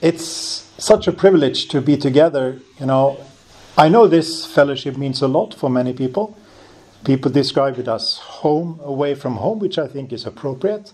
it's 0.00 0.66
such 0.78 1.06
a 1.06 1.12
privilege 1.12 1.68
to 1.68 1.80
be 1.80 1.96
together. 1.96 2.58
You 2.78 2.86
know, 2.86 3.24
I 3.76 3.88
know 3.88 4.06
this 4.06 4.46
fellowship 4.46 4.96
means 4.96 5.22
a 5.22 5.28
lot 5.28 5.54
for 5.54 5.70
many 5.70 5.92
people. 5.92 6.36
People 7.04 7.30
describe 7.30 7.78
it 7.78 7.88
as 7.88 8.18
home 8.18 8.80
away 8.82 9.14
from 9.14 9.36
home, 9.36 9.58
which 9.58 9.78
I 9.78 9.86
think 9.86 10.12
is 10.12 10.26
appropriate. 10.26 10.92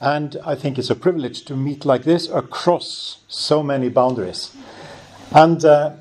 And 0.00 0.36
I 0.44 0.56
think 0.56 0.78
it's 0.78 0.90
a 0.90 0.96
privilege 0.96 1.44
to 1.44 1.56
meet 1.56 1.84
like 1.84 2.02
this 2.04 2.28
across 2.28 3.18
so 3.28 3.62
many 3.62 3.88
boundaries. 3.88 4.54
And 5.30 5.64
uh, 5.64 5.92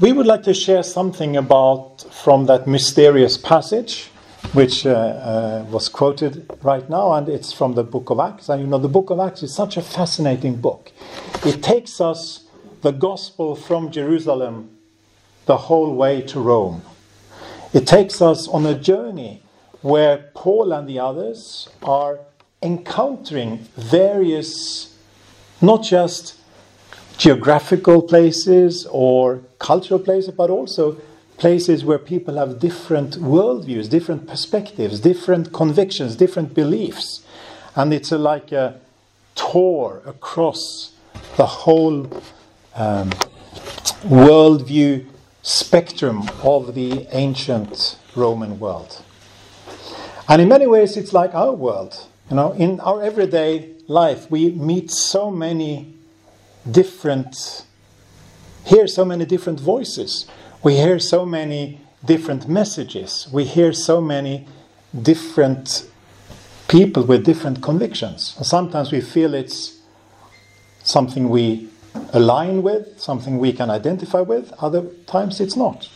we 0.00 0.12
would 0.12 0.26
like 0.26 0.42
to 0.44 0.54
share 0.54 0.82
something 0.82 1.36
about 1.36 2.02
from 2.10 2.46
that 2.46 2.66
mysterious 2.66 3.36
passage, 3.38 4.10
which 4.52 4.84
uh, 4.84 4.90
uh, 4.90 5.66
was 5.70 5.88
quoted 5.88 6.50
right 6.62 6.88
now, 6.90 7.12
and 7.14 7.28
it's 7.28 7.52
from 7.52 7.74
the 7.74 7.84
book 7.84 8.10
of 8.10 8.20
Acts. 8.20 8.48
And 8.48 8.60
you 8.60 8.66
know, 8.66 8.78
the 8.78 8.88
book 8.88 9.10
of 9.10 9.18
Acts 9.18 9.42
is 9.42 9.54
such 9.54 9.76
a 9.76 9.82
fascinating 9.82 10.56
book. 10.56 10.92
It 11.46 11.62
takes 11.62 12.00
us 12.00 12.44
the 12.82 12.90
gospel 12.92 13.56
from 13.56 13.90
Jerusalem 13.90 14.76
the 15.46 15.56
whole 15.56 15.94
way 15.94 16.20
to 16.22 16.40
Rome. 16.40 16.82
It 17.72 17.86
takes 17.86 18.20
us 18.20 18.46
on 18.48 18.66
a 18.66 18.78
journey 18.78 19.42
where 19.80 20.30
Paul 20.34 20.72
and 20.72 20.88
the 20.88 20.98
others 20.98 21.68
are 21.82 22.20
encountering 22.62 23.66
various, 23.76 24.96
not 25.60 25.82
just 25.82 26.36
geographical 27.16 28.02
places 28.02 28.86
or 28.90 29.42
cultural 29.58 29.98
places, 29.98 30.34
but 30.34 30.50
also 30.50 30.96
places 31.42 31.84
where 31.84 31.98
people 31.98 32.36
have 32.36 32.60
different 32.60 33.16
worldviews, 33.16 33.90
different 33.90 34.28
perspectives, 34.28 35.00
different 35.00 35.52
convictions, 35.52 36.14
different 36.14 36.54
beliefs. 36.54 37.26
And 37.74 37.92
it's 37.92 38.12
a, 38.12 38.16
like 38.16 38.52
a 38.52 38.78
tour 39.34 40.02
across 40.06 40.92
the 41.36 41.46
whole 41.46 42.04
um, 42.76 43.10
worldview 44.06 45.04
spectrum 45.42 46.30
of 46.44 46.76
the 46.76 47.08
ancient 47.10 47.98
Roman 48.14 48.60
world. 48.60 49.02
And 50.28 50.40
in 50.40 50.48
many 50.48 50.68
ways, 50.68 50.96
it's 50.96 51.12
like 51.12 51.34
our 51.34 51.54
world. 51.54 52.06
You 52.30 52.36
know, 52.36 52.52
in 52.52 52.78
our 52.78 53.02
everyday 53.02 53.72
life, 53.88 54.30
we 54.30 54.52
meet 54.52 54.92
so 54.92 55.28
many 55.28 55.92
different, 56.70 57.64
hear 58.64 58.86
so 58.86 59.04
many 59.04 59.24
different 59.24 59.58
voices. 59.58 60.28
We 60.62 60.76
hear 60.76 61.00
so 61.00 61.26
many 61.26 61.80
different 62.04 62.48
messages. 62.48 63.28
We 63.32 63.44
hear 63.44 63.72
so 63.72 64.00
many 64.00 64.46
different 65.00 65.88
people 66.68 67.02
with 67.02 67.24
different 67.24 67.60
convictions. 67.60 68.36
Sometimes 68.42 68.92
we 68.92 69.00
feel 69.00 69.34
it's 69.34 69.80
something 70.84 71.28
we 71.30 71.68
align 72.12 72.62
with, 72.62 73.00
something 73.00 73.38
we 73.38 73.52
can 73.52 73.70
identify 73.70 74.20
with, 74.20 74.52
other 74.60 74.82
times 75.06 75.40
it's 75.40 75.56
not. 75.56 75.88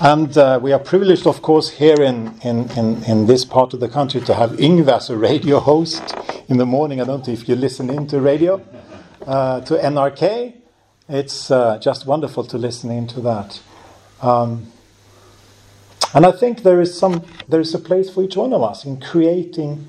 And 0.00 0.36
uh, 0.38 0.58
we 0.62 0.72
are 0.72 0.78
privileged, 0.78 1.26
of 1.26 1.42
course, 1.42 1.68
here 1.68 2.02
in, 2.02 2.38
in, 2.42 2.70
in, 2.70 3.04
in, 3.04 3.26
this 3.26 3.44
part 3.44 3.74
of 3.74 3.80
the 3.80 3.88
country 3.88 4.22
to 4.22 4.34
have 4.34 4.52
Yngve 4.52 4.88
as 4.88 5.10
a 5.10 5.16
radio 5.16 5.60
host 5.60 6.14
in 6.48 6.56
the 6.56 6.66
morning. 6.66 7.02
I 7.02 7.04
don't 7.04 7.26
know 7.26 7.32
if 7.32 7.48
you 7.48 7.54
listen 7.54 7.90
into 7.90 8.18
radio, 8.18 8.64
uh, 9.26 9.60
to 9.60 9.74
NRK. 9.76 10.59
It's 11.12 11.50
uh, 11.50 11.76
just 11.78 12.06
wonderful 12.06 12.44
to 12.44 12.56
listen 12.56 12.88
into 12.88 13.20
that. 13.22 13.60
Um, 14.22 14.70
and 16.14 16.24
I 16.24 16.30
think 16.30 16.62
there 16.62 16.80
is 16.80 16.96
some 16.96 17.24
there 17.48 17.58
is 17.58 17.74
a 17.74 17.80
place 17.80 18.08
for 18.08 18.22
each 18.22 18.36
one 18.36 18.52
of 18.52 18.62
us 18.62 18.84
in 18.84 19.00
creating 19.00 19.88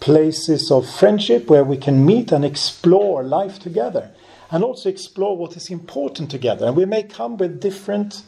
places 0.00 0.70
of 0.70 0.86
friendship 0.86 1.48
where 1.48 1.64
we 1.64 1.78
can 1.78 2.04
meet 2.04 2.32
and 2.32 2.44
explore 2.44 3.22
life 3.22 3.58
together 3.58 4.10
and 4.50 4.62
also 4.62 4.90
explore 4.90 5.38
what 5.38 5.56
is 5.56 5.70
important 5.70 6.30
together. 6.30 6.66
And 6.66 6.76
we 6.76 6.84
may 6.84 7.02
come 7.02 7.38
with 7.38 7.60
different 7.60 8.22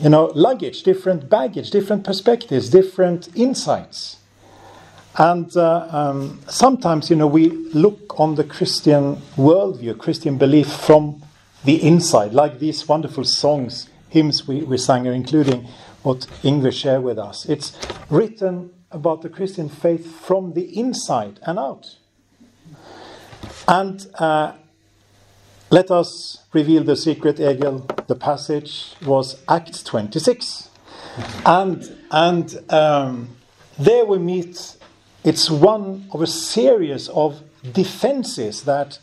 you 0.00 0.08
know, 0.08 0.30
luggage, 0.36 0.84
different 0.84 1.28
baggage, 1.28 1.70
different 1.70 2.04
perspectives, 2.04 2.70
different 2.70 3.28
insights. 3.34 4.17
And 5.18 5.54
uh, 5.56 5.88
um, 5.90 6.40
sometimes, 6.48 7.10
you 7.10 7.16
know, 7.16 7.26
we 7.26 7.48
look 7.48 8.20
on 8.20 8.36
the 8.36 8.44
Christian 8.44 9.16
worldview, 9.36 9.98
Christian 9.98 10.38
belief 10.38 10.68
from 10.72 11.22
the 11.64 11.82
inside, 11.82 12.32
like 12.32 12.60
these 12.60 12.86
wonderful 12.86 13.24
songs, 13.24 13.88
hymns 14.08 14.46
we, 14.46 14.62
we 14.62 14.78
sang, 14.78 15.06
including 15.06 15.66
what 16.04 16.20
Yngve 16.44 16.72
shared 16.72 17.02
with 17.02 17.18
us. 17.18 17.46
It's 17.46 17.76
written 18.08 18.70
about 18.92 19.22
the 19.22 19.28
Christian 19.28 19.68
faith 19.68 20.06
from 20.20 20.54
the 20.54 20.78
inside 20.78 21.40
and 21.42 21.58
out. 21.58 21.96
And 23.66 24.06
uh, 24.14 24.52
let 25.70 25.90
us 25.90 26.44
reveal 26.52 26.84
the 26.84 26.96
secret, 26.96 27.40
Egil. 27.40 27.86
The 28.06 28.14
passage 28.14 28.94
was 29.04 29.42
Acts 29.48 29.82
26. 29.82 30.70
And, 31.44 31.96
and 32.10 32.72
um, 32.72 33.36
there 33.78 34.04
we 34.04 34.18
meet, 34.18 34.77
it's 35.24 35.50
one 35.50 36.08
of 36.12 36.22
a 36.22 36.26
series 36.26 37.08
of 37.08 37.42
defenses 37.72 38.64
that, 38.64 38.98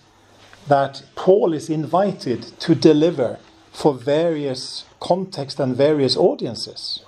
that 0.68 1.04
Paul 1.16 1.54
is 1.54 1.70
invited 1.70 2.44
to 2.60 2.76
deliver 2.76 3.40
for 3.72 3.94
various 3.94 4.86
contexts 5.00 5.60
and 5.60 5.76
various 5.76 6.16
audiences. 6.16 7.04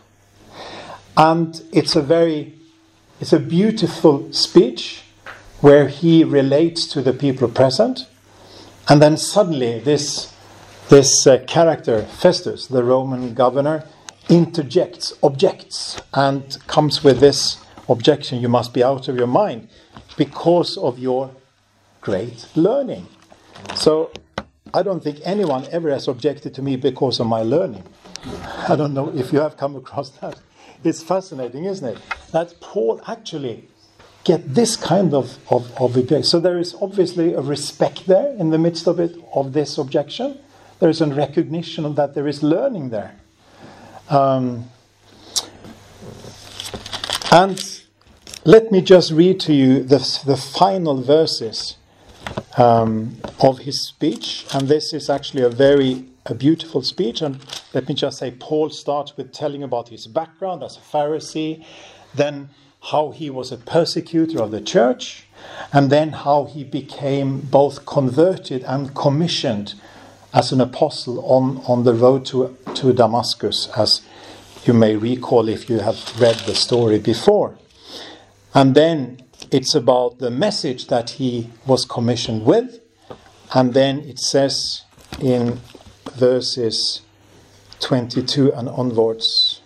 And 1.16 1.62
it's 1.72 1.96
a 1.96 2.02
very 2.02 2.58
it's 3.20 3.34
a 3.34 3.40
beautiful 3.40 4.32
speech 4.32 5.02
where 5.62 5.88
he 5.88 6.24
relates 6.24 6.86
to 6.86 7.02
the 7.02 7.14
people 7.14 7.48
present. 7.48 8.08
And 8.88 9.02
then 9.02 9.18
suddenly, 9.18 9.80
this, 9.80 10.34
this 10.90 11.26
uh, 11.26 11.40
character, 11.48 12.04
Festus, 12.04 12.68
the 12.68 12.84
Roman 12.84 13.34
governor, 13.34 13.86
interjects, 14.30 15.14
objects, 15.24 16.00
and 16.14 16.58
comes 16.68 17.04
with 17.04 17.20
this 17.20 17.58
objection 17.90 18.42
you 18.42 18.50
must 18.50 18.74
be 18.74 18.84
out 18.84 19.08
of 19.08 19.16
your 19.16 19.28
mind 19.28 19.68
because 20.18 20.78
of 20.78 21.00
your 21.00 21.32
great 22.02 22.48
learning. 22.56 23.08
So, 23.76 24.12
I 24.74 24.84
don't 24.84 25.04
think 25.04 25.20
anyone 25.24 25.66
ever 25.72 25.90
has 25.92 26.08
objected 26.08 26.54
to 26.56 26.62
me 26.62 26.76
because 26.76 27.20
of 27.20 27.28
my 27.28 27.42
learning. 27.42 27.84
I 28.68 28.76
don't 28.76 28.94
know 28.94 29.10
if 29.16 29.32
you 29.32 29.40
have 29.40 29.58
come 29.58 29.76
across 29.76 30.10
that. 30.20 30.40
It's 30.84 31.02
fascinating, 31.02 31.66
isn't 31.66 31.88
it? 31.88 31.98
That 32.32 32.60
Paul 32.60 33.02
actually 33.08 33.68
get 34.24 34.54
this 34.54 34.76
kind 34.76 35.14
of, 35.14 35.38
of, 35.50 35.72
of 35.82 36.26
So 36.26 36.40
there 36.40 36.60
is 36.60 36.76
obviously 36.82 37.34
a 37.34 37.42
respect 37.42 38.08
there 38.08 38.36
in 38.36 38.50
the 38.50 38.58
midst 38.58 38.86
of 38.88 39.00
it, 39.00 39.16
of 39.34 39.54
this 39.54 39.78
objection. 39.78 40.38
There 40.80 40.90
is 40.90 41.02
a 41.02 41.08
recognition 41.08 41.86
of 41.86 41.96
that 41.96 42.14
there 42.14 42.28
is 42.28 42.44
learning 42.44 42.90
there. 42.90 43.16
Um, 44.10 44.70
and 47.32 47.77
let 48.48 48.72
me 48.72 48.82
just 48.82 49.12
read 49.12 49.42
to 49.42 49.54
you 49.54 49.84
the, 49.84 49.98
the 50.26 50.38
final 50.38 51.02
verses 51.02 51.76
um, 52.58 53.18
of 53.42 53.60
his 53.60 53.82
speech. 53.82 54.46
And 54.54 54.70
this 54.70 54.94
is 54.94 55.10
actually 55.10 55.44
a 55.44 55.50
very 55.50 56.06
a 56.26 56.34
beautiful 56.34 56.82
speech. 56.82 57.22
And 57.22 57.40
let 57.74 57.90
me 57.90 57.94
just 57.94 58.18
say, 58.18 58.32
Paul 58.32 58.70
starts 58.70 59.18
with 59.18 59.34
telling 59.34 59.64
about 59.64 59.90
his 59.90 60.08
background 60.08 60.64
as 60.64 60.78
a 60.78 60.80
Pharisee, 60.80 61.66
then 62.16 62.48
how 62.84 63.12
he 63.12 63.30
was 63.30 63.52
a 63.52 63.58
persecutor 63.58 64.42
of 64.42 64.52
the 64.52 64.62
church, 64.62 65.26
and 65.74 65.90
then 65.90 66.14
how 66.14 66.46
he 66.46 66.64
became 66.64 67.42
both 67.42 67.86
converted 67.86 68.64
and 68.64 68.96
commissioned 68.96 69.74
as 70.34 70.54
an 70.54 70.62
apostle 70.62 71.20
on, 71.26 71.58
on 71.68 71.84
the 71.84 71.94
road 71.94 72.26
to, 72.28 72.56
to 72.76 72.94
Damascus, 72.94 73.68
as 73.76 74.04
you 74.64 74.74
may 74.74 74.96
recall 74.96 75.50
if 75.50 75.70
you 75.70 75.80
have 75.80 75.98
read 76.18 76.36
the 76.46 76.56
story 76.56 76.98
before. 76.98 77.58
And 78.58 78.74
then 78.74 79.20
it's 79.52 79.76
about 79.76 80.18
the 80.18 80.32
message 80.32 80.88
that 80.88 81.12
he 81.12 81.52
was 81.68 81.86
commissioned 81.86 82.44
with. 82.44 82.80
And 83.54 83.76
then 83.76 84.00
it 84.00 84.18
says 84.18 84.82
in 85.22 85.60
verses 86.14 87.04
22 87.82 88.52
and 88.54 88.68
onwards. 88.68 89.62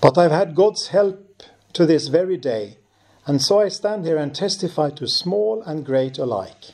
But 0.00 0.18
I've 0.18 0.32
had 0.32 0.56
God's 0.56 0.88
help 0.88 1.44
to 1.74 1.86
this 1.86 2.08
very 2.08 2.36
day, 2.36 2.78
and 3.26 3.40
so 3.40 3.60
I 3.60 3.68
stand 3.68 4.04
here 4.04 4.18
and 4.18 4.34
testify 4.34 4.90
to 4.90 5.06
small 5.06 5.62
and 5.62 5.86
great 5.86 6.18
alike. 6.18 6.72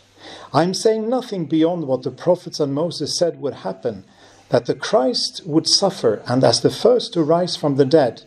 I'm 0.54 0.72
saying 0.72 1.06
nothing 1.06 1.44
beyond 1.44 1.86
what 1.86 2.02
the 2.02 2.10
prophets 2.10 2.60
and 2.60 2.72
Moses 2.72 3.18
said 3.18 3.42
would 3.42 3.56
happen 3.56 4.06
that 4.48 4.64
the 4.64 4.74
Christ 4.74 5.42
would 5.44 5.68
suffer, 5.68 6.22
and 6.26 6.42
as 6.42 6.62
the 6.62 6.70
first 6.70 7.12
to 7.12 7.22
rise 7.22 7.56
from 7.56 7.76
the 7.76 7.84
dead, 7.84 8.22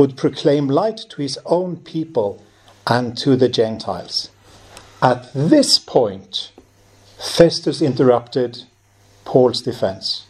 would 0.00 0.16
proclaim 0.16 0.66
light 0.66 0.96
to 1.10 1.20
his 1.20 1.38
own 1.44 1.76
people 1.76 2.42
and 2.86 3.18
to 3.18 3.36
the 3.36 3.50
Gentiles. 3.50 4.30
At 5.02 5.30
this 5.34 5.78
point, 5.78 6.52
Festus 7.18 7.82
interrupted 7.82 8.64
Paul's 9.26 9.60
defense. 9.60 10.24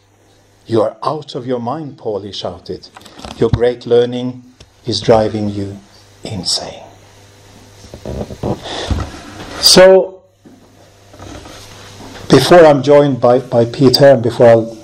You 0.67 0.81
are 0.81 0.97
out 1.01 1.35
of 1.35 1.47
your 1.47 1.61
mind, 1.61 1.97
Paul, 1.97 2.19
he 2.19 2.33
shouted. 2.33 2.89
Your 3.37 3.49
great 3.49 3.85
learning 3.85 4.43
is 4.85 4.99
driving 4.99 5.47
you 5.47 5.79
insane. 6.25 6.83
So, 9.61 10.21
before 12.29 12.65
I'm 12.65 12.83
joined 12.83 13.21
by, 13.21 13.39
by 13.39 13.63
Pete 13.63 13.99
here, 13.99 14.15
and 14.15 14.21
before 14.21 14.47
I'll 14.47 14.77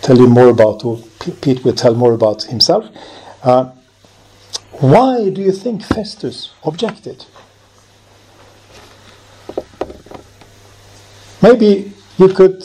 tell 0.00 0.16
you 0.16 0.28
more 0.28 0.48
about, 0.48 0.82
or 0.82 0.98
Pete 1.42 1.62
will 1.62 1.74
tell 1.74 1.94
more 1.94 2.14
about 2.14 2.44
himself, 2.44 2.86
uh, 3.42 3.72
why 4.80 5.28
do 5.28 5.42
you 5.42 5.52
think 5.52 5.82
Festus 5.82 6.52
objected? 6.64 7.26
Maybe 11.42 11.92
you 12.16 12.28
could 12.28 12.64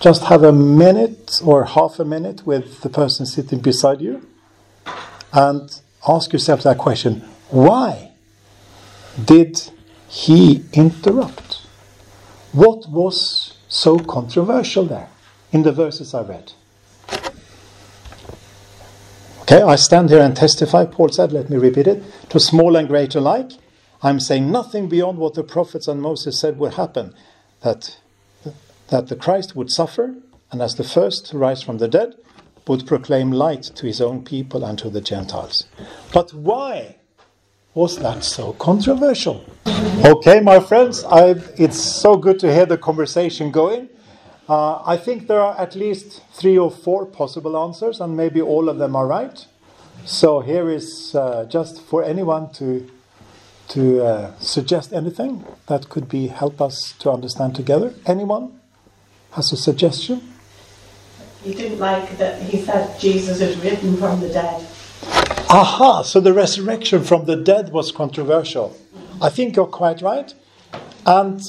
just 0.00 0.24
have 0.24 0.44
a 0.44 0.52
minute 0.52 1.40
or 1.44 1.64
half 1.64 1.98
a 1.98 2.04
minute 2.04 2.46
with 2.46 2.80
the 2.82 2.88
person 2.88 3.26
sitting 3.26 3.58
beside 3.58 4.00
you 4.00 4.24
and 5.32 5.80
ask 6.08 6.32
yourself 6.32 6.62
that 6.62 6.78
question 6.78 7.20
why 7.50 8.12
did 9.24 9.70
he 10.08 10.64
interrupt? 10.72 11.66
What 12.52 12.88
was 12.88 13.54
so 13.68 13.98
controversial 13.98 14.84
there 14.84 15.08
in 15.50 15.62
the 15.62 15.72
verses 15.72 16.14
I 16.14 16.22
read? 16.22 16.52
Okay, 19.50 19.62
I 19.62 19.76
stand 19.76 20.10
here 20.10 20.20
and 20.20 20.36
testify, 20.36 20.84
Paul 20.84 21.08
said, 21.08 21.32
let 21.32 21.48
me 21.48 21.56
repeat 21.56 21.86
it, 21.86 22.02
to 22.28 22.38
small 22.38 22.76
and 22.76 22.86
great 22.86 23.14
alike. 23.14 23.52
I'm 24.02 24.20
saying 24.20 24.52
nothing 24.52 24.90
beyond 24.90 25.16
what 25.16 25.32
the 25.32 25.42
prophets 25.42 25.88
and 25.88 26.02
Moses 26.02 26.38
said 26.38 26.58
would 26.58 26.74
happen 26.74 27.14
that, 27.62 27.96
that 28.88 29.08
the 29.08 29.16
Christ 29.16 29.56
would 29.56 29.70
suffer, 29.72 30.16
and 30.52 30.60
as 30.60 30.74
the 30.74 30.84
first 30.84 31.30
to 31.30 31.38
rise 31.38 31.62
from 31.62 31.78
the 31.78 31.88
dead, 31.88 32.16
would 32.66 32.86
proclaim 32.86 33.32
light 33.32 33.62
to 33.62 33.86
his 33.86 34.02
own 34.02 34.22
people 34.22 34.66
and 34.66 34.78
to 34.80 34.90
the 34.90 35.00
Gentiles. 35.00 35.64
But 36.12 36.34
why 36.34 36.96
was 37.72 38.00
that 38.00 38.24
so 38.24 38.52
controversial? 38.52 39.46
Okay, 40.04 40.40
my 40.40 40.60
friends, 40.60 41.04
I've, 41.04 41.54
it's 41.56 41.80
so 41.80 42.18
good 42.18 42.38
to 42.40 42.52
hear 42.52 42.66
the 42.66 42.76
conversation 42.76 43.50
going. 43.50 43.88
Uh, 44.48 44.82
I 44.86 44.96
think 44.96 45.28
there 45.28 45.40
are 45.40 45.60
at 45.60 45.74
least 45.74 46.22
three 46.32 46.56
or 46.56 46.70
four 46.70 47.04
possible 47.04 47.56
answers, 47.62 48.00
and 48.00 48.16
maybe 48.16 48.40
all 48.40 48.70
of 48.70 48.78
them 48.78 48.96
are 48.96 49.06
right. 49.06 49.46
So 50.06 50.40
here 50.40 50.70
is 50.70 51.14
uh, 51.14 51.44
just 51.44 51.82
for 51.82 52.02
anyone 52.02 52.50
to 52.54 52.88
to 53.68 54.02
uh, 54.02 54.38
suggest 54.40 54.94
anything 54.94 55.44
that 55.66 55.90
could 55.90 56.08
be 56.08 56.28
help 56.28 56.62
us 56.62 56.94
to 57.00 57.10
understand 57.10 57.54
together. 57.54 57.92
Anyone 58.06 58.58
has 59.32 59.52
a 59.52 59.58
suggestion? 59.58 60.32
He 61.42 61.52
didn't 61.52 61.78
like 61.78 62.16
that 62.16 62.40
he 62.42 62.62
said 62.62 62.98
Jesus 62.98 63.42
is 63.42 63.58
risen 63.58 63.98
from 63.98 64.20
the 64.20 64.30
dead. 64.30 64.66
Aha! 65.50 66.02
So 66.02 66.20
the 66.20 66.32
resurrection 66.32 67.04
from 67.04 67.26
the 67.26 67.36
dead 67.36 67.70
was 67.70 67.92
controversial. 67.92 68.74
I 69.20 69.28
think 69.28 69.56
you're 69.56 69.66
quite 69.66 70.00
right, 70.00 70.32
and 71.04 71.40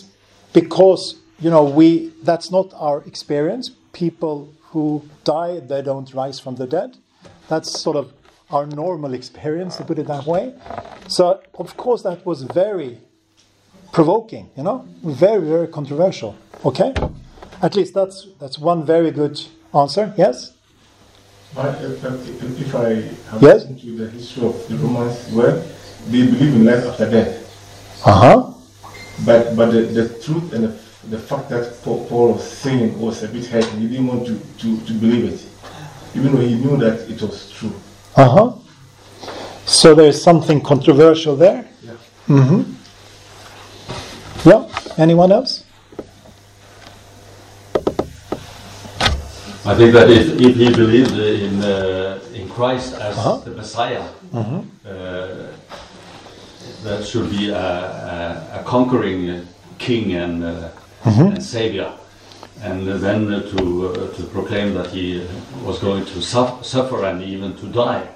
because 0.52 1.19
you 1.40 1.50
know 1.50 1.64
we 1.64 2.12
that's 2.24 2.52
not 2.52 2.74
our 2.76 3.04
experience. 3.04 3.72
People 3.94 4.54
who 4.72 5.04
die 5.24 5.60
they 5.60 5.82
don't 5.82 6.14
rise 6.14 6.40
from 6.40 6.56
the 6.56 6.68
dead. 6.68 6.98
That's 7.48 7.80
sort 7.82 7.98
of 7.98 8.14
our 8.52 8.66
normal 8.66 9.14
experience, 9.14 9.78
to 9.78 9.84
put 9.84 10.00
it 10.00 10.08
that 10.08 10.26
way. 10.26 10.54
So, 11.08 11.42
of 11.54 11.78
course, 11.78 12.02
that 12.04 12.26
was 12.26 12.42
very 12.44 13.00
provoking, 13.92 14.50
you 14.58 14.64
know, 14.64 14.88
very, 15.04 15.46
very 15.48 15.68
controversial. 15.68 16.36
Okay? 16.66 16.94
At 17.62 17.76
least 17.76 17.94
that's, 17.94 18.28
that's 18.40 18.58
one 18.58 18.86
very 18.86 19.12
good 19.12 19.40
answer. 19.74 20.14
Yes? 20.18 20.54
But 21.54 21.82
if, 21.82 22.04
if, 22.04 22.62
if 22.62 22.76
I 22.76 22.90
have 23.32 23.42
Yes? 23.42 23.62
listened 23.62 23.82
to 23.82 23.98
the 23.98 24.10
history 24.10 24.48
of 24.48 24.68
the 24.68 24.76
Romans, 24.78 25.32
well, 25.32 25.64
they 26.08 26.26
believe 26.26 26.56
in 26.56 26.66
life 26.66 26.86
after 26.86 27.10
death. 27.10 28.02
Uh 28.06 28.12
huh. 28.14 28.54
But 29.26 29.56
but 29.56 29.72
the, 29.72 29.82
the 29.82 30.10
truth 30.24 30.54
and 30.54 30.64
the, 30.64 30.80
the 31.10 31.20
fact 31.20 31.50
that 31.50 31.82
Paul, 31.84 32.06
Paul 32.08 32.34
was 32.34 32.44
saying 32.44 33.00
was 33.00 33.24
a 33.24 33.28
bit 33.28 33.46
heavy. 33.48 33.80
He 33.80 33.88
didn't 33.88 34.08
want 34.08 34.26
to, 34.28 34.40
to, 34.60 34.80
to 34.86 34.94
believe 34.94 35.26
it, 35.34 35.46
even 36.16 36.32
though 36.36 36.42
he 36.42 36.56
knew 36.56 36.78
that 36.78 37.10
it 37.10 37.22
was 37.22 37.52
true. 37.52 37.74
Uh 38.16 38.30
huh. 38.30 38.52
So 39.66 39.94
there's 39.96 40.22
something 40.22 40.62
controversial 40.62 41.36
there. 41.36 41.66
Yeah. 41.84 41.92
Mm-hmm. 42.28 42.74
Yeah. 44.50 44.68
Anyone 44.98 45.32
else? 45.32 45.64
I 49.66 49.76
think 49.76 49.94
that 49.94 50.10
if, 50.10 50.40
if 50.42 50.56
he 50.56 50.70
believed 50.74 51.12
in 51.18 51.62
uh, 51.64 52.20
in 52.34 52.50
Christ 52.50 52.94
as 52.96 53.18
Uh-huh. 53.18 53.38
the 53.46 53.52
Messiah, 53.52 54.04
uh, 54.34 54.48
that 56.84 57.06
should 57.06 57.30
be 57.30 57.50
a, 57.50 57.56
a, 57.58 58.60
a 58.60 58.64
conquering 58.66 59.46
king 59.78 60.14
and, 60.14 60.44
uh, 60.44 60.70
and 61.06 61.44
savior, 61.44 61.92
and 62.62 62.88
then 62.88 63.28
to 63.28 63.88
uh, 63.88 64.16
to 64.16 64.24
proclaim 64.24 64.74
that 64.74 64.88
he 64.88 65.26
was 65.64 65.80
going 65.80 66.06
to 66.06 66.22
suf- 66.22 66.66
suffer 66.66 67.06
and 67.06 67.22
even 67.24 67.56
to 67.58 67.66
die 67.68 68.08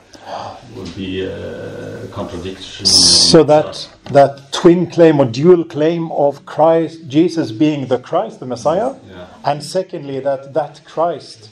would 0.76 0.96
be 0.96 1.22
a 1.22 2.08
contradiction. 2.12 2.86
So 2.86 3.44
that 3.44 3.90
that 4.12 4.52
twin 4.52 4.88
claim 4.90 5.20
or 5.20 5.26
dual 5.26 5.64
claim 5.66 6.12
of 6.12 6.46
Christ, 6.46 7.08
Jesus 7.08 7.52
being 7.52 7.88
the 7.88 8.00
Christ, 8.00 8.40
the 8.40 8.46
Messiah, 8.46 8.96
Yeah. 9.10 9.26
and 9.44 9.64
secondly 9.64 10.20
that 10.22 10.54
that 10.54 10.82
Christ 10.86 11.50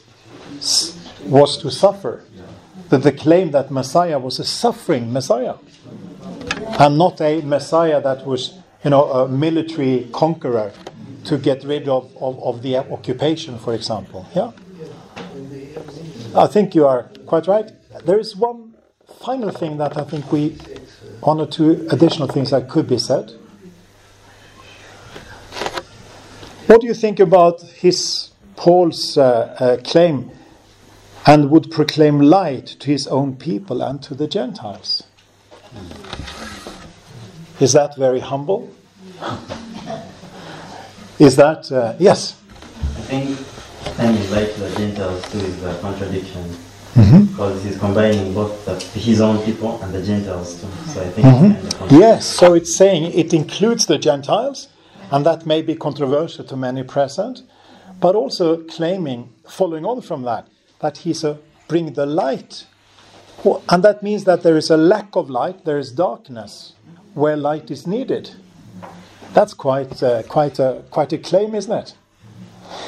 was 1.25 1.57
to 1.57 1.69
suffer. 1.72 2.24
That 2.89 3.04
the 3.04 3.12
claim 3.13 3.51
that 3.51 3.72
Messiah 3.72 4.19
was 4.19 4.39
a 4.39 4.44
suffering 4.44 5.13
Messiah, 5.13 5.56
and 6.80 6.98
not 6.98 7.22
a 7.22 7.42
Messiah 7.42 8.01
that 8.01 8.25
was, 8.25 8.54
you 8.83 8.89
know, 8.89 9.04
a 9.12 9.28
military 9.30 10.10
conqueror 10.12 10.72
to 11.25 11.38
get 11.38 11.63
rid 11.63 11.88
of, 11.88 12.15
of, 12.19 12.41
of 12.44 12.62
the 12.62 12.77
occupation, 12.77 13.57
for 13.59 13.73
example. 13.73 14.27
Yeah. 14.35 14.51
I 16.35 16.47
think 16.47 16.75
you 16.75 16.88
are 16.88 17.03
quite 17.25 17.47
right. 17.47 17.71
There 18.06 18.19
is 18.19 18.35
one 18.35 18.73
final 19.19 19.51
thing 19.51 19.77
that 19.77 19.97
I 19.97 20.03
think 20.03 20.31
we, 20.31 20.57
one 21.19 21.39
or 21.39 21.47
two 21.47 21.88
additional 21.91 22.27
things 22.27 22.51
that 22.51 22.69
could 22.69 22.88
be 22.88 22.97
said. 22.97 23.33
What 26.68 26.81
do 26.81 26.88
you 26.88 26.94
think 26.94 27.19
about 27.19 27.62
his 27.62 28.29
Paul's 28.56 29.18
uh, 29.18 29.56
uh, 29.59 29.77
claim 29.83 30.31
and 31.25 31.50
would 31.51 31.69
proclaim 31.69 32.19
light 32.19 32.65
to 32.79 32.89
his 32.89 33.07
own 33.07 33.35
people 33.35 33.81
and 33.81 34.01
to 34.03 34.15
the 34.15 34.27
Gentiles? 34.27 35.03
Is 37.59 37.73
that 37.73 37.95
very 37.97 38.21
humble? 38.21 38.73
Is 41.21 41.35
that 41.35 41.71
uh, 41.71 41.94
yes? 42.00 42.35
I 42.81 43.01
think 43.01 43.37
and 43.99 44.31
light 44.31 44.54
to 44.56 44.59
the 44.61 44.75
Gentiles 44.75 45.31
too 45.31 45.37
is 45.37 45.63
a 45.63 45.78
contradiction 45.80 46.45
Mm-hmm. 46.95 47.23
because 47.28 47.63
he's 47.63 47.78
combining 47.78 48.33
both 48.33 48.66
the, 48.66 48.78
his 48.99 49.21
own 49.21 49.42
people 49.45 49.81
and 49.81 49.94
the 49.94 50.04
Gentiles 50.04 50.59
too. 50.59 50.68
So 50.87 51.01
I 51.01 51.07
think 51.07 51.25
it's 51.25 51.73
kind 51.75 51.83
of. 51.83 51.90
Mm-hmm. 51.90 52.01
Yes, 52.01 52.25
so 52.25 52.54
it's 52.54 52.75
saying 52.75 53.13
it 53.13 53.33
includes 53.33 53.85
the 53.85 53.97
Gentiles, 53.97 54.68
and 55.09 55.25
that 55.25 55.45
may 55.45 55.61
be 55.61 55.73
controversial 55.73 56.44
to 56.44 56.57
many 56.57 56.83
present, 56.83 57.44
but 58.01 58.13
also 58.13 58.57
claiming, 58.63 59.31
following 59.47 59.85
on 59.85 60.01
from 60.01 60.23
that, 60.23 60.49
that 60.80 60.97
he's 60.97 61.23
a 61.23 61.40
bring 61.69 61.94
the 61.94 62.06
light. 62.06 62.66
And 63.69 63.81
that 63.83 64.04
means 64.04 64.25
that 64.25 64.44
there 64.44 64.57
is 64.57 64.69
a 64.69 64.75
lack 64.75 65.16
of 65.16 65.30
light, 65.30 65.63
there 65.63 65.80
is 65.80 65.94
darkness 65.94 66.73
where 67.13 67.37
light 67.37 67.71
is 67.71 67.87
needed. 67.87 68.31
That's 69.33 69.54
quite, 69.54 70.04
uh, 70.04 70.23
quite, 70.23 70.59
a, 70.59 70.83
quite 70.90 71.14
a 71.14 71.18
claim, 71.18 71.56
isn't 71.56 71.71
it? 71.71 71.95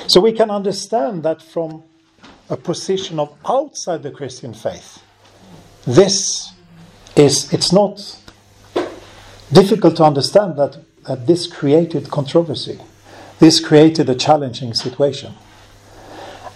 So 0.08 0.20
we 0.20 0.34
can 0.34 0.50
understand 0.50 1.24
that 1.24 1.42
from 1.42 1.84
a 2.50 2.58
position 2.58 3.20
of 3.20 3.34
outside 3.46 4.04
the 4.04 4.12
Christian 4.12 4.54
faith. 4.54 5.02
This 5.86 6.54
is, 7.16 7.52
it's 7.54 7.72
not 7.72 8.20
difficult 9.52 9.96
to 9.98 10.04
understand 10.04 10.58
that, 10.58 10.78
that 11.08 11.28
this 11.28 11.48
created 11.48 12.10
controversy. 12.10 12.80
This 13.40 13.60
created 13.60 14.10
a 14.10 14.16
challenging 14.16 14.74
situation. 14.74 15.34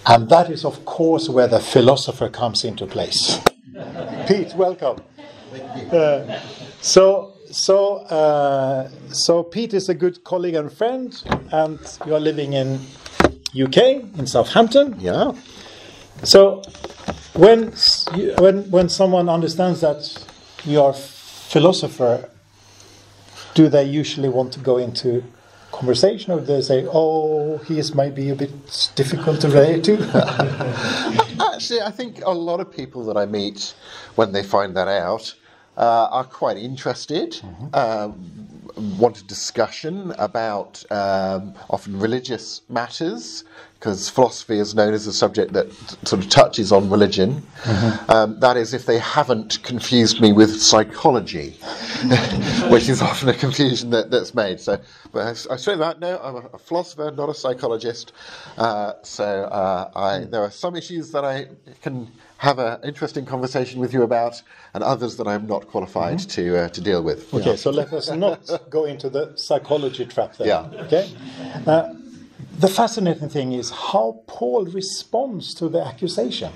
And 0.06 0.28
that 0.30 0.50
is, 0.50 0.64
of 0.64 0.84
course, 0.84 1.28
where 1.28 1.48
the 1.48 1.60
philosopher 1.60 2.28
comes 2.28 2.64
into 2.64 2.86
place. 2.86 3.40
Pete, 4.26 4.54
welcome. 4.54 5.02
Uh, 5.92 6.40
so, 6.80 7.34
so, 7.50 7.96
uh, 7.96 8.90
so 9.10 9.42
Pete 9.42 9.74
is 9.74 9.88
a 9.88 9.94
good 9.94 10.24
colleague 10.24 10.54
and 10.54 10.72
friend, 10.72 11.22
and 11.52 11.78
you 12.06 12.14
are 12.14 12.20
living 12.20 12.52
in 12.52 12.80
UK 13.54 13.76
in 14.18 14.26
Southampton. 14.26 14.96
Yeah. 14.98 15.32
So, 16.24 16.62
when 17.34 17.72
when 18.38 18.70
when 18.70 18.88
someone 18.88 19.28
understands 19.28 19.80
that 19.80 20.26
you 20.64 20.82
are 20.82 20.90
a 20.90 20.94
philosopher, 20.94 22.28
do 23.54 23.68
they 23.68 23.84
usually 23.84 24.28
want 24.28 24.52
to 24.52 24.60
go 24.60 24.78
into 24.78 25.22
conversation, 25.72 26.32
or 26.32 26.40
do 26.40 26.46
they 26.46 26.62
say, 26.62 26.86
"Oh, 26.90 27.58
he 27.58 27.78
is 27.78 27.94
maybe 27.94 28.30
a 28.30 28.34
bit 28.34 28.90
difficult 28.94 29.40
to 29.42 29.48
relate 29.48 29.84
to"? 29.84 29.94
Actually, 31.54 31.82
I 31.82 31.90
think 31.90 32.22
a 32.24 32.30
lot 32.30 32.60
of 32.60 32.70
people 32.70 33.04
that 33.06 33.16
I 33.16 33.26
meet, 33.26 33.74
when 34.16 34.32
they 34.32 34.42
find 34.42 34.76
that 34.76 34.88
out, 34.88 35.34
uh, 35.78 36.08
are 36.10 36.24
quite 36.24 36.58
interested, 36.58 37.40
um, 37.72 38.14
want 38.98 39.20
a 39.20 39.24
discussion 39.24 40.12
about 40.18 40.84
um, 40.90 41.54
often 41.70 41.98
religious 41.98 42.62
matters, 42.68 43.44
because 43.74 44.08
philosophy 44.08 44.58
is 44.58 44.74
known 44.74 44.92
as 44.92 45.06
a 45.06 45.12
subject 45.12 45.52
that 45.52 45.72
sort 46.04 46.22
of 46.24 46.28
touches 46.28 46.72
on 46.72 46.90
religion. 46.90 47.42
Um, 48.08 48.40
that 48.40 48.56
is, 48.56 48.74
if 48.74 48.86
they 48.86 48.98
haven't 48.98 49.62
confused 49.62 50.20
me 50.20 50.32
with 50.32 50.60
psychology, 50.60 51.50
which 52.70 52.88
is 52.88 53.00
often 53.00 53.28
a 53.28 53.34
confusion 53.34 53.90
that, 53.90 54.10
that's 54.10 54.34
made. 54.34 54.58
So, 54.58 54.80
but 55.12 55.20
I, 55.26 55.54
I 55.54 55.56
say 55.56 55.76
that 55.76 56.00
no, 56.00 56.18
I'm 56.18 56.36
a, 56.36 56.48
a 56.54 56.58
philosopher, 56.58 57.12
not 57.12 57.28
a 57.28 57.34
psychologist. 57.34 58.12
Uh, 58.56 58.94
so, 59.02 59.44
uh, 59.44 59.90
I, 59.94 60.24
there 60.24 60.42
are 60.42 60.50
some 60.50 60.74
issues 60.74 61.12
that 61.12 61.24
I 61.24 61.46
can 61.80 62.10
have 62.38 62.58
an 62.58 62.78
interesting 62.84 63.26
conversation 63.26 63.80
with 63.80 63.92
you 63.92 64.02
about, 64.02 64.42
and 64.72 64.82
others 64.82 65.16
that 65.16 65.26
I'm 65.26 65.46
not 65.46 65.66
qualified 65.68 66.18
to 66.20 66.56
uh, 66.56 66.68
to 66.70 66.80
deal 66.80 67.02
with. 67.02 67.32
Okay, 67.34 67.56
so 67.56 67.70
let 67.70 67.92
us 67.92 68.10
not 68.10 68.48
go 68.70 68.84
into 68.84 69.10
the 69.10 69.36
psychology 69.36 70.06
trap 70.06 70.36
there. 70.36 70.46
Yeah. 70.46 70.84
Okay. 70.84 71.10
Uh, 71.66 71.94
the 72.58 72.68
fascinating 72.68 73.28
thing 73.28 73.52
is 73.52 73.70
how 73.70 74.20
Paul 74.26 74.64
responds 74.66 75.54
to 75.54 75.68
the 75.68 75.84
accusation. 75.84 76.52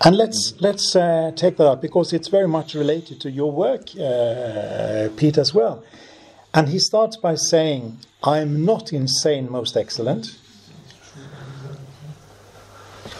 And 0.00 0.16
let's 0.16 0.54
let's 0.60 0.96
uh, 0.96 1.32
take 1.36 1.56
that 1.58 1.66
up 1.66 1.80
because 1.82 2.12
it's 2.12 2.28
very 2.28 2.48
much 2.48 2.74
related 2.74 3.20
to 3.20 3.30
your 3.30 3.52
work, 3.52 3.88
uh, 4.00 5.08
Pete, 5.16 5.38
as 5.38 5.54
well. 5.54 5.84
And 6.54 6.68
he 6.68 6.78
starts 6.78 7.16
by 7.18 7.34
saying, 7.34 7.98
"I'm 8.22 8.64
not 8.64 8.92
insane, 8.92 9.50
most 9.50 9.76
excellent." 9.76 10.38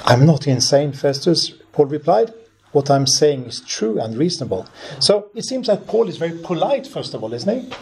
I'm 0.07 0.27
not 0.27 0.47
insane, 0.47 0.93
Festus. 0.93 1.51
Paul 1.73 1.87
replied. 1.87 2.35
What 2.73 2.91
I'm 2.91 3.07
saying 3.07 3.45
is 3.45 3.61
true 3.61 4.01
and 4.01 4.19
reasonable. 4.19 4.67
So 4.99 5.31
it 5.33 5.45
seems 5.45 5.69
that 5.69 5.87
Paul 5.87 6.09
is 6.09 6.17
very 6.17 6.37
polite, 6.39 6.89
first 6.89 7.15
of 7.15 7.23
all, 7.23 7.33
isn't 7.33 7.63
he? 7.63 7.73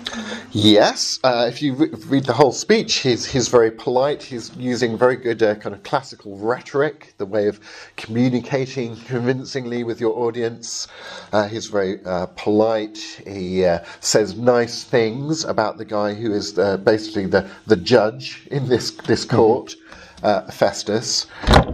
Yes, 0.52 1.18
uh, 1.24 1.46
if 1.48 1.62
you 1.62 1.72
re- 1.72 1.88
read 2.08 2.24
the 2.24 2.34
whole 2.34 2.52
speech, 2.52 2.96
he's, 2.96 3.24
he's 3.24 3.48
very 3.48 3.70
polite. 3.70 4.22
He's 4.22 4.54
using 4.54 4.98
very 4.98 5.16
good 5.16 5.42
uh, 5.42 5.54
kind 5.54 5.74
of 5.74 5.82
classical 5.82 6.36
rhetoric, 6.36 7.14
the 7.16 7.24
way 7.24 7.48
of 7.48 7.58
communicating 7.96 8.94
convincingly 8.96 9.82
with 9.82 9.98
your 9.98 10.16
audience. 10.18 10.88
Uh, 11.32 11.48
he's 11.48 11.68
very 11.68 12.04
uh, 12.04 12.26
polite. 12.36 12.98
He 13.26 13.64
uh, 13.64 13.78
says 14.00 14.36
nice 14.36 14.84
things 14.84 15.44
about 15.44 15.78
the 15.78 15.86
guy 15.86 16.12
who 16.12 16.34
is 16.34 16.58
uh, 16.58 16.76
basically 16.76 17.24
the, 17.24 17.48
the 17.66 17.76
judge 17.76 18.46
in 18.50 18.68
this, 18.68 18.90
this 18.90 19.24
court. 19.24 19.74
Uh, 20.22 20.42
Festus 20.50 21.26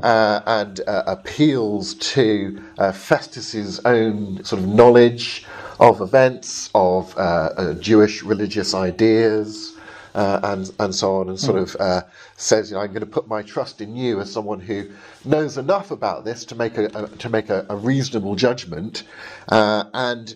uh, 0.02 0.40
and 0.46 0.80
uh, 0.86 1.02
appeals 1.06 1.94
to 1.94 2.62
uh, 2.78 2.92
Festus's 2.92 3.78
own 3.84 4.42
sort 4.42 4.62
of 4.62 4.68
knowledge 4.68 5.44
of 5.80 6.00
events, 6.00 6.70
of 6.74 7.16
uh, 7.16 7.20
uh, 7.56 7.74
Jewish 7.74 8.22
religious 8.22 8.74
ideas, 8.74 9.76
uh, 10.14 10.40
and 10.42 10.70
and 10.80 10.94
so 10.94 11.16
on, 11.16 11.28
and 11.28 11.38
sort 11.38 11.58
of 11.58 11.76
uh, 11.78 12.02
says, 12.36 12.70
you 12.70 12.76
know, 12.76 12.82
I'm 12.82 12.88
going 12.88 13.00
to 13.00 13.06
put 13.06 13.28
my 13.28 13.42
trust 13.42 13.80
in 13.80 13.94
you 13.96 14.20
as 14.20 14.32
someone 14.32 14.60
who 14.60 14.90
knows 15.24 15.58
enough 15.58 15.90
about 15.90 16.24
this 16.24 16.44
to 16.46 16.54
make 16.54 16.76
a, 16.76 16.86
a 16.86 17.08
to 17.08 17.28
make 17.28 17.50
a, 17.50 17.66
a 17.68 17.76
reasonable 17.76 18.34
judgment, 18.34 19.04
uh, 19.48 19.84
and. 19.94 20.34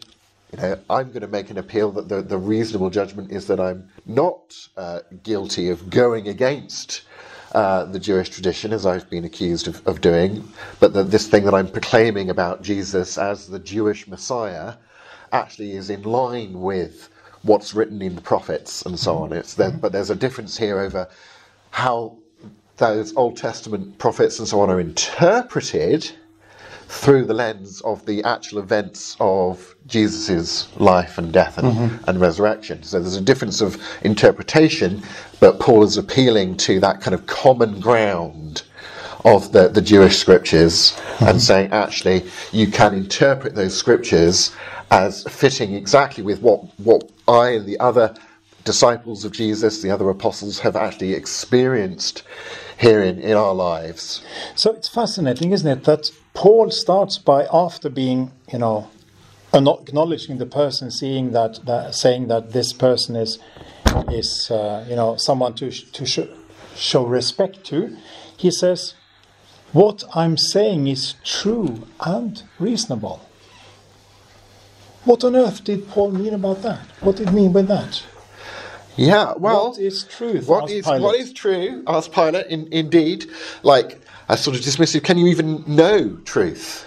You 0.55 0.59
know, 0.61 0.79
I'm 0.91 1.09
going 1.09 1.23
to 1.23 1.29
make 1.29 1.49
an 1.49 1.57
appeal 1.57 1.91
that 1.93 2.11
the, 2.11 2.21
the 2.21 2.37
reasonable 2.37 2.91
judgment 2.91 3.33
is 3.33 3.47
that 3.47 3.59
I'm 3.59 3.89
not 4.05 4.55
uh, 4.77 4.99
guilty 5.23 5.71
of 5.71 5.89
going 5.89 6.29
against 6.29 7.05
uh, 7.55 7.85
the 7.85 7.99
Jewish 8.01 8.31
tradition, 8.31 8.73
as 8.73 8.87
I've 8.87 9.09
been 9.11 9.25
accused 9.25 9.69
of, 9.69 9.87
of 9.87 10.01
doing, 10.01 10.49
but 10.81 10.93
that 10.95 11.11
this 11.11 11.29
thing 11.29 11.45
that 11.45 11.55
I'm 11.55 11.69
proclaiming 11.69 12.31
about 12.31 12.63
Jesus 12.63 13.19
as 13.19 13.47
the 13.47 13.59
Jewish 13.59 14.09
Messiah 14.09 14.75
actually 15.33 15.73
is 15.73 15.91
in 15.91 16.03
line 16.03 16.61
with 16.61 17.09
what's 17.43 17.75
written 17.75 18.01
in 18.03 18.15
the 18.15 18.21
prophets 18.21 18.83
and 18.83 18.99
so 18.99 19.19
on. 19.19 19.33
It's 19.33 19.55
there, 19.55 19.71
but 19.71 19.93
there's 19.93 20.11
a 20.11 20.17
difference 20.17 20.57
here 20.57 20.79
over 20.79 21.09
how 21.71 22.17
those 22.77 23.15
Old 23.17 23.37
Testament 23.37 23.99
prophets 23.99 24.39
and 24.39 24.49
so 24.49 24.61
on 24.61 24.71
are 24.71 24.81
interpreted 24.81 26.11
through 26.93 27.25
the 27.25 27.33
lens 27.33 27.81
of 27.81 28.05
the 28.05 28.23
actual 28.23 28.59
events 28.59 29.17
of 29.19 29.75
Jesus' 29.87 30.69
life 30.77 31.17
and 31.17 31.33
death 31.33 31.57
and, 31.57 31.69
mm-hmm. 31.69 32.09
and 32.09 32.21
resurrection. 32.21 32.83
So 32.83 33.01
there's 33.01 33.17
a 33.17 33.21
difference 33.23 33.63
of 33.63 33.83
interpretation, 34.03 35.03
but 35.41 35.59
Paul 35.59 35.85
is 35.85 35.97
appealing 35.97 36.59
to 36.59 36.81
that 36.81 37.01
kind 37.01 37.15
of 37.15 37.27
common 37.27 37.81
ground 37.81 38.65
of 39.25 39.53
the, 39.53 39.69
the 39.69 39.81
Jewish 39.81 40.19
scriptures 40.19 40.95
and 41.21 41.29
mm-hmm. 41.29 41.39
saying, 41.39 41.73
actually, 41.73 42.25
you 42.53 42.67
can 42.67 42.93
interpret 42.93 43.55
those 43.55 43.75
scriptures 43.75 44.55
as 44.91 45.25
fitting 45.25 45.75
exactly 45.75 46.23
with 46.23 46.43
what, 46.43 46.61
what 46.79 47.11
I 47.27 47.53
and 47.53 47.67
the 47.67 47.81
other 47.81 48.15
disciples 48.65 49.25
of 49.25 49.33
Jesus, 49.33 49.81
the 49.81 49.91
other 49.91 50.11
apostles, 50.11 50.59
have 50.59 50.77
actually 50.77 51.15
experienced 51.15 52.23
here 52.79 53.03
in, 53.03 53.19
in 53.19 53.35
our 53.35 53.55
lives. 53.55 54.23
So 54.55 54.73
it's 54.73 54.89
fascinating, 54.89 55.53
isn't 55.53 55.67
it, 55.67 55.85
that 55.85 56.11
Paul 56.35 56.71
starts 56.71 57.19
by 57.19 57.47
after 57.53 57.89
being, 57.89 58.33
you 58.53 58.59
know, 58.59 58.89
acknowledging 59.53 60.39
the 60.39 60.47
person, 60.47 60.91
seeing 60.91 61.33
that, 61.33 61.65
that 61.67 61.95
saying 61.95 62.29
that 62.29 62.53
this 62.53 62.73
person 62.73 63.17
is, 63.17 63.39
is 64.09 64.51
uh, 64.51 64.85
you 64.89 64.97
know, 64.97 65.17
someone 65.17 65.55
to 65.55 65.71
to 65.71 66.07
sh- 66.07 66.21
show 66.75 67.05
respect 67.05 67.65
to. 67.65 67.97
He 68.37 68.51
says, 68.51 68.95
"What 69.73 70.05
I'm 70.15 70.37
saying 70.37 70.87
is 70.87 71.15
true 71.25 71.87
and 72.01 72.43
reasonable." 72.59 73.21
What 75.05 75.25
on 75.25 75.35
earth 75.35 75.65
did 75.65 75.89
Paul 75.89 76.13
mean 76.13 76.33
about 76.33 76.63
that? 76.63 76.81
What 77.01 77.17
did 77.17 77.31
he 77.31 77.35
mean 77.35 77.53
by 77.53 77.63
that? 77.63 78.05
Yeah, 78.97 79.35
well, 79.37 79.71
what 79.71 79.79
is 79.79 80.05
truth? 80.05 80.47
What 80.47 80.71
is 80.71 80.85
Pilate. 80.85 81.03
what 81.03 81.17
is 81.17 81.33
true? 81.33 81.83
Asked 81.87 82.13
Pilate. 82.13 82.47
In, 82.47 82.69
indeed, 82.73 83.27
like 83.63 84.02
sort 84.37 84.57
of 84.57 84.63
dismissive. 84.63 85.05
Can 85.05 85.19
you 85.19 85.27
even 85.29 85.65
know 85.67 86.17
truth? 86.25 86.87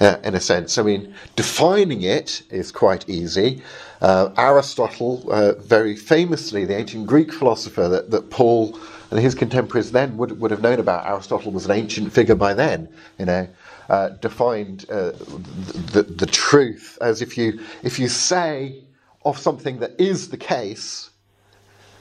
Uh, 0.00 0.16
in 0.24 0.34
a 0.34 0.40
sense, 0.40 0.76
I 0.76 0.82
mean, 0.82 1.14
defining 1.36 2.02
it 2.02 2.42
is 2.50 2.72
quite 2.72 3.08
easy. 3.08 3.62
Uh, 4.02 4.30
Aristotle, 4.36 5.24
uh, 5.30 5.52
very 5.54 5.96
famously, 5.96 6.64
the 6.64 6.76
ancient 6.76 7.06
Greek 7.06 7.32
philosopher 7.32 7.88
that, 7.88 8.10
that 8.10 8.28
Paul 8.28 8.78
and 9.12 9.20
his 9.20 9.36
contemporaries 9.36 9.92
then 9.92 10.16
would, 10.16 10.40
would 10.40 10.50
have 10.50 10.62
known 10.62 10.80
about. 10.80 11.06
Aristotle 11.06 11.52
was 11.52 11.64
an 11.66 11.70
ancient 11.70 12.12
figure 12.12 12.34
by 12.34 12.54
then, 12.54 12.88
you 13.18 13.26
know, 13.26 13.48
uh, 13.88 14.08
defined 14.20 14.84
uh, 14.90 15.12
the, 15.12 15.80
the, 15.92 16.02
the 16.02 16.26
truth 16.26 16.98
as 17.00 17.22
if 17.22 17.38
you 17.38 17.60
if 17.84 17.98
you 17.98 18.08
say 18.08 18.82
of 19.24 19.38
something 19.38 19.78
that 19.78 19.92
is 19.98 20.28
the 20.28 20.36
case 20.36 21.10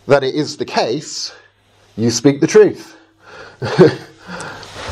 that 0.08 0.24
it 0.24 0.36
is 0.36 0.58
the 0.58 0.66
case, 0.66 1.34
you 1.96 2.10
speak 2.10 2.42
the 2.42 2.48
truth. 2.48 2.98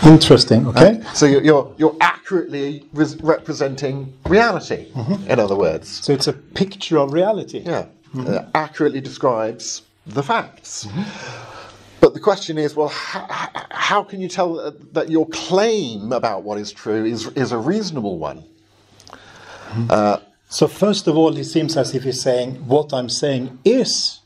Interesting. 0.04 0.68
Okay. 0.68 0.98
Um, 0.98 1.04
so 1.14 1.26
you're, 1.26 1.44
you're, 1.44 1.76
you're 1.78 1.96
accurately 2.02 2.86
res- 2.94 3.22
representing 3.22 4.14
reality, 4.26 4.92
mm-hmm. 4.92 5.30
in 5.30 5.40
other 5.40 5.56
words. 5.56 5.90
So 6.04 6.14
it's 6.14 6.28
a 6.28 6.34
picture 6.34 6.98
of 6.98 7.14
reality. 7.14 7.60
Yeah, 7.60 7.86
mm-hmm. 8.16 8.28
uh, 8.28 8.46
accurately 8.56 9.02
describes 9.02 9.84
the 10.08 10.24
facts. 10.24 10.86
Mm-hmm. 10.86 11.98
But 12.00 12.16
the 12.16 12.20
question 12.20 12.58
is, 12.58 12.76
well, 12.76 12.88
how, 12.88 13.50
how 13.70 14.04
can 14.04 14.22
you 14.22 14.28
tell 14.28 14.60
uh, 14.60 14.72
that 14.94 15.10
your 15.10 15.28
claim 15.30 16.12
about 16.12 16.44
what 16.44 16.58
is 16.58 16.72
true 16.72 17.06
is, 17.06 17.28
is 17.30 17.52
a 17.52 17.58
reasonable 17.58 18.18
one? 18.18 18.44
Uh, 19.90 20.18
so 20.50 20.68
first 20.68 21.08
of 21.08 21.16
all, 21.16 21.38
it 21.38 21.46
seems 21.46 21.78
as 21.78 21.96
if 21.96 22.04
he's 22.04 22.22
saying 22.22 22.56
what 22.68 22.92
I'm 22.92 23.08
saying 23.08 23.60
is 23.64 24.20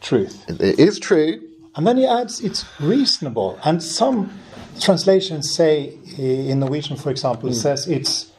truth, 0.00 0.44
It 0.48 0.78
is 0.78 0.98
true, 0.98 1.40
and 1.74 1.86
then 1.86 1.96
he 1.96 2.06
adds 2.06 2.40
it's 2.40 2.64
reasonable. 2.80 3.58
And 3.64 3.82
some 3.82 4.38
translations 4.82 5.54
say, 5.54 5.98
eh, 6.18 6.50
in 6.50 6.60
Norwegian, 6.60 6.96
for 6.96 7.10
example, 7.10 7.48
it 7.48 7.52
mm. 7.52 7.62
says 7.62 7.86
it's 7.88 8.32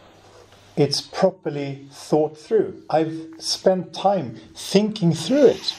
it's 0.75 1.01
properly 1.01 1.88
thought 1.91 2.38
through. 2.38 2.81
I've 2.89 3.29
spent 3.38 3.93
time 3.93 4.39
thinking 4.55 5.13
through 5.13 5.47
it. 5.47 5.75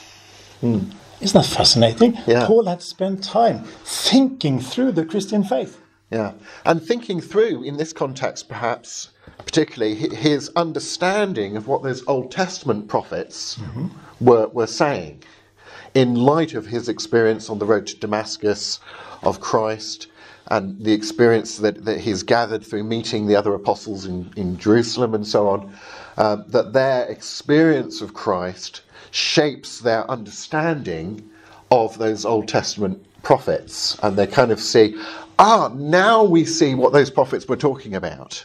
Mm. 0.62 0.92
Isn't 1.20 1.40
that 1.40 1.48
fascinating? 1.48 2.18
Yeah. 2.26 2.46
Paul 2.46 2.66
had 2.66 2.82
spent 2.82 3.24
time 3.24 3.64
thinking 3.84 4.60
through 4.60 4.92
the 4.92 5.04
Christian 5.04 5.42
faith. 5.42 5.80
Yeah, 6.10 6.32
and 6.64 6.82
thinking 6.82 7.20
through 7.20 7.64
in 7.64 7.76
this 7.76 7.92
context, 7.92 8.48
perhaps 8.48 9.10
particularly 9.38 9.94
his 9.94 10.50
understanding 10.54 11.56
of 11.56 11.66
what 11.66 11.82
those 11.82 12.04
Old 12.06 12.30
Testament 12.30 12.88
prophets 12.88 13.56
mm-hmm. 13.56 13.88
were 14.24 14.48
were 14.48 14.66
saying, 14.66 15.22
in 15.94 16.14
light 16.14 16.54
of 16.54 16.66
his 16.66 16.88
experience 16.88 17.50
on 17.50 17.58
the 17.58 17.66
road 17.66 17.86
to 17.88 17.96
Damascus 17.96 18.80
of 19.22 19.40
Christ, 19.40 20.08
and 20.48 20.78
the 20.84 20.92
experience 20.92 21.58
that, 21.58 21.84
that 21.84 22.00
he's 22.00 22.22
gathered 22.22 22.64
through 22.64 22.84
meeting 22.84 23.26
the 23.26 23.36
other 23.36 23.54
apostles 23.54 24.04
in, 24.04 24.30
in 24.36 24.58
Jerusalem 24.58 25.14
and 25.14 25.26
so 25.26 25.48
on, 25.48 25.74
um, 26.16 26.44
that 26.48 26.72
their 26.72 27.06
experience 27.06 28.00
of 28.00 28.14
Christ 28.14 28.82
shapes 29.10 29.80
their 29.80 30.08
understanding 30.10 31.28
of 31.70 31.96
those 31.98 32.24
Old 32.24 32.48
Testament 32.48 33.04
prophets, 33.22 33.98
and 34.02 34.16
they 34.16 34.26
kind 34.26 34.52
of 34.52 34.60
see, 34.60 35.00
ah, 35.38 35.70
now 35.74 36.22
we 36.22 36.44
see 36.44 36.74
what 36.74 36.92
those 36.92 37.10
prophets 37.10 37.48
were 37.48 37.56
talking 37.56 37.94
about. 37.94 38.44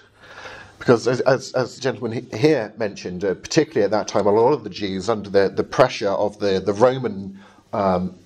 Because, 0.79 1.07
as, 1.07 1.19
as, 1.21 1.51
as 1.53 1.75
the 1.75 1.81
gentleman 1.81 2.25
here 2.33 2.73
mentioned, 2.77 3.25
uh, 3.25 3.33
particularly 3.33 3.83
at 3.83 3.91
that 3.91 4.07
time, 4.07 4.25
a 4.25 4.31
lot 4.31 4.53
of 4.53 4.63
the 4.63 4.69
Jews, 4.69 5.09
under 5.09 5.29
the, 5.29 5.49
the 5.49 5.63
pressure 5.63 6.09
of 6.09 6.39
the, 6.39 6.61
the 6.61 6.71
Roman 6.71 7.37
um, 7.73 8.17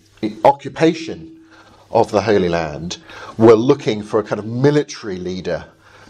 occupation 0.45 1.32
of 1.93 2.11
the 2.11 2.21
Holy 2.21 2.49
Land, 2.49 2.97
were 3.37 3.55
looking 3.55 4.03
for 4.03 4.19
a 4.19 4.23
kind 4.23 4.39
of 4.39 4.45
military 4.45 5.17
leader, 5.17 5.65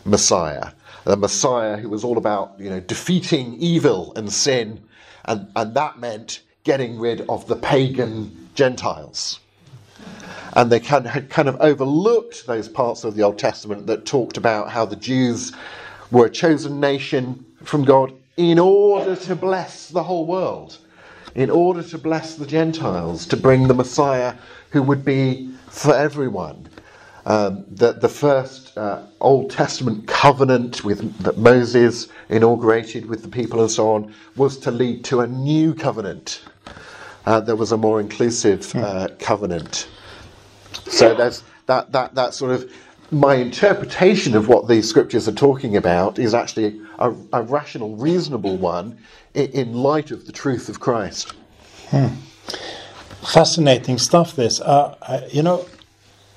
Messiah. 0.05 0.71
A 1.05 1.15
Messiah 1.15 1.77
who 1.77 1.89
was 1.89 2.03
all 2.03 2.17
about 2.17 2.53
you 2.57 2.69
know, 2.69 2.79
defeating 2.79 3.55
evil 3.59 4.13
and 4.15 4.31
sin, 4.31 4.81
and, 5.25 5.47
and 5.55 5.73
that 5.75 5.99
meant 5.99 6.41
getting 6.63 6.97
rid 6.97 7.21
of 7.29 7.45
the 7.47 7.57
pagan 7.57 8.49
Gentiles 8.55 9.39
and 10.55 10.71
they 10.71 10.79
kind 10.79 11.05
of, 11.05 11.11
had 11.11 11.29
kind 11.29 11.47
of 11.47 11.57
overlooked 11.59 12.45
those 12.45 12.69
parts 12.69 13.03
of 13.03 13.15
the 13.15 13.23
Old 13.23 13.39
Testament 13.39 13.87
that 13.87 14.05
talked 14.05 14.37
about 14.37 14.69
how 14.69 14.85
the 14.85 14.95
Jews 14.95 15.51
were 16.11 16.27
a 16.27 16.29
chosen 16.29 16.79
nation 16.79 17.43
from 17.63 17.83
God 17.83 18.13
in 18.37 18.59
order 18.59 19.15
to 19.15 19.35
bless 19.35 19.89
the 19.89 20.03
whole 20.03 20.25
world, 20.25 20.77
in 21.35 21.49
order 21.49 21.81
to 21.83 21.97
bless 21.97 22.35
the 22.35 22.45
Gentiles, 22.45 23.25
to 23.27 23.37
bring 23.37 23.67
the 23.67 23.73
Messiah 23.73 24.35
who 24.71 24.83
would 24.83 25.03
be 25.03 25.51
for 25.73 25.95
everyone. 25.95 26.69
Um, 27.25 27.65
the, 27.67 27.93
the 27.93 28.09
first 28.09 28.77
uh, 28.77 29.01
Old 29.19 29.49
Testament 29.49 30.07
covenant 30.07 30.83
with, 30.83 31.17
that 31.19 31.37
Moses 31.37 32.09
inaugurated 32.29 33.07
with 33.07 33.23
the 33.23 33.27
people 33.27 33.61
and 33.61 33.71
so 33.71 33.93
on 33.93 34.13
was 34.35 34.57
to 34.59 34.71
lead 34.71 35.03
to 35.05 35.21
a 35.21 35.27
new 35.27 35.73
covenant. 35.73 36.43
Uh, 37.25 37.39
there 37.39 37.55
was 37.55 37.71
a 37.71 37.77
more 37.77 37.99
inclusive 37.99 38.75
uh, 38.75 39.07
covenant. 39.19 39.89
So 40.85 41.15
there's 41.15 41.43
that, 41.65 41.91
that, 41.93 42.13
that 42.15 42.33
sort 42.33 42.51
of 42.51 42.71
my 43.09 43.35
interpretation 43.35 44.35
of 44.35 44.47
what 44.47 44.67
these 44.67 44.87
scriptures 44.87 45.27
are 45.27 45.33
talking 45.33 45.75
about 45.77 46.19
is 46.19 46.33
actually 46.33 46.81
a, 46.99 47.15
a 47.31 47.41
rational, 47.41 47.95
reasonable 47.95 48.57
one 48.57 48.97
in, 49.33 49.49
in 49.51 49.73
light 49.73 50.11
of 50.11 50.25
the 50.25 50.31
truth 50.31 50.69
of 50.69 50.79
Christ. 50.79 51.33
Fascinating 53.25 53.97
stuff, 53.97 54.35
this. 54.35 54.59
Uh, 54.59 55.27
you 55.31 55.43
know, 55.43 55.65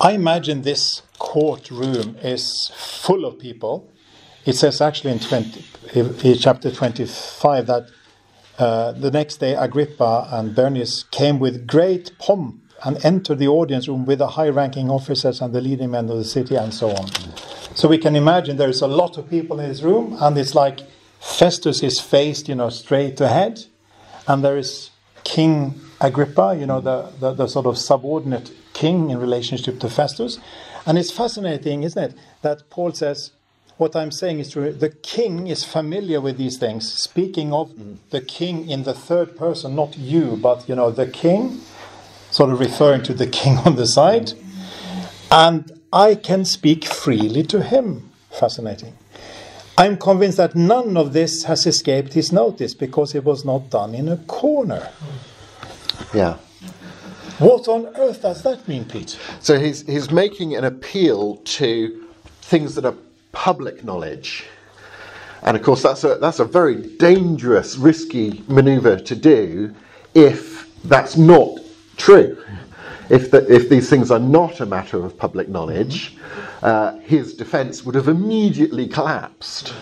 I 0.00 0.12
imagine 0.12 0.62
this 0.62 1.02
courtroom 1.18 2.16
is 2.22 2.70
full 2.76 3.24
of 3.24 3.38
people. 3.38 3.90
It 4.44 4.54
says 4.54 4.80
actually 4.80 5.12
in, 5.12 5.18
20, 5.18 5.64
in 5.94 6.38
chapter 6.38 6.70
25 6.70 7.66
that 7.66 7.88
uh, 8.58 8.92
the 8.92 9.10
next 9.10 9.38
day 9.38 9.54
Agrippa 9.54 10.28
and 10.30 10.54
Bernice 10.54 11.02
came 11.02 11.38
with 11.38 11.66
great 11.66 12.12
pomp 12.18 12.62
and 12.84 13.04
entered 13.04 13.38
the 13.38 13.48
audience 13.48 13.88
room 13.88 14.06
with 14.06 14.18
the 14.18 14.28
high 14.28 14.48
ranking 14.48 14.90
officers 14.90 15.40
and 15.40 15.54
the 15.54 15.60
leading 15.60 15.90
men 15.90 16.08
of 16.08 16.16
the 16.16 16.24
city 16.24 16.54
and 16.54 16.72
so 16.72 16.90
on. 16.90 17.08
So 17.74 17.88
we 17.88 17.98
can 17.98 18.14
imagine 18.16 18.56
there's 18.56 18.82
a 18.82 18.86
lot 18.86 19.18
of 19.18 19.28
people 19.28 19.60
in 19.60 19.68
this 19.68 19.82
room, 19.82 20.16
and 20.20 20.38
it's 20.38 20.54
like 20.54 20.80
Festus 21.20 21.82
is 21.82 22.00
faced, 22.00 22.48
you 22.48 22.54
know, 22.54 22.68
straight 22.68 23.20
ahead, 23.20 23.64
and 24.28 24.44
there 24.44 24.56
is 24.56 24.90
King 25.26 25.75
Agrippa, 26.00 26.56
you 26.56 26.66
know, 26.66 26.80
the, 26.80 27.11
the, 27.18 27.33
the 27.33 27.47
sort 27.49 27.66
of 27.66 27.76
subordinate 27.76 28.52
king 28.73 29.11
in 29.11 29.18
relationship 29.18 29.80
to 29.80 29.90
Festus. 29.90 30.38
And 30.87 30.97
it's 30.97 31.11
fascinating, 31.11 31.83
isn't 31.83 32.02
it, 32.12 32.18
that 32.42 32.71
Paul 32.71 32.92
says, 32.92 33.33
what 33.76 33.97
I'm 33.97 34.12
saying 34.12 34.38
is 34.38 34.52
true. 34.52 34.73
The 34.73 34.90
king 34.90 35.49
is 35.49 35.64
familiar 35.64 36.21
with 36.21 36.38
these 36.38 36.59
things. 36.59 36.90
Speaking 36.92 37.52
of 37.52 37.73
mm. 37.73 37.97
the 38.11 38.21
king 38.21 38.71
in 38.71 38.85
the 38.85 38.95
third 38.95 39.37
person, 39.37 39.75
not 39.75 39.99
you, 39.99 40.38
but 40.40 40.68
you 40.68 40.76
know 40.76 40.92
the 40.92 41.09
king, 41.09 41.61
sort 42.30 42.50
of 42.50 42.61
referring 42.61 43.02
to 43.02 43.12
the 43.12 43.26
king 43.26 43.59
on 43.66 43.75
the 43.75 43.87
side, 43.87 44.33
and 45.30 45.80
I 45.92 46.14
can 46.14 46.45
speak 46.45 46.85
freely 46.85 47.42
to 47.45 47.62
him. 47.62 48.12
Fascinating. 48.30 48.95
I'm 49.78 49.99
convinced 49.99 50.38
that 50.38 50.54
none 50.54 50.97
of 50.97 51.12
this 51.12 51.45
has 51.45 51.66
escaped 51.66 52.14
his 52.14 52.33
notice 52.33 52.73
because 52.73 53.14
it 53.14 53.25
was 53.25 53.45
not 53.45 53.68
done 53.71 53.95
in 53.95 54.09
a 54.09 54.16
corner. 54.16 54.90
Yeah. 56.14 56.38
What 57.38 57.68
on 57.68 57.88
earth 57.97 58.23
does 58.23 58.42
that 58.45 58.66
mean, 58.66 58.87
Pete? 58.87 59.18
So 59.40 59.59
he's, 59.59 59.83
he's 59.83 60.11
making 60.11 60.56
an 60.56 60.64
appeal 60.64 61.37
to 61.37 62.06
things 62.40 62.75
that 62.76 62.86
are 62.86 62.95
public 63.32 63.84
knowledge. 63.84 64.45
And 65.43 65.56
of 65.56 65.62
course, 65.62 65.82
that's 65.82 66.04
a, 66.04 66.15
that's 66.15 66.39
a 66.39 66.47
very 66.47 66.97
dangerous, 66.97 67.76
risky 67.76 68.43
maneuver 68.49 68.99
to 68.99 69.15
do 69.15 69.75
if 70.15 70.75
that's 70.84 71.19
not 71.19 71.58
true. 71.99 72.43
If, 73.08 73.30
the, 73.30 73.52
if 73.52 73.69
these 73.69 73.88
things 73.88 74.10
are 74.10 74.19
not 74.19 74.60
a 74.60 74.66
matter 74.66 75.04
of 75.04 75.16
public 75.16 75.49
knowledge, 75.49 76.16
uh, 76.62 76.99
his 76.99 77.34
defense 77.34 77.84
would 77.84 77.95
have 77.95 78.08
immediately 78.08 78.88
collapsed 78.88 79.75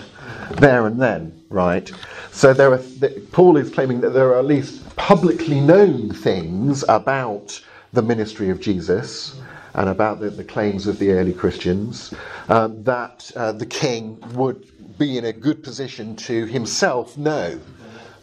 there 0.53 0.87
and 0.87 1.01
then, 1.01 1.43
right? 1.49 1.91
So 2.33 2.53
there 2.53 2.73
are, 2.73 2.79
th- 2.79 3.31
Paul 3.33 3.57
is 3.57 3.71
claiming 3.71 4.01
that 4.03 4.11
there 4.11 4.29
are 4.29 4.39
at 4.39 4.45
least 4.45 4.95
publicly 4.97 5.61
known 5.61 6.11
things 6.11 6.85
about 6.89 7.61
the 7.93 8.03
ministry 8.03 8.51
of 8.51 8.61
Jesus 8.61 9.41
and 9.75 9.89
about 9.89 10.21
the, 10.21 10.31
the 10.31 10.45
claims 10.45 10.87
of 10.87 10.99
the 10.99 11.13
early 11.13 11.33
Christians 11.33 12.13
um, 12.49 12.83
that 12.85 13.31
uh, 13.37 13.53
the 13.53 13.67
king 13.67 14.19
would 14.35 14.99
be 14.99 15.19
in 15.19 15.25
a 15.25 15.33
good 15.33 15.63
position 15.63 16.15
to 16.17 16.47
himself 16.47 17.17
know 17.17 17.59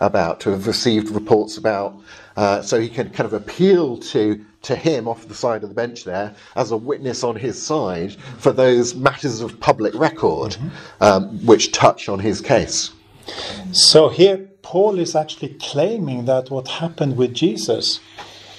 about, 0.01 0.41
to 0.41 0.49
have 0.49 0.67
received 0.67 1.09
reports 1.09 1.57
about, 1.57 1.95
uh, 2.35 2.61
so 2.61 2.79
he 2.79 2.89
can 2.89 3.09
kind 3.09 3.25
of 3.25 3.33
appeal 3.33 3.97
to 3.97 4.43
to 4.63 4.75
him 4.75 5.07
off 5.07 5.27
the 5.27 5.33
side 5.33 5.63
of 5.63 5.69
the 5.69 5.75
bench 5.75 6.03
there 6.03 6.35
as 6.55 6.69
a 6.69 6.77
witness 6.77 7.23
on 7.23 7.35
his 7.35 7.59
side 7.59 8.13
for 8.37 8.51
those 8.51 8.93
matters 8.93 9.41
of 9.41 9.59
public 9.59 9.93
record 9.95 10.55
um, 10.99 11.43
which 11.45 11.71
touch 11.71 12.07
on 12.07 12.19
his 12.19 12.41
case. 12.41 12.91
So 13.71 14.09
here, 14.09 14.37
Paul 14.61 14.99
is 14.99 15.15
actually 15.15 15.55
claiming 15.59 16.25
that 16.25 16.51
what 16.51 16.67
happened 16.67 17.17
with 17.17 17.33
Jesus 17.33 17.99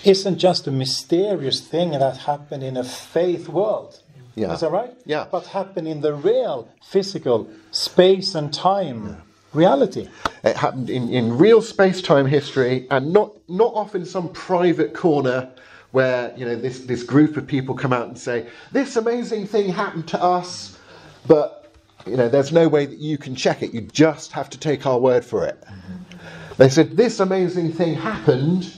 isn't 0.05 0.39
just 0.39 0.67
a 0.67 0.73
mysterious 0.73 1.61
thing 1.61 1.93
that 1.93 2.17
happened 2.17 2.65
in 2.65 2.77
a 2.77 2.85
faith 2.85 3.49
world. 3.49 4.01
Yeah. 4.35 4.53
Is 4.55 4.61
that 4.61 4.73
right? 4.73 4.95
Yeah. 5.05 5.27
But 5.31 5.47
happened 5.47 5.87
in 5.87 6.01
the 6.01 6.15
real, 6.15 6.69
physical, 6.83 7.49
space 7.71 8.35
and 8.35 8.53
time 8.53 9.23
reality. 9.53 10.09
It 10.45 10.57
happened 10.57 10.91
in, 10.91 11.09
in 11.09 11.39
real 11.39 11.63
space 11.63 12.03
time 12.03 12.27
history 12.27 12.87
and 12.91 13.13
not, 13.13 13.33
not 13.49 13.75
off 13.75 13.95
in 13.95 14.05
some 14.05 14.29
private 14.33 14.95
corner 14.95 15.51
where 15.93 16.35
you 16.37 16.45
know 16.45 16.57
this, 16.57 16.81
this 16.81 17.03
group 17.03 17.37
of 17.37 17.47
people 17.47 17.75
come 17.75 17.93
out 17.93 18.09
and 18.09 18.19
say, 18.19 18.47
This 18.73 18.97
amazing 18.97 19.47
thing 19.47 19.69
happened 19.69 20.09
to 20.09 20.23
us, 20.23 20.79
but 21.27 21.63
you 22.07 22.17
know, 22.17 22.29
there's 22.29 22.53
no 22.53 22.67
way 22.67 22.87
that 22.87 22.99
you 22.99 23.17
can 23.17 23.35
check 23.35 23.63
it. 23.63 23.73
You 23.73 23.83
just 23.83 24.33
have 24.33 24.51
to 24.51 24.59
take 24.59 24.87
our 24.87 24.99
word 24.99 25.25
for 25.25 25.45
it. 25.47 25.61
Mm-hmm. 25.63 26.17
They 26.57 26.69
said, 26.69 26.97
This 26.97 27.21
amazing 27.21 27.73
thing 27.73 27.95
happened 27.95 28.73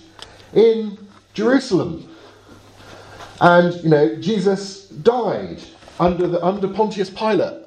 in 0.52 0.98
Jerusalem. 1.34 2.08
And 3.40 3.74
you 3.82 3.90
know, 3.90 4.16
Jesus 4.16 4.88
died 4.88 5.62
under 5.98 6.26
the 6.26 6.44
under 6.44 6.68
Pontius 6.68 7.10
Pilate. 7.10 7.63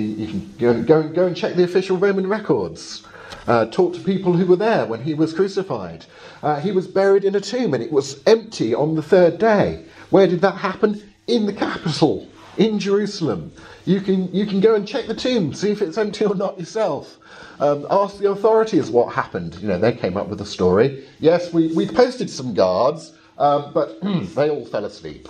You, 0.00 0.26
can 0.26 0.54
go, 0.58 0.82
go, 0.82 1.00
and- 1.00 1.14
go 1.14 1.26
and 1.26 1.36
check 1.36 1.54
the 1.54 1.64
official 1.64 1.96
Roman 1.96 2.26
records. 2.26 3.04
Uh, 3.46 3.66
talk 3.66 3.92
to 3.94 4.00
people 4.00 4.32
who 4.32 4.46
were 4.46 4.56
there 4.56 4.86
when 4.86 5.02
he 5.02 5.12
was 5.14 5.32
crucified. 5.32 6.06
Uh, 6.42 6.60
he 6.60 6.72
was 6.72 6.86
buried 6.86 7.24
in 7.24 7.34
a 7.34 7.40
tomb 7.40 7.74
and 7.74 7.82
it 7.82 7.92
was 7.92 8.22
empty 8.26 8.74
on 8.74 8.94
the 8.94 9.02
third 9.02 9.38
day. 9.38 9.84
Where 10.10 10.26
did 10.26 10.40
that 10.40 10.56
happen? 10.56 11.02
In 11.26 11.46
the 11.46 11.52
capital, 11.52 12.26
in 12.56 12.78
Jerusalem. 12.78 13.52
You 13.84 14.00
can, 14.00 14.32
you 14.34 14.46
can 14.46 14.60
go 14.60 14.74
and 14.74 14.86
check 14.86 15.06
the 15.06 15.14
tomb, 15.14 15.52
see 15.52 15.70
if 15.70 15.82
it's 15.82 15.98
empty 15.98 16.24
or 16.24 16.34
not 16.34 16.58
yourself. 16.58 17.18
Um, 17.60 17.86
ask 17.90 18.18
the 18.18 18.30
authorities 18.30 18.90
what 18.90 19.14
happened. 19.14 19.56
You 19.56 19.68
know, 19.68 19.78
they 19.78 19.92
came 19.92 20.16
up 20.16 20.28
with 20.28 20.40
a 20.40 20.46
story. 20.46 21.06
Yes, 21.20 21.52
we, 21.52 21.72
we 21.74 21.86
posted 21.86 22.30
some 22.30 22.54
guards, 22.54 23.12
um, 23.38 23.72
but 23.74 24.00
they 24.34 24.50
all 24.50 24.64
fell 24.64 24.84
asleep. 24.84 25.28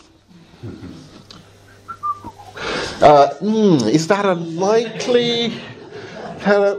Uh, 3.04 3.34
hmm, 3.34 3.86
is 3.86 4.06
that 4.08 4.24
a 4.24 4.32
likely 4.32 5.52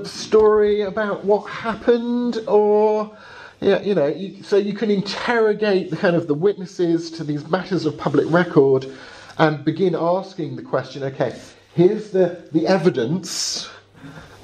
story 0.05 0.81
about 0.81 1.23
what 1.23 1.47
happened, 1.47 2.39
or 2.47 3.15
yeah, 3.61 3.79
you 3.81 3.93
know, 3.93 4.11
so 4.41 4.57
you 4.57 4.73
can 4.73 4.89
interrogate 4.89 5.91
the 5.91 5.95
kind 5.95 6.15
of 6.15 6.25
the 6.25 6.33
witnesses 6.33 7.11
to 7.11 7.23
these 7.23 7.47
matters 7.47 7.85
of 7.85 7.95
public 7.99 8.25
record, 8.31 8.87
and 9.37 9.63
begin 9.63 9.93
asking 9.93 10.55
the 10.55 10.63
question: 10.63 11.03
Okay, 11.03 11.39
here's 11.75 12.09
the 12.09 12.49
the 12.51 12.65
evidence 12.65 13.69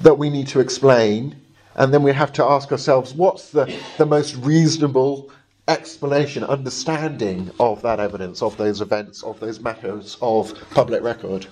that 0.02 0.14
we 0.14 0.30
need 0.30 0.46
to 0.46 0.60
explain, 0.60 1.34
and 1.74 1.92
then 1.92 2.04
we 2.04 2.12
have 2.12 2.32
to 2.34 2.44
ask 2.44 2.70
ourselves, 2.70 3.12
what's 3.12 3.50
the 3.50 3.76
the 3.98 4.06
most 4.06 4.36
reasonable 4.36 5.32
explanation, 5.72 6.44
understanding 6.44 7.50
of 7.58 7.82
that 7.82 7.98
evidence, 7.98 8.42
of 8.42 8.56
those 8.56 8.80
events, 8.80 9.22
of 9.22 9.40
those 9.40 9.58
matters 9.60 10.16
of 10.20 10.52
public 10.70 11.02
record. 11.02 11.46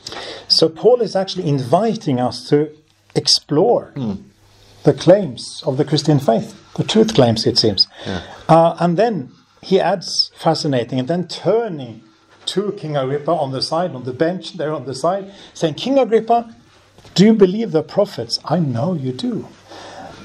So 0.48 0.68
Paul 0.68 1.00
is 1.00 1.16
actually 1.16 1.48
inviting 1.48 2.20
us 2.20 2.48
to 2.50 2.70
explore 3.14 3.92
the 4.84 4.92
claims 4.92 5.62
of 5.66 5.76
the 5.76 5.84
Christian 5.84 6.18
faith, 6.20 6.48
the 6.74 6.84
truth 6.84 7.14
claims, 7.14 7.46
it 7.46 7.58
seems. 7.58 7.88
Uh, 8.48 8.76
and 8.78 8.96
then 8.96 9.32
he 9.62 9.80
adds, 9.80 10.30
fascinating, 10.36 10.98
and 11.00 11.08
then 11.08 11.26
turning 11.28 12.02
to 12.46 12.72
King 12.72 12.96
Agrippa 12.96 13.30
on 13.30 13.52
the 13.52 13.62
side, 13.62 13.94
on 13.94 14.04
the 14.04 14.12
bench 14.12 14.54
there 14.54 14.72
on 14.72 14.84
the 14.86 14.94
side, 14.94 15.32
saying, 15.54 15.74
King 15.74 15.98
Agrippa, 15.98 16.54
Do 17.14 17.24
you 17.24 17.34
believe 17.34 17.72
the 17.72 17.82
prophets? 17.82 18.38
I 18.44 18.58
know 18.58 18.94
you 18.94 19.12
do. 19.12 19.48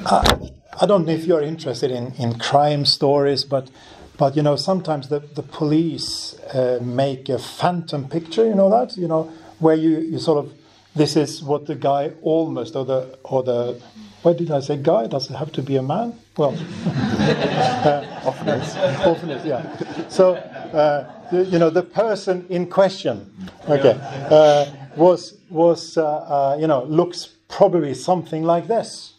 Uh, 0.05 0.49
I 0.79 0.85
don't 0.85 1.05
know 1.05 1.13
if 1.13 1.25
you're 1.25 1.41
interested 1.41 1.91
in, 1.91 2.13
in 2.15 2.37
crime 2.37 2.85
stories, 2.85 3.43
but 3.45 3.69
but 4.17 4.35
you 4.35 4.43
know 4.43 4.55
sometimes 4.55 5.07
the, 5.09 5.19
the 5.19 5.43
police 5.43 6.35
uh, 6.53 6.79
make 6.81 7.29
a 7.29 7.39
phantom 7.39 8.07
picture. 8.07 8.45
You 8.45 8.55
know 8.55 8.69
that 8.69 8.97
you 8.97 9.07
know 9.07 9.31
where 9.59 9.75
you, 9.75 9.99
you 9.99 10.19
sort 10.19 10.45
of 10.45 10.53
this 10.95 11.15
is 11.15 11.43
what 11.43 11.65
the 11.65 11.75
guy 11.75 12.11
almost 12.21 12.75
or 12.75 12.85
the 12.85 13.17
or 13.23 13.43
the 13.43 13.81
why 14.25 14.33
did 14.33 14.49
I 14.49 14.59
say 14.59 14.77
guy? 14.77 15.07
Does 15.07 15.29
it 15.29 15.35
have 15.35 15.51
to 15.51 15.61
be 15.61 15.75
a 15.75 15.83
man? 15.83 16.17
Well, 16.35 16.57
uh, 16.87 18.21
often 18.25 18.49
is. 18.49 18.75
Often 19.05 19.29
is, 19.29 19.45
yeah. 19.45 20.07
So, 20.09 20.33
uh, 20.33 21.07
you 21.31 21.59
know, 21.59 21.69
the 21.69 21.83
person 21.83 22.45
in 22.49 22.67
question, 22.67 23.31
okay, 23.69 23.99
uh, 24.01 24.65
was 24.95 25.37
was 25.49 25.97
uh, 25.97 26.03
uh, 26.05 26.57
you 26.59 26.67
know 26.67 26.85
looks 26.85 27.27
probably 27.47 27.93
something 27.93 28.43
like 28.43 28.67
this, 28.67 29.13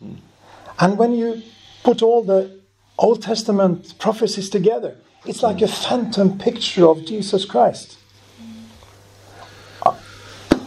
and 0.78 0.98
when 0.98 1.14
you 1.14 1.42
put 1.82 2.02
all 2.02 2.22
the 2.22 2.60
Old 2.98 3.22
Testament 3.22 3.94
prophecies 3.98 4.50
together, 4.50 4.96
it's 5.24 5.42
like 5.42 5.60
a 5.60 5.68
phantom 5.68 6.38
picture 6.38 6.86
of 6.86 7.04
Jesus 7.04 7.44
Christ. 7.44 7.98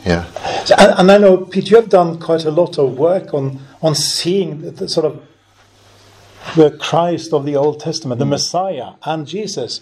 Yeah. 0.05 0.25
And, 0.77 0.99
and 0.99 1.11
I 1.11 1.17
know, 1.17 1.37
Pete, 1.37 1.69
you 1.69 1.75
have 1.75 1.89
done 1.89 2.19
quite 2.19 2.45
a 2.45 2.51
lot 2.51 2.77
of 2.77 2.97
work 2.97 3.33
on, 3.33 3.59
on 3.81 3.95
seeing 3.95 4.61
the, 4.61 4.71
the 4.71 4.89
sort 4.89 5.05
of 5.05 5.21
the 6.55 6.71
Christ 6.71 7.33
of 7.33 7.45
the 7.45 7.55
Old 7.55 7.79
Testament, 7.79 8.19
the 8.19 8.25
mm. 8.25 8.29
Messiah, 8.29 8.93
and 9.03 9.27
Jesus. 9.27 9.81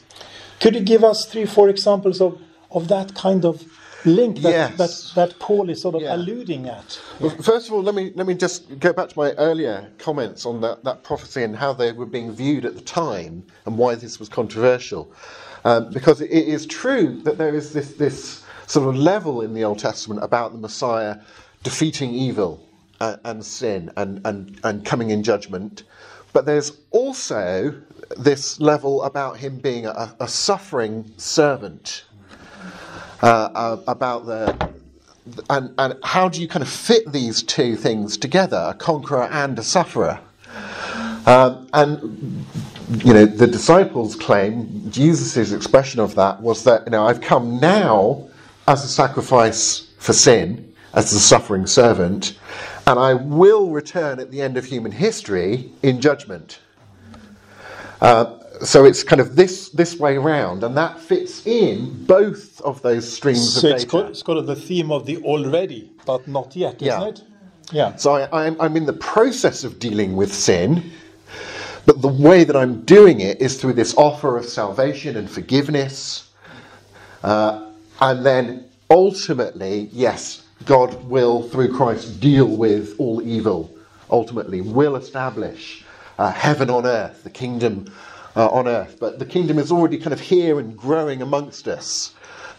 Could 0.60 0.76
you 0.76 0.82
give 0.82 1.04
us 1.04 1.26
three, 1.26 1.46
four 1.46 1.70
examples 1.70 2.20
of, 2.20 2.42
of 2.72 2.88
that 2.88 3.16
kind 3.16 3.46
of 3.46 3.64
link 4.08 4.42
that, 4.42 4.52
Yes. 4.52 5.14
that, 5.16 5.30
that 5.32 5.40
Paul 5.40 5.70
is 5.70 5.82
sort 5.82 5.96
of 5.96 6.02
Yeah. 6.02 6.16
alluding 6.16 6.68
at? 6.68 7.00
Well, 7.20 7.32
first 7.42 7.68
of 7.68 7.74
all, 7.74 7.84
let 7.84 7.96
me 7.96 8.12
let 8.16 8.28
me 8.28 8.34
just 8.34 8.80
go 8.80 8.94
back 8.94 9.10
to 9.10 9.20
my 9.20 9.32
earlier 9.34 9.90
comments 10.00 10.46
on 10.46 10.62
that, 10.62 10.84
that 10.86 11.04
prophecy 11.04 11.44
and 11.44 11.56
how 11.56 11.74
they 11.74 11.92
were 11.92 12.06
being 12.08 12.32
viewed 12.34 12.66
at 12.66 12.76
the 12.76 12.82
time 12.82 13.44
and 13.66 13.78
why 13.78 13.96
this 13.96 14.20
was 14.20 14.30
controversial. 14.30 15.12
Um, 15.66 15.92
because 15.92 16.22
it 16.22 16.32
is 16.32 16.66
true 16.66 17.22
that 17.24 17.38
there 17.38 17.54
is 17.56 17.74
this 17.74 17.94
this 17.96 18.44
sort 18.68 18.88
of 18.88 18.96
level 18.96 19.42
in 19.42 19.54
the 19.54 19.64
Old 19.64 19.80
Testament 19.80 20.24
about 20.24 20.54
the 20.54 20.58
Messiah 20.60 21.18
defeating 21.64 22.14
evil 22.14 22.64
and, 23.02 23.20
and 23.26 23.46
sin 23.46 23.92
and, 23.98 24.22
and 24.26 24.60
and 24.64 24.86
coming 24.86 25.10
in 25.12 25.24
judgment, 25.24 25.84
but 26.34 26.46
there's 26.46 26.72
also 26.92 27.74
this 28.18 28.60
level 28.62 29.04
about 29.04 29.38
him 29.38 29.58
being 29.60 29.86
a, 29.86 30.16
a 30.20 30.28
suffering 30.28 31.12
servant. 31.18 32.04
Uh, 33.22 33.26
uh, 33.56 33.82
about 33.88 34.28
the 34.28 34.56
and, 35.50 35.74
and 35.78 35.96
how 36.04 36.30
do 36.30 36.40
you 36.42 36.48
kind 36.48 36.62
of 36.62 36.70
fit 36.70 37.12
these 37.12 37.44
two 37.44 37.76
things 37.76 38.16
together, 38.16 38.68
a 38.70 38.74
conqueror 38.74 39.24
and 39.24 39.58
a 39.58 39.64
sufferer? 39.64 40.20
Um, 41.26 41.68
and 41.74 42.46
you 43.04 43.14
know, 43.14 43.26
the 43.26 43.48
disciples 43.48 44.16
claim 44.16 44.90
Jesus' 44.90 45.52
expression 45.52 46.00
of 46.00 46.16
that 46.16 46.42
was 46.42 46.64
that 46.64 46.86
you 46.86 46.92
know 46.92 47.06
I've 47.06 47.22
come 47.22 47.60
now 47.60 48.28
as 48.68 48.84
a 48.84 48.88
sacrifice 48.88 49.88
for 49.98 50.14
sin, 50.14 50.74
as 50.94 51.12
a 51.12 51.20
suffering 51.20 51.68
servant, 51.68 52.38
and 52.86 53.00
I 53.00 53.14
will 53.14 53.72
return 53.72 54.20
at 54.20 54.32
the 54.32 54.42
end 54.42 54.58
of 54.58 54.66
human 54.66 54.92
history 54.92 55.72
in 55.84 56.00
judgment. 56.00 56.60
Uh, 58.00 58.38
so 58.64 58.86
it's 58.86 59.04
kind 59.04 59.22
of 59.22 59.36
this 59.36 59.70
this 59.70 59.98
way 60.00 60.16
around, 60.18 60.64
and 60.64 60.76
that 60.78 61.00
fits 61.00 61.46
in 61.46 62.06
both 62.06 62.60
of 62.62 62.82
those 62.82 63.12
streams 63.12 63.54
So 63.54 63.68
of 63.68 63.74
it's, 63.76 63.84
data. 63.84 63.92
co- 63.92 64.08
it's 64.08 64.24
kind 64.24 64.40
of 64.40 64.48
the 64.48 64.56
theme 64.56 64.92
of 64.92 65.06
the 65.06 65.18
already, 65.24 65.92
but 66.06 66.28
not 66.28 66.56
yet, 66.56 66.76
isn't 66.82 66.86
Yeah. 66.86 67.08
it? 67.08 67.22
Yeah. 67.72 67.96
So 67.98 68.14
I, 68.16 68.46
I'm, 68.46 68.60
I'm 68.62 68.78
in 68.78 68.86
the 68.86 68.94
process 68.94 69.64
of 69.64 69.80
dealing 69.80 70.16
with 70.16 70.34
sin, 70.34 70.92
but 71.86 72.02
the 72.02 72.08
way 72.08 72.44
that 72.46 72.56
I'm 72.56 72.82
doing 72.86 73.20
it 73.20 73.42
is 73.42 73.60
through 73.60 73.74
this 73.74 73.94
offer 73.98 74.38
of 74.38 74.46
salvation 74.46 75.18
and 75.18 75.30
forgiveness. 75.30 76.30
Uh, 77.24 77.72
and 78.00 78.26
then 78.26 78.66
ultimately, 78.90 79.90
yes, 79.92 80.44
God 80.66 80.94
will, 81.10 81.44
through 81.50 81.74
Christ, 81.76 82.20
deal 82.22 82.48
with 82.48 82.96
all 83.00 83.22
evil, 83.22 83.70
ultimately, 84.10 84.62
will 84.62 84.96
establish 84.96 85.84
uh, 86.20 86.32
heaven 86.32 86.70
on 86.70 86.86
earth, 86.86 87.24
the 87.24 87.30
kingdom 87.30 87.92
uh, 88.38 88.48
on 88.50 88.68
earth. 88.68 88.98
But 89.00 89.20
the 89.20 89.26
kingdom 89.26 89.60
is 89.60 89.72
already 89.72 89.98
kind 89.98 90.14
of 90.14 90.22
here 90.22 90.60
and 90.60 90.78
growing 90.78 91.22
amongst 91.22 91.68
us. 91.68 92.14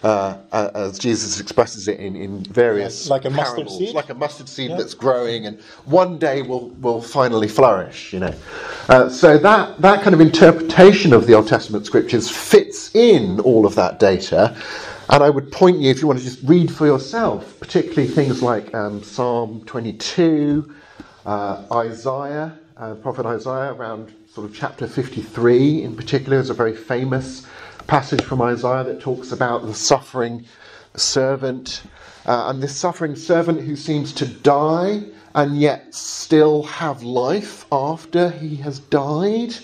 Uh, 0.05 0.39
as 0.77 0.97
Jesus 0.97 1.41
expresses 1.41 1.89
it 1.89 1.99
in, 1.99 2.15
in 2.15 2.45
various 2.45 3.11
Like 3.11 3.25
a 3.25 3.31
mustard 3.31 3.69
seed? 3.69 3.95
like 3.97 4.11
a 4.11 4.15
mustard 4.15 4.49
seed 4.49 4.71
Yeah. 4.71 4.77
that's 4.77 4.95
growing 4.95 5.47
and 5.47 5.61
one 5.87 6.19
day 6.19 6.43
will, 6.43 6.69
will 6.81 7.03
finally 7.03 7.49
flourish, 7.49 8.13
you 8.13 8.21
know. 8.21 8.35
Uh, 8.89 9.09
so 9.09 9.39
that, 9.39 9.81
that 9.83 10.03
kind 10.03 10.15
of 10.15 10.21
interpretation 10.21 11.13
of 11.13 11.27
the 11.27 11.35
Old 11.35 11.49
Testament 11.49 11.85
scriptures 11.85 12.31
fits 12.31 12.95
in 12.95 13.41
all 13.41 13.67
of 13.67 13.75
that 13.75 13.99
data. 13.99 14.57
And 15.11 15.25
I 15.25 15.31
would 15.31 15.51
point 15.51 15.81
you, 15.81 15.91
if 15.91 16.01
you 16.01 16.07
want 16.07 16.21
to 16.21 16.25
just 16.25 16.43
read 16.45 16.73
for 16.73 16.87
yourself, 16.87 17.59
particularly 17.59 18.07
things 18.09 18.41
like 18.43 18.73
um, 18.75 19.03
Psalm 19.03 19.65
22, 19.67 20.75
uh, 21.27 21.65
Isaiah, 21.73 22.57
uh, 22.77 22.95
Prophet 22.95 23.27
Isaiah, 23.27 23.73
around 23.75 24.13
sort 24.39 24.49
of 24.49 24.57
chapter 24.57 24.87
53 24.87 25.83
in 25.83 25.97
particular, 25.97 26.39
is 26.39 26.49
a 26.49 26.55
very 26.55 26.77
famous 26.77 27.45
passage 27.89 28.23
from 28.23 28.41
Isaiah 28.41 28.85
that 28.85 29.01
talks 29.01 29.33
about 29.33 29.67
the 29.67 29.75
suffering 29.75 30.45
servant. 30.95 31.83
Uh, 32.25 32.45
and 32.47 32.63
this 32.63 32.77
suffering 32.77 33.17
servant 33.17 33.61
who 33.61 33.75
seems 33.75 34.13
to 34.13 34.27
die 34.29 35.03
and 35.35 35.61
yet 35.61 35.93
still 35.93 36.63
have 36.63 37.03
life 37.03 37.67
after 37.73 38.31
he 38.31 38.55
has 38.55 38.79
died. 38.79 39.57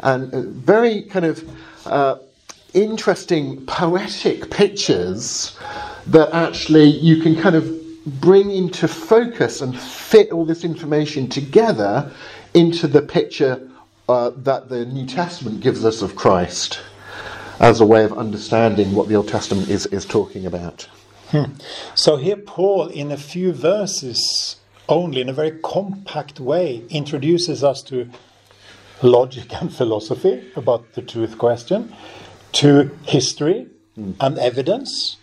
And 0.00 0.34
uh, 0.34 0.40
very 0.46 1.02
kind 1.02 1.24
of 1.24 1.48
uh, 1.86 2.16
interesting 2.74 3.64
poetic 3.66 4.50
pictures 4.50 5.56
that 6.08 6.30
actually 6.32 6.86
you 6.86 7.22
can 7.22 7.40
kind 7.40 7.54
of 7.54 7.72
bring 8.20 8.50
into 8.50 8.88
focus 8.88 9.60
and 9.60 9.78
fit 9.78 10.32
all 10.32 10.44
this 10.44 10.64
information 10.64 11.28
together 11.28 12.10
into 12.52 12.88
the 12.88 13.02
picture 13.02 13.68
uh, 14.08 14.30
that 14.36 14.68
the 14.68 14.86
New 14.86 15.06
Testament 15.06 15.60
gives 15.60 15.84
us 15.84 16.02
of 16.02 16.16
Christ 16.16 16.80
as 17.60 17.80
a 17.80 17.86
way 17.86 18.04
of 18.04 18.16
understanding 18.16 18.94
what 18.94 19.08
the 19.08 19.14
Old 19.16 19.28
Testament 19.28 19.68
is, 19.68 19.86
is 19.86 20.04
talking 20.04 20.46
about. 20.46 20.88
So 21.94 22.16
here, 22.16 22.36
Paul, 22.36 22.88
in 22.88 23.12
a 23.12 23.18
few 23.18 23.52
verses 23.52 24.56
only, 24.88 25.20
in 25.20 25.28
a 25.28 25.32
very 25.34 25.50
compact 25.50 26.40
way, 26.40 26.84
introduces 26.88 27.62
us 27.62 27.82
to 27.82 28.08
logic 29.02 29.52
and 29.60 29.70
philosophy 29.72 30.50
about 30.56 30.94
the 30.94 31.02
truth 31.02 31.36
question, 31.36 31.94
to 32.52 32.96
history 33.04 33.66
and 33.96 34.38
evidence, 34.38 35.18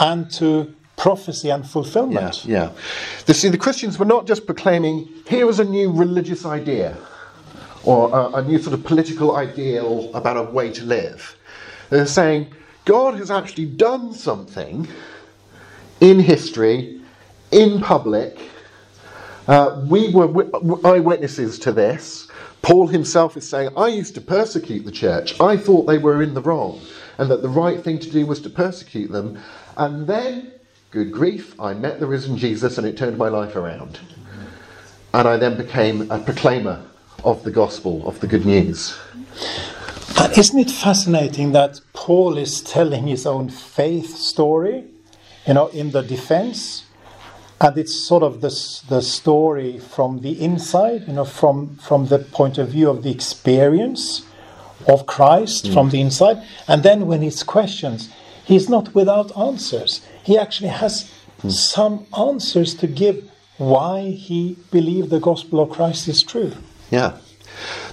and 0.00 0.28
to 0.32 0.74
prophecy 0.96 1.50
and 1.50 1.64
fulfillment. 1.64 2.44
Yeah. 2.44 2.72
You 3.28 3.34
see, 3.34 3.48
the 3.48 3.58
Christians 3.58 3.98
were 3.98 4.04
not 4.04 4.26
just 4.26 4.46
proclaiming, 4.46 5.08
here 5.28 5.48
is 5.48 5.60
a 5.60 5.64
new 5.64 5.92
religious 5.92 6.44
idea 6.44 6.96
or 7.86 8.10
a, 8.12 8.38
a 8.38 8.42
new 8.44 8.58
sort 8.58 8.74
of 8.74 8.84
political 8.84 9.36
ideal 9.36 10.10
about 10.12 10.36
a 10.36 10.42
way 10.42 10.70
to 10.72 10.84
live. 10.84 11.36
They're 11.88 12.04
saying, 12.04 12.48
God 12.84 13.14
has 13.14 13.30
actually 13.30 13.66
done 13.66 14.12
something 14.12 14.86
in 16.00 16.18
history, 16.20 17.00
in 17.52 17.80
public. 17.80 18.38
Uh, 19.48 19.84
we 19.88 20.12
were 20.12 20.26
wi- 20.26 20.80
eyewitnesses 20.84 21.58
to 21.60 21.72
this. 21.72 22.28
Paul 22.62 22.88
himself 22.88 23.36
is 23.36 23.48
saying, 23.48 23.70
I 23.76 23.88
used 23.88 24.14
to 24.16 24.20
persecute 24.20 24.84
the 24.84 24.90
church. 24.90 25.40
I 25.40 25.56
thought 25.56 25.86
they 25.86 25.98
were 25.98 26.22
in 26.22 26.34
the 26.34 26.42
wrong, 26.42 26.80
and 27.18 27.30
that 27.30 27.42
the 27.42 27.48
right 27.48 27.82
thing 27.82 28.00
to 28.00 28.10
do 28.10 28.26
was 28.26 28.40
to 28.40 28.50
persecute 28.50 29.12
them. 29.12 29.38
And 29.76 30.06
then, 30.08 30.50
good 30.90 31.12
grief, 31.12 31.58
I 31.60 31.74
met 31.74 32.00
the 32.00 32.06
risen 32.06 32.36
Jesus, 32.36 32.78
and 32.78 32.86
it 32.86 32.96
turned 32.96 33.16
my 33.16 33.28
life 33.28 33.54
around. 33.54 34.00
And 35.14 35.28
I 35.28 35.36
then 35.36 35.56
became 35.56 36.10
a 36.10 36.18
proclaimer 36.18 36.84
of 37.26 37.42
the 37.42 37.50
gospel, 37.50 38.06
of 38.08 38.20
the 38.20 38.26
good 38.26 38.46
news. 38.46 38.96
And 40.18 40.38
isn't 40.38 40.58
it 40.58 40.70
fascinating 40.70 41.52
that 41.52 41.80
Paul 41.92 42.38
is 42.38 42.60
telling 42.62 43.08
his 43.08 43.26
own 43.26 43.50
faith 43.50 44.16
story, 44.16 44.84
you 45.46 45.54
know, 45.54 45.66
in 45.68 45.90
the 45.90 46.02
defense? 46.02 46.84
And 47.60 47.76
it's 47.76 47.94
sort 47.94 48.22
of 48.22 48.40
the, 48.42 48.50
the 48.88 49.02
story 49.02 49.78
from 49.78 50.20
the 50.20 50.40
inside, 50.40 51.08
you 51.08 51.14
know, 51.14 51.24
from, 51.24 51.76
from 51.76 52.06
the 52.06 52.20
point 52.20 52.58
of 52.58 52.68
view 52.68 52.88
of 52.88 53.02
the 53.02 53.10
experience 53.10 54.24
of 54.86 55.06
Christ 55.06 55.66
hmm. 55.66 55.72
from 55.72 55.90
the 55.90 56.00
inside. 56.00 56.42
And 56.68 56.82
then 56.82 57.06
when 57.06 57.22
he's 57.22 57.42
questions, 57.42 58.08
he's 58.44 58.68
not 58.68 58.94
without 58.94 59.36
answers. 59.36 60.06
He 60.22 60.38
actually 60.38 60.68
has 60.68 61.10
hmm. 61.40 61.48
some 61.48 62.06
answers 62.16 62.74
to 62.76 62.86
give 62.86 63.28
why 63.58 64.10
he 64.10 64.56
believed 64.70 65.10
the 65.10 65.18
gospel 65.20 65.60
of 65.60 65.70
Christ 65.70 66.08
is 66.08 66.22
true. 66.22 66.52
Yeah. 66.90 67.18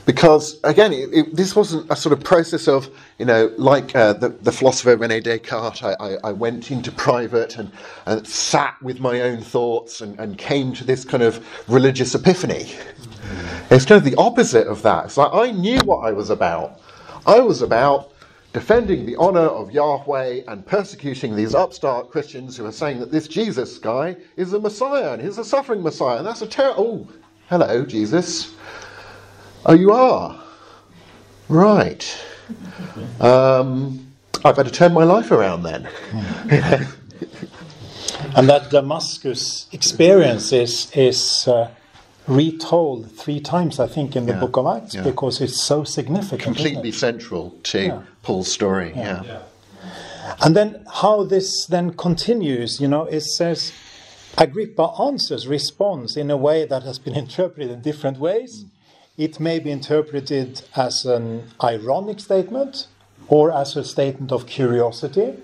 because 0.05 0.59
again, 0.63 0.91
it, 0.93 1.09
it, 1.13 1.35
this 1.35 1.55
wasn't 1.55 1.89
a 1.89 1.95
sort 1.95 2.13
of 2.13 2.23
process 2.23 2.67
of, 2.67 2.89
you 3.17 3.25
know, 3.25 3.51
like 3.57 3.95
uh, 3.95 4.13
the, 4.13 4.29
the, 4.29 4.51
philosopher 4.51 4.95
Rene 4.97 5.21
Descartes. 5.21 5.83
I, 5.83 5.93
I, 5.93 6.17
I, 6.25 6.31
went 6.31 6.71
into 6.71 6.91
private 6.91 7.57
and, 7.57 7.71
and 8.05 8.27
sat 8.27 8.81
with 8.81 8.99
my 8.99 9.21
own 9.21 9.41
thoughts 9.41 10.01
and, 10.01 10.19
and 10.19 10.37
came 10.37 10.73
to 10.73 10.83
this 10.83 11.05
kind 11.05 11.23
of 11.23 11.45
religious 11.69 12.15
epiphany. 12.15 12.71
It's 13.71 13.85
kind 13.85 13.97
of 13.97 14.03
the 14.03 14.15
opposite 14.17 14.67
of 14.67 14.81
that. 14.83 15.05
It's 15.05 15.17
like 15.17 15.33
I 15.33 15.51
knew 15.51 15.79
what 15.85 15.99
I 15.99 16.11
was 16.11 16.29
about. 16.29 16.81
I 17.25 17.39
was 17.39 17.61
about 17.61 18.11
defending 18.51 19.05
the 19.05 19.15
honor 19.15 19.39
of 19.39 19.71
Yahweh 19.71 20.41
and 20.47 20.65
persecuting 20.65 21.35
these 21.35 21.55
upstart 21.55 22.11
Christians 22.11 22.55
who 22.55 22.65
are 22.65 22.71
saying 22.71 22.99
that 22.99 23.11
this 23.11 23.27
Jesus 23.27 23.79
guy 23.79 24.15
is 24.35 24.53
a 24.53 24.59
Messiah 24.59 25.13
and 25.13 25.21
he's 25.21 25.39
a 25.39 25.45
suffering 25.45 25.81
Messiah. 25.81 26.17
And 26.17 26.27
that's 26.27 26.43
a 26.43 26.47
terrible. 26.47 27.07
Oh, 27.09 27.13
hello, 27.49 27.85
Jesus. 27.85 28.53
Oh, 29.65 29.73
you 29.73 29.91
are? 29.91 30.41
Right. 31.47 32.03
Um, 33.19 34.11
I 34.43 34.51
better 34.51 34.69
turn 34.69 34.93
my 34.93 35.05
life 35.05 35.31
around 35.31 35.63
then. 35.63 35.87
and 38.35 38.49
that 38.49 38.69
Damascus 38.71 39.67
experience 39.71 40.51
is, 40.51 40.91
is 40.93 41.47
uh, 41.47 41.69
retold 42.27 43.11
three 43.11 43.39
times, 43.39 43.79
I 43.79 43.87
think, 43.87 44.17
in 44.17 44.25
the 44.25 44.33
yeah. 44.33 44.39
book 44.39 44.57
of 44.57 44.67
Acts 44.67 44.95
yeah. 44.95 45.03
because 45.03 45.39
it's 45.39 45.63
so 45.63 45.85
significant. 45.85 46.41
Completely 46.41 46.91
central 46.91 47.51
to 47.63 47.85
yeah. 47.85 48.01
Paul's 48.21 48.51
story. 48.51 48.91
Yeah. 48.95 49.43
And 50.41 50.55
then 50.55 50.85
how 50.91 51.23
this 51.23 51.65
then 51.67 51.93
continues, 51.93 52.81
you 52.81 52.87
know, 52.87 53.05
it 53.05 53.21
says 53.21 53.71
Agrippa 54.37 54.93
answers, 54.99 55.47
responds 55.47 56.17
in 56.17 56.31
a 56.31 56.37
way 56.37 56.65
that 56.65 56.83
has 56.83 56.99
been 56.99 57.15
interpreted 57.25 57.71
in 57.71 57.81
different 57.81 58.17
ways. 58.17 58.65
It 59.17 59.39
may 59.39 59.59
be 59.59 59.69
interpreted 59.69 60.63
as 60.75 61.05
an 61.05 61.43
ironic 61.63 62.19
statement, 62.19 62.87
or 63.27 63.51
as 63.51 63.75
a 63.75 63.83
statement 63.83 64.31
of 64.31 64.47
curiosity, 64.47 65.35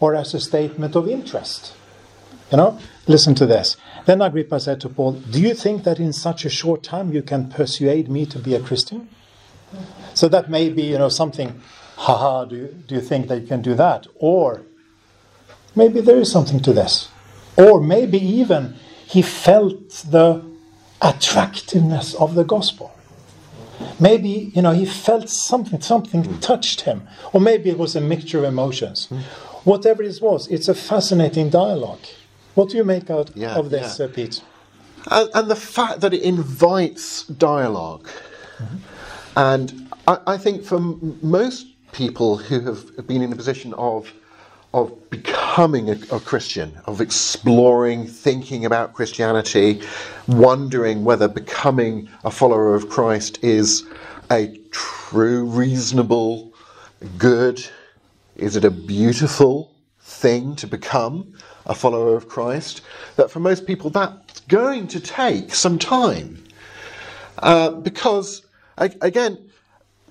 or 0.00 0.14
as 0.14 0.32
a 0.32 0.40
statement 0.40 0.96
of 0.96 1.06
interest. 1.06 1.74
You 2.50 2.56
know, 2.56 2.78
listen 3.06 3.34
to 3.34 3.44
this. 3.44 3.76
Then 4.06 4.22
Agrippa 4.22 4.58
said 4.60 4.80
to 4.80 4.88
Paul, 4.88 5.12
Do 5.12 5.42
you 5.42 5.52
think 5.52 5.84
that 5.84 6.00
in 6.00 6.14
such 6.14 6.46
a 6.46 6.48
short 6.48 6.82
time 6.82 7.12
you 7.12 7.20
can 7.20 7.50
persuade 7.50 8.08
me 8.08 8.24
to 8.24 8.38
be 8.38 8.54
a 8.54 8.60
Christian? 8.60 9.10
So 10.14 10.28
that 10.28 10.48
may 10.48 10.70
be, 10.70 10.84
you 10.84 10.96
know, 10.96 11.10
something, 11.10 11.60
haha, 11.96 12.46
do 12.46 12.56
you, 12.56 12.66
do 12.86 12.94
you 12.94 13.02
think 13.02 13.28
that 13.28 13.42
you 13.42 13.46
can 13.46 13.60
do 13.60 13.74
that? 13.74 14.06
Or 14.14 14.62
maybe 15.76 16.00
there 16.00 16.16
is 16.16 16.32
something 16.32 16.60
to 16.60 16.72
this. 16.72 17.08
Or 17.58 17.78
maybe 17.78 18.18
even 18.18 18.76
he 19.04 19.20
felt 19.20 19.90
the 20.10 20.42
attractiveness 21.02 22.14
of 22.14 22.34
the 22.34 22.44
gospel. 22.44 22.94
Maybe, 24.00 24.52
you 24.54 24.62
know, 24.62 24.72
he 24.72 24.86
felt 24.86 25.28
something, 25.28 25.80
something 25.80 26.38
touched 26.40 26.82
him. 26.82 27.08
Or 27.32 27.40
maybe 27.40 27.70
it 27.70 27.78
was 27.78 27.96
a 27.96 28.00
mixture 28.00 28.38
of 28.38 28.44
emotions. 28.44 29.08
Whatever 29.64 30.02
it 30.02 30.18
was, 30.22 30.46
it's 30.48 30.68
a 30.68 30.74
fascinating 30.74 31.50
dialogue. 31.50 32.00
What 32.54 32.70
do 32.70 32.76
you 32.76 32.84
make 32.84 33.10
out 33.10 33.30
yeah, 33.34 33.56
of 33.56 33.70
this, 33.70 33.98
yeah. 33.98 34.06
uh, 34.06 34.08
Pete? 34.08 34.42
And, 35.10 35.30
and, 35.34 35.50
the 35.50 35.56
fact 35.56 36.00
that 36.00 36.12
it 36.12 36.22
invites 36.22 37.24
dialog 37.24 38.06
mm-hmm. 38.58 38.76
And 39.38 39.88
I, 40.08 40.18
I 40.26 40.36
think 40.36 40.64
for 40.64 40.76
m- 40.76 41.18
most 41.22 41.66
people 41.92 42.36
who 42.36 42.60
have 42.62 43.06
been 43.06 43.22
in 43.22 43.32
a 43.32 43.36
position 43.36 43.72
of 43.74 44.12
of 44.74 45.10
becoming 45.10 45.90
a, 45.90 45.98
a, 46.12 46.20
Christian, 46.20 46.78
of 46.84 47.00
exploring, 47.00 48.06
thinking 48.06 48.66
about 48.66 48.92
Christianity, 48.92 49.80
wondering 50.26 51.04
whether 51.04 51.26
becoming 51.26 52.08
a 52.24 52.30
follower 52.30 52.74
of 52.74 52.88
Christ 52.88 53.42
is 53.42 53.84
a 54.30 54.58
true, 54.70 55.44
reasonable, 55.46 56.52
good, 57.16 57.66
is 58.36 58.56
it 58.56 58.64
a 58.64 58.70
beautiful 58.70 59.74
thing 60.00 60.54
to 60.56 60.66
become 60.66 61.34
a 61.66 61.74
follower 61.74 62.14
of 62.14 62.28
Christ? 62.28 62.82
That 63.16 63.30
for 63.30 63.40
most 63.40 63.66
people, 63.66 63.90
that's 63.90 64.40
going 64.40 64.86
to 64.88 65.00
take 65.00 65.54
some 65.54 65.78
time. 65.78 66.44
Uh, 67.38 67.70
because, 67.70 68.42
again, 68.76 69.48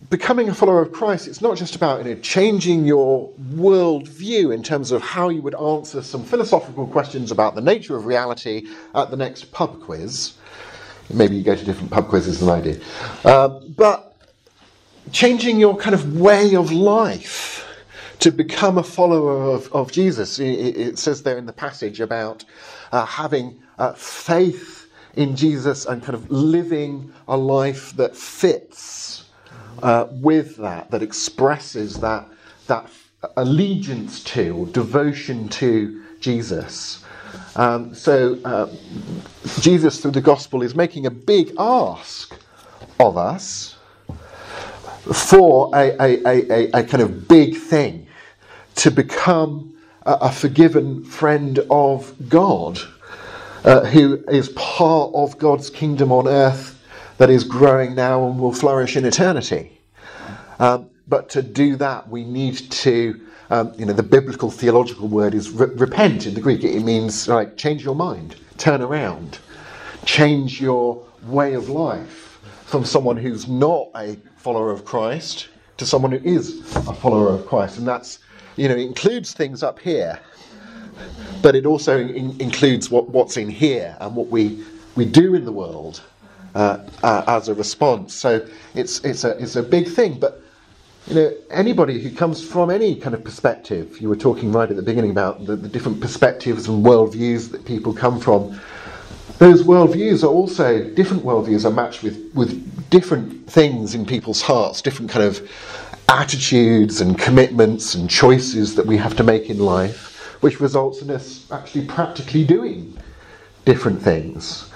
becoming 0.10 0.48
a 0.50 0.54
follower 0.54 0.82
of 0.82 0.92
Christ, 0.92 1.28
it's 1.28 1.42
not 1.42 1.58
just 1.58 1.76
about 1.76 2.06
you 2.06 2.16
know, 2.16 2.22
changing 2.22 2.86
your 2.86 3.32
worldview 3.56 4.54
in 4.54 4.64
terms 4.64 4.92
of 4.92 5.02
how 5.02 5.30
you 5.30 5.42
would 5.42 5.56
answer 5.56 6.02
some 6.02 6.24
philosophical 6.24 6.88
questions 6.88 7.32
about 7.32 7.56
the 7.56 7.62
nature 7.62 7.96
of 7.96 8.06
reality 8.06 8.68
at 8.96 9.12
the 9.12 9.18
next 9.18 9.52
pub 9.52 9.82
quiz. 9.82 10.34
Maybe 11.10 11.36
you 11.36 11.44
go 11.44 11.56
to 11.56 11.66
different 11.66 11.92
pub 11.92 12.10
quizzes 12.10 12.40
than 12.40 12.50
I 12.50 12.62
do. 12.62 12.82
Uh, 13.24 13.48
but 13.76 14.18
changing 15.12 15.60
your 15.60 15.76
kind 15.76 15.94
of 15.94 16.20
way 16.20 16.56
of 16.56 16.72
life 16.72 17.66
to 18.20 18.32
become 18.32 18.78
a 18.78 18.84
follower 18.84 19.54
of, 19.54 19.72
of 19.74 19.92
Jesus. 19.92 20.40
It, 20.40 20.78
it, 20.78 21.00
says 21.00 21.24
there 21.24 21.38
in 21.38 21.46
the 21.46 21.54
passage 21.54 22.00
about 22.00 22.44
uh, 22.92 23.06
having 23.06 23.62
uh, 23.78 23.94
faith 23.94 24.92
in 25.16 25.36
Jesus 25.36 25.86
and 25.86 26.02
kind 26.02 26.16
of 26.16 26.30
living 26.30 27.12
a 27.28 27.38
life 27.38 27.96
that 27.96 28.16
fits 28.16 29.27
uh, 29.84 30.08
with 30.12 30.58
that, 30.58 30.92
that 30.92 31.02
expresses 31.02 32.00
that, 32.00 32.28
that 32.68 32.90
allegiance 33.36 34.24
to 34.24 34.56
or 34.56 34.66
devotion 34.68 35.48
to 35.50 36.04
Jesus. 36.20 37.04
Um, 37.56 37.94
so, 37.94 38.40
uh, 38.46 38.68
Jesus, 39.60 40.00
through 40.00 40.12
the 40.12 40.22
gospel, 40.22 40.62
is 40.62 40.76
making 40.76 41.06
a 41.06 41.12
big 41.12 41.54
ask 41.58 42.36
of 43.00 43.18
us 43.18 43.76
for 45.14 45.72
a, 45.76 45.96
a, 46.00 46.28
a, 46.28 46.70
a 46.72 46.84
kind 46.84 47.02
of 47.02 47.28
big 47.28 47.56
thing 47.56 48.08
to 48.76 48.92
become 48.92 49.76
a, 50.04 50.14
a 50.22 50.32
forgiven 50.32 51.04
friend 51.04 51.60
of 51.70 52.14
God, 52.30 52.80
uh, 53.64 53.86
who 53.86 54.24
is 54.30 54.50
part 54.50 55.12
of 55.14 55.38
God's 55.38 55.70
kingdom 55.70 56.12
on 56.12 56.28
earth 56.28 56.77
that 57.18 57.30
is 57.30 57.44
growing 57.44 57.96
now 57.96 58.28
and 58.28 58.40
will 58.40 58.54
flourish 58.54 58.96
in 58.96 59.06
eternity. 59.06 59.80
Um, 60.60 60.90
but 61.08 61.30
to 61.30 61.42
do 61.42 61.76
that, 61.78 62.08
we 62.10 62.24
need 62.24 62.58
to, 62.72 63.20
um, 63.50 63.74
you 63.78 63.86
know, 63.86 63.94
the 63.94 64.04
biblical 64.04 64.52
theological 64.52 65.08
word 65.08 65.34
is 65.34 65.50
re- 65.50 65.68
repent 65.76 66.26
in 66.28 66.34
the 66.34 66.42
Greek. 66.42 66.64
It 66.64 66.84
means 66.84 67.28
like 67.28 67.58
change 67.58 67.84
your 67.84 67.96
mind, 67.96 68.36
turn 68.58 68.82
around, 68.82 69.40
change 70.06 70.62
your 70.62 71.04
way 71.24 71.54
of 71.54 71.70
life 71.70 72.40
from 72.66 72.84
someone 72.84 73.18
who's 73.18 73.48
not 73.48 73.90
a 73.96 74.18
follower 74.36 74.72
of 74.72 74.84
Christ 74.84 75.50
to 75.78 75.86
someone 75.86 76.12
who 76.12 76.20
is 76.24 76.60
a 76.76 76.94
follower 76.94 77.34
of 77.34 77.46
Christ. 77.46 77.78
And 77.78 77.88
that's, 77.88 78.20
you 78.56 78.68
know, 78.68 78.76
includes 78.76 79.34
things 79.34 79.64
up 79.64 79.80
here, 79.80 80.20
but 81.42 81.56
it 81.56 81.66
also 81.66 82.00
in- 82.00 82.40
includes 82.42 82.90
what, 82.90 83.10
what's 83.10 83.38
in 83.38 83.50
here 83.50 83.96
and 84.02 84.16
what 84.16 84.28
we, 84.28 84.64
we 84.96 85.06
do 85.06 85.36
in 85.36 85.46
the 85.46 85.52
world 85.52 86.02
uh, 86.58 86.84
uh, 87.04 87.24
as 87.28 87.50
a 87.50 87.54
response. 87.54 88.16
So 88.16 88.44
it's 88.74 89.00
it's 89.06 89.24
a 89.24 89.38
it's 89.42 89.56
a 89.56 89.62
big 89.62 89.88
thing. 89.88 90.20
But 90.20 90.42
you 91.06 91.14
know, 91.14 91.34
anybody 91.52 92.02
who 92.02 92.10
comes 92.10 92.44
from 92.44 92.72
any 92.72 92.96
kind 92.96 93.14
of 93.14 93.24
perspective, 93.24 94.02
you 94.02 94.10
were 94.10 94.16
talking 94.16 94.52
right 94.52 94.68
at 94.68 94.76
the 94.76 94.82
beginning 94.82 95.12
about 95.12 95.46
the, 95.46 95.56
the 95.56 95.70
different 95.70 96.02
perspectives 96.02 96.68
and 96.68 96.84
worldviews 96.84 97.52
that 97.52 97.64
people 97.64 97.94
come 97.94 98.20
from. 98.20 98.60
Those 99.38 99.62
worldviews 99.62 100.24
are 100.24 100.34
also 100.40 100.84
different 100.96 101.24
worldviews 101.24 101.64
are 101.64 101.72
matched 101.72 102.02
with 102.02 102.18
with 102.34 102.90
different 102.90 103.48
things 103.48 103.94
in 103.94 104.04
people's 104.04 104.42
hearts, 104.42 104.82
different 104.82 105.12
kind 105.12 105.26
of 105.26 105.48
attitudes 106.10 107.02
and 107.02 107.20
commitments 107.20 107.94
and 107.94 108.10
choices 108.10 108.74
that 108.74 108.86
we 108.88 108.98
have 108.98 109.16
to 109.18 109.24
make 109.24 109.52
in 109.52 109.60
life, 109.60 110.42
which 110.42 110.60
results 110.60 111.04
in 111.04 111.12
us 111.12 111.46
actually 111.52 111.86
practically 111.86 112.44
doing 112.44 112.98
different 113.64 114.02
things. 114.02 114.72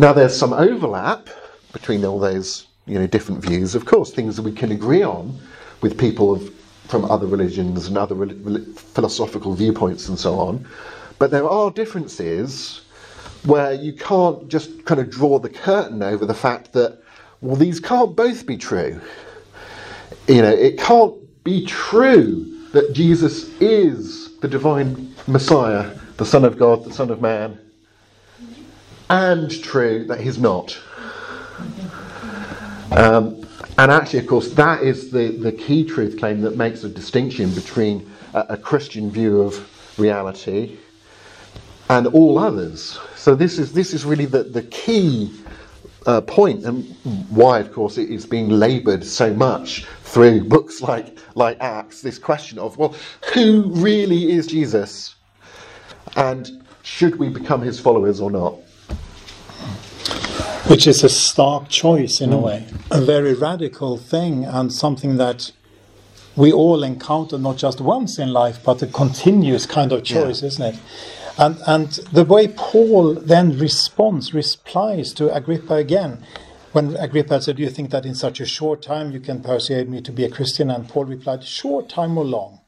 Now, 0.00 0.12
there's 0.12 0.36
some 0.36 0.52
overlap 0.52 1.28
between 1.72 2.04
all 2.04 2.20
those 2.20 2.68
you 2.86 3.00
know, 3.00 3.08
different 3.08 3.42
views. 3.42 3.74
Of 3.74 3.84
course, 3.84 4.12
things 4.12 4.36
that 4.36 4.42
we 4.42 4.52
can 4.52 4.70
agree 4.70 5.02
on 5.02 5.36
with 5.80 5.98
people 5.98 6.32
of, 6.32 6.54
from 6.86 7.04
other 7.04 7.26
religions 7.26 7.88
and 7.88 7.98
other 7.98 8.14
re- 8.14 8.64
philosophical 8.74 9.54
viewpoints 9.54 10.08
and 10.08 10.16
so 10.16 10.38
on. 10.38 10.64
But 11.18 11.32
there 11.32 11.48
are 11.48 11.72
differences 11.72 12.82
where 13.44 13.72
you 13.72 13.92
can't 13.92 14.48
just 14.48 14.84
kind 14.84 15.00
of 15.00 15.10
draw 15.10 15.40
the 15.40 15.50
curtain 15.50 16.00
over 16.00 16.24
the 16.24 16.34
fact 16.34 16.72
that, 16.74 17.02
well, 17.40 17.56
these 17.56 17.80
can't 17.80 18.14
both 18.14 18.46
be 18.46 18.56
true. 18.56 19.00
You 20.28 20.42
know, 20.42 20.52
it 20.52 20.78
can't 20.78 21.14
be 21.42 21.66
true 21.66 22.44
that 22.72 22.92
Jesus 22.92 23.48
is 23.60 24.38
the 24.38 24.48
divine 24.48 25.12
Messiah, 25.26 25.90
the 26.18 26.26
Son 26.26 26.44
of 26.44 26.56
God, 26.56 26.84
the 26.84 26.92
Son 26.92 27.10
of 27.10 27.20
Man, 27.20 27.58
and 29.10 29.50
true 29.62 30.04
that 30.06 30.20
he's 30.20 30.38
not. 30.38 30.78
Um, 32.92 33.46
and 33.78 33.92
actually, 33.92 34.20
of 34.20 34.26
course, 34.26 34.52
that 34.54 34.82
is 34.82 35.10
the, 35.10 35.28
the 35.28 35.52
key 35.52 35.84
truth 35.84 36.18
claim 36.18 36.40
that 36.42 36.56
makes 36.56 36.84
a 36.84 36.88
distinction 36.88 37.50
between 37.54 38.10
a, 38.34 38.46
a 38.50 38.56
Christian 38.56 39.10
view 39.10 39.40
of 39.42 39.98
reality 39.98 40.78
and 41.88 42.06
all 42.08 42.38
others. 42.38 42.98
So 43.16 43.34
this 43.34 43.58
is 43.58 43.72
this 43.72 43.94
is 43.94 44.04
really 44.04 44.26
the, 44.26 44.44
the 44.44 44.62
key 44.62 45.32
uh, 46.06 46.20
point, 46.22 46.64
and 46.64 46.84
why, 47.30 47.60
of 47.60 47.72
course, 47.72 47.98
it 47.98 48.10
is 48.10 48.26
being 48.26 48.48
laboured 48.48 49.04
so 49.04 49.32
much 49.34 49.84
through 50.02 50.44
books 50.48 50.82
like 50.82 51.18
like 51.34 51.58
Acts. 51.60 52.02
This 52.02 52.18
question 52.18 52.58
of, 52.58 52.76
well, 52.78 52.94
who 53.34 53.64
really 53.74 54.32
is 54.32 54.46
Jesus, 54.46 55.14
and 56.16 56.64
should 56.82 57.16
we 57.16 57.28
become 57.28 57.60
his 57.60 57.78
followers 57.80 58.20
or 58.20 58.30
not? 58.30 58.56
Which 60.68 60.86
is 60.86 61.02
a 61.02 61.08
stark 61.08 61.70
choice 61.70 62.20
in 62.20 62.30
a 62.30 62.36
mm. 62.36 62.42
way, 62.42 62.66
a 62.90 63.00
very 63.00 63.32
radical 63.32 63.96
thing, 63.96 64.44
and 64.44 64.70
something 64.70 65.16
that 65.16 65.50
we 66.36 66.52
all 66.52 66.82
encounter 66.82 67.38
not 67.38 67.56
just 67.56 67.80
once 67.80 68.18
in 68.18 68.34
life, 68.34 68.58
but 68.62 68.82
a 68.82 68.86
continuous 68.86 69.64
kind 69.64 69.92
of 69.92 70.04
choice, 70.04 70.42
isn't 70.42 70.74
it? 70.74 70.80
And, 71.38 71.58
and 71.66 71.88
the 72.12 72.26
way 72.26 72.48
Paul 72.48 73.14
then 73.14 73.58
responds, 73.58 74.34
replies 74.34 75.14
to 75.14 75.34
Agrippa 75.34 75.76
again, 75.76 76.22
when 76.72 76.96
Agrippa 76.96 77.40
said, 77.40 77.56
Do 77.56 77.62
you 77.62 77.70
think 77.70 77.88
that 77.92 78.04
in 78.04 78.14
such 78.14 78.38
a 78.38 78.44
short 78.44 78.82
time 78.82 79.10
you 79.10 79.20
can 79.20 79.42
persuade 79.42 79.88
me 79.88 80.02
to 80.02 80.12
be 80.12 80.24
a 80.24 80.30
Christian? 80.30 80.70
And 80.70 80.86
Paul 80.86 81.06
replied, 81.06 81.44
Short 81.44 81.88
time 81.88 82.18
or 82.18 82.26
long. 82.26 82.60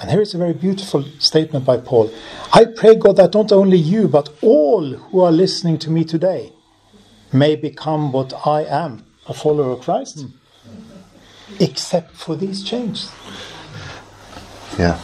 And 0.00 0.10
here 0.10 0.20
is 0.20 0.34
a 0.34 0.38
very 0.38 0.52
beautiful 0.52 1.04
statement 1.20 1.64
by 1.64 1.76
Paul. 1.76 2.10
I 2.52 2.64
pray 2.64 2.96
God 2.96 3.18
that 3.18 3.34
not 3.34 3.52
only 3.52 3.78
you, 3.78 4.08
but 4.08 4.30
all 4.42 4.94
who 4.94 5.20
are 5.20 5.30
listening 5.30 5.78
to 5.78 5.90
me 5.90 6.04
today 6.04 6.52
may 7.32 7.56
become 7.56 8.12
what 8.12 8.32
I 8.46 8.62
am, 8.64 9.04
a 9.26 9.34
follower 9.34 9.72
of 9.72 9.80
Christ, 9.80 10.26
except 11.60 12.14
for 12.16 12.36
these 12.36 12.62
chains. 12.62 13.10
Yeah. 14.78 14.94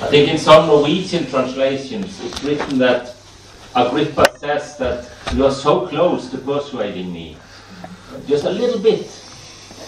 I 0.00 0.08
think 0.08 0.28
in 0.28 0.38
some 0.38 0.66
Norwegian 0.66 1.26
translations 1.26 2.20
it's 2.24 2.42
written 2.44 2.78
that 2.78 3.14
Agrippa 3.74 4.36
says 4.38 4.76
that 4.78 5.08
you 5.34 5.44
are 5.44 5.52
so 5.52 5.86
close 5.86 6.30
to 6.30 6.38
persuading 6.38 7.12
me, 7.12 7.36
just 8.26 8.44
a 8.44 8.50
little 8.50 8.80
bit 8.80 9.08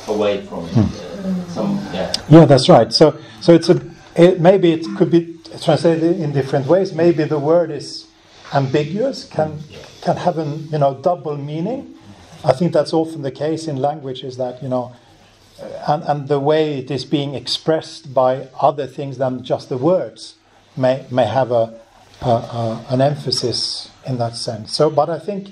away 0.09 0.45
from 0.47 0.67
it. 0.67 0.77
Uh, 0.77 1.49
some, 1.49 1.77
yeah. 1.93 2.13
Yeah, 2.29 2.45
that's 2.45 2.69
right. 2.69 2.93
So, 2.93 3.19
so 3.41 3.53
it's 3.55 3.69
a 3.69 3.81
it, 4.17 4.41
maybe 4.41 4.73
it 4.73 4.87
could 4.97 5.11
be 5.11 5.39
translated 5.63 6.19
in 6.19 6.33
different 6.33 6.67
ways. 6.67 6.93
Maybe 6.93 7.25
the 7.25 7.39
word 7.39 7.71
is 7.71 8.07
ambiguous, 8.53 9.25
can 9.25 9.59
can 10.07 10.17
have 10.17 10.39
a 10.39 10.47
you 10.73 10.79
know 10.79 10.95
double 10.95 11.37
meaning. 11.37 11.95
I 12.45 12.53
think 12.53 12.73
that's 12.73 12.93
often 12.93 13.23
the 13.23 13.33
case 13.33 13.67
in 13.67 13.77
languages 13.77 14.37
that 14.37 14.63
you 14.63 14.69
know, 14.69 14.95
and 15.89 16.03
and 16.05 16.29
the 16.29 16.39
way 16.39 16.79
it 16.79 16.91
is 16.91 17.05
being 17.05 17.35
expressed 17.35 18.15
by 18.15 18.49
other 18.61 18.87
things 18.87 19.19
than 19.19 19.43
just 19.43 19.69
the 19.69 19.77
words 19.77 20.37
may 20.77 21.05
may 21.11 21.27
have 21.27 21.51
a, 21.51 21.65
a, 22.23 22.35
a 22.61 22.87
an 22.91 23.01
emphasis 23.01 23.91
in 24.07 24.19
that 24.19 24.37
sense. 24.37 24.73
So, 24.73 24.89
but 24.91 25.11
I 25.11 25.19
think 25.19 25.49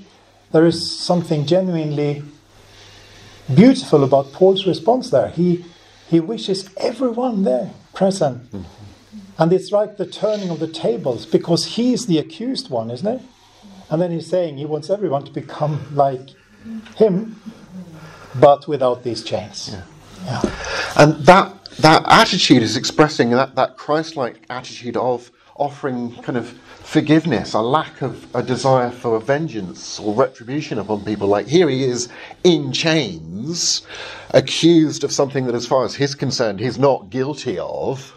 there 0.53 0.65
is 0.65 0.79
something 1.11 1.45
genuinely 1.45 2.23
beautiful 3.53 4.03
about 4.03 4.31
Paul's 4.31 4.65
response 4.65 5.09
there. 5.09 5.29
He 5.29 5.65
he 6.07 6.19
wishes 6.21 6.69
everyone 6.77 7.43
there 7.43 7.71
present. 7.93 8.37
Mm-hmm. 8.51 8.71
And 9.37 9.51
it's 9.51 9.69
like 9.69 9.97
the 9.97 10.05
turning 10.05 10.49
of 10.49 10.59
the 10.59 10.67
tables 10.67 11.25
because 11.25 11.75
he 11.75 11.91
is 11.91 12.05
the 12.05 12.17
accused 12.19 12.69
one, 12.69 12.89
isn't 12.89 13.07
it? 13.15 13.21
And 13.89 14.01
then 14.01 14.11
he's 14.11 14.27
saying 14.27 14.57
he 14.57 14.65
wants 14.65 14.89
everyone 14.89 15.23
to 15.25 15.31
become 15.31 15.85
like 15.93 16.29
him, 16.95 17.39
but 18.39 18.67
without 18.67 19.03
these 19.03 19.23
chains. 19.23 19.69
Yeah. 19.71 19.83
Yeah. 20.25 20.41
And 20.97 21.13
that 21.25 21.65
that 21.79 22.03
attitude 22.07 22.63
is 22.63 22.77
expressing 22.77 23.31
that, 23.31 23.55
that 23.55 23.77
Christ-like 23.77 24.45
attitude 24.49 24.95
of 24.95 25.29
offering 25.57 26.15
kind 26.21 26.37
of 26.37 26.49
forgiveness, 26.49 27.53
a 27.53 27.61
lack 27.61 28.01
of 28.01 28.33
a 28.35 28.41
desire 28.41 28.91
for 28.91 29.19
vengeance 29.19 29.99
or 29.99 30.13
retribution 30.13 30.79
upon 30.79 31.03
people. 31.03 31.27
Like 31.27 31.47
here 31.47 31.69
he 31.69 31.83
is 31.83 32.09
in 32.43 32.71
chains, 32.71 33.85
accused 34.31 35.03
of 35.03 35.11
something 35.11 35.45
that, 35.45 35.55
as 35.55 35.67
far 35.67 35.83
as 35.85 35.95
he's 35.95 36.15
concerned, 36.15 36.59
he's 36.59 36.79
not 36.79 37.09
guilty 37.09 37.59
of. 37.59 38.13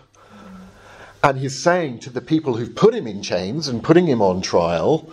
And 1.24 1.38
he's 1.38 1.58
saying 1.58 1.98
to 2.00 2.10
the 2.10 2.20
people 2.20 2.56
who've 2.56 2.74
put 2.74 2.94
him 2.94 3.06
in 3.06 3.22
chains 3.22 3.66
and 3.66 3.82
putting 3.82 4.06
him 4.06 4.22
on 4.22 4.40
trial, 4.40 5.10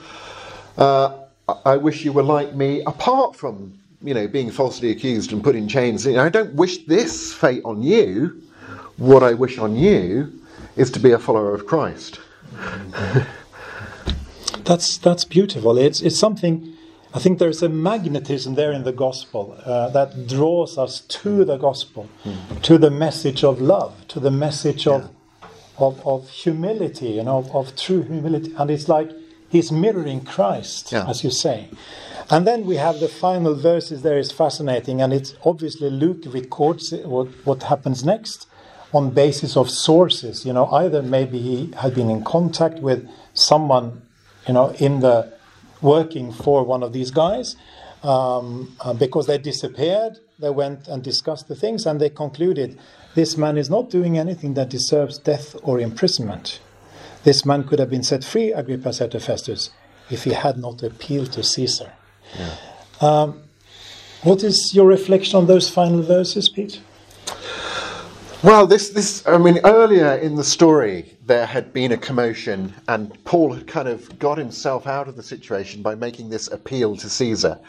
uh, 0.78 1.18
I- 1.66 1.78
wish 1.78 2.04
you 2.04 2.12
were 2.14 2.24
like 2.24 2.56
me, 2.56 2.82
apart 2.82 3.36
from 3.36 3.78
you 4.02 4.14
know 4.14 4.28
being 4.28 4.52
falsely 4.52 4.92
accused 4.92 5.32
and 5.32 5.44
put 5.44 5.56
in 5.56 5.68
chains. 5.68 6.06
You 6.06 6.14
know, 6.14 6.24
I 6.26 6.30
don't 6.30 6.54
wish 6.56 6.86
this 6.86 7.34
fate 7.34 7.62
on 7.66 7.84
you. 7.84 8.42
What 8.98 9.24
I 9.24 9.34
wish 9.34 9.58
on 9.58 9.76
you 9.76 10.32
is 10.76 10.90
to 10.92 11.00
be 11.00 11.12
a 11.12 11.20
follower 11.20 11.54
of 11.54 11.66
Christ. 11.68 12.20
That's 14.64 14.98
that's 14.98 15.26
beautiful. 15.26 15.78
It's 15.78 16.02
it's 16.02 16.18
something. 16.18 16.74
I 17.14 17.20
think 17.20 17.40
there's 17.40 17.62
a 17.64 17.70
magnetism 17.70 18.56
there 18.56 18.74
in 18.74 18.84
the 18.84 18.92
gospel 18.92 19.58
uh, 19.64 19.90
that 19.90 20.28
draws 20.28 20.78
us 20.78 21.00
to 21.00 21.46
the 21.46 21.56
gospel, 21.56 22.10
to 22.64 22.78
the 22.78 22.92
message 22.92 23.42
of 23.44 23.62
love, 23.62 24.06
to 24.10 24.20
the 24.20 24.32
message 24.32 24.86
of 24.88 25.10
of, 25.78 26.06
of 26.06 26.30
humility 26.30 27.20
and 27.20 27.30
of, 27.30 27.54
of 27.56 27.76
true 27.76 28.02
humility. 28.02 28.54
And 28.58 28.72
it's 28.72 28.90
like 28.90 29.12
he's 29.56 29.72
mirroring 29.72 30.22
Christ, 30.36 30.92
Yeah. 30.92 31.10
as 31.12 31.24
you 31.24 31.32
say. 31.46 31.58
And 32.34 32.42
then 32.50 32.60
we 32.66 32.76
have 32.78 33.00
the 33.00 33.08
final 33.08 33.54
verses 33.72 34.02
there 34.02 34.18
is 34.18 34.32
fascinating, 34.32 35.02
and 35.02 35.14
it's 35.14 35.32
obviously 35.52 35.90
Luke 35.90 36.24
records 36.40 36.92
what, 37.16 37.28
what 37.46 37.64
happens 37.64 38.04
next 38.04 38.48
on 38.94 39.12
basis 39.12 39.56
of 39.62 39.70
sources. 39.70 40.46
You 40.48 40.54
know, 40.54 40.66
either 40.84 41.02
maybe 41.18 41.38
he 41.50 41.58
had 41.84 41.94
been 42.00 42.10
in 42.10 42.24
contact 42.24 42.80
with 42.80 43.08
someone, 43.34 44.02
you 44.48 44.54
know, 44.54 44.68
in 44.88 45.02
the 45.02 45.16
working 45.82 46.32
for 46.32 46.64
one 46.64 46.82
of 46.88 46.92
these 46.94 47.12
guys, 47.12 47.56
um, 48.04 48.76
uh, 48.82 48.94
because 48.94 49.26
they 49.28 49.38
disappeared. 49.38 50.14
They 50.40 50.50
went 50.50 50.88
and 50.88 51.04
discussed 51.04 51.48
the 51.48 51.56
things, 51.56 51.86
and 51.86 52.00
they 52.02 52.10
concluded 52.10 52.78
this 53.14 53.38
man 53.38 53.58
is 53.58 53.70
not 53.70 53.90
doing 53.90 54.18
anything 54.18 54.56
that 54.56 54.70
deserves 54.70 55.18
death 55.18 55.56
or 55.64 55.80
imprisonment. 55.80 56.60
This 57.26 57.44
man 57.44 57.64
could 57.64 57.80
have 57.80 57.90
been 57.90 58.04
set 58.04 58.24
free, 58.24 58.54
Agrippa 58.54 58.94
said 58.94 59.12
to 59.12 59.20
Festus, 59.20 59.72
if 60.12 60.26
he 60.26 60.34
had 60.34 60.60
not 60.60 60.84
appealed 60.84 61.32
to 61.34 61.42
Caesar. 61.42 61.92
Um, 63.02 63.42
what 64.22 64.44
is 64.44 64.76
your 64.76 64.86
reflection 64.86 65.36
on 65.36 65.48
those 65.48 65.68
final 65.68 66.04
verses, 66.04 66.48
Pete? 66.48 66.80
Well, 68.44 68.68
this, 68.68 68.90
this, 68.90 69.26
I 69.26 69.40
mean, 69.40 69.60
earlier 69.64 70.18
in 70.18 70.36
the 70.36 70.44
story, 70.44 71.18
there 71.26 71.48
had 71.48 71.74
been 71.74 71.92
a 71.94 71.98
commotion, 71.98 72.72
and 72.88 73.12
Paul 73.24 73.54
had 73.54 73.66
kind 73.66 73.88
of 73.88 74.20
got 74.20 74.38
himself 74.38 74.86
out 74.86 75.08
of 75.08 75.16
the 75.16 75.24
situation 75.24 75.82
by 75.82 75.96
making 75.96 76.30
this 76.30 76.48
appeal 76.50 76.96
to 76.98 77.10
Caesar, 77.10 77.60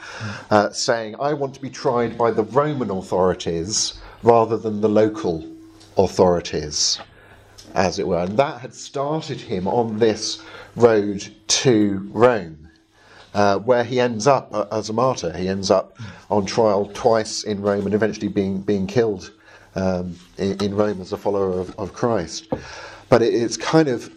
uh, 0.51 0.69
saying, 0.69 1.17
I 1.19 1.33
want 1.33 1.55
to 1.55 1.63
be 1.63 1.71
tried 1.71 2.19
by 2.19 2.31
the 2.31 2.43
Roman 2.43 2.91
authorities 2.91 3.99
rather 4.23 4.59
than 4.59 4.83
the 4.83 4.89
local 4.91 5.51
authorities, 5.97 6.99
as 7.77 7.99
it 7.99 8.07
were. 8.09 8.19
And 8.19 8.37
that 8.39 8.61
had 8.61 8.75
started 8.75 9.41
him 9.41 9.69
on 9.69 9.99
this 9.99 10.43
road 10.75 11.29
to 11.49 12.09
Rome. 12.13 12.63
Uh, 13.35 13.59
where 13.59 13.85
he 13.85 14.01
ends 14.01 14.27
up 14.27 14.49
uh, 14.55 14.65
as 14.73 14.89
a 14.89 14.95
martyr. 14.95 15.31
He 15.37 15.47
ends 15.47 15.71
up 15.71 15.99
on 16.31 16.47
trial 16.47 16.91
twice 16.95 17.45
in 17.45 17.61
Rome 17.61 17.85
and 17.85 17.95
eventually 17.95 18.29
being 18.29 18.63
being 18.63 18.87
killed 18.87 19.31
um, 19.75 20.19
in, 20.39 20.63
in 20.63 20.75
Rome 20.75 21.03
as 21.03 21.13
a 21.13 21.19
follower 21.19 21.61
of, 21.61 21.79
of 21.79 21.93
Christ. 21.93 22.49
But 23.11 23.21
it, 23.21 23.35
it's 23.35 23.59
kind 23.59 23.89
of 23.89 24.11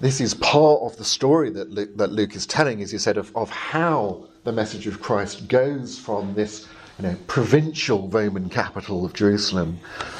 this 0.00 0.20
is 0.20 0.34
part 0.34 0.82
of 0.82 0.94
the 0.98 1.04
story 1.04 1.48
that 1.50 1.70
Luke, 1.70 1.96
that 1.96 2.12
Luke 2.12 2.36
is 2.36 2.44
telling, 2.44 2.82
as 2.82 2.92
you 2.92 2.98
said, 2.98 3.16
of, 3.16 3.34
of 3.34 3.48
how 3.48 4.28
the 4.44 4.52
message 4.52 4.86
of 4.86 5.00
Christ 5.00 5.48
goes 5.48 5.98
from 5.98 6.34
this 6.34 6.66
you 6.98 7.08
know 7.08 7.16
provincial 7.28 8.08
Roman 8.08 8.50
capital 8.50 9.06
of 9.06 9.14
Jerusalem 9.14 9.78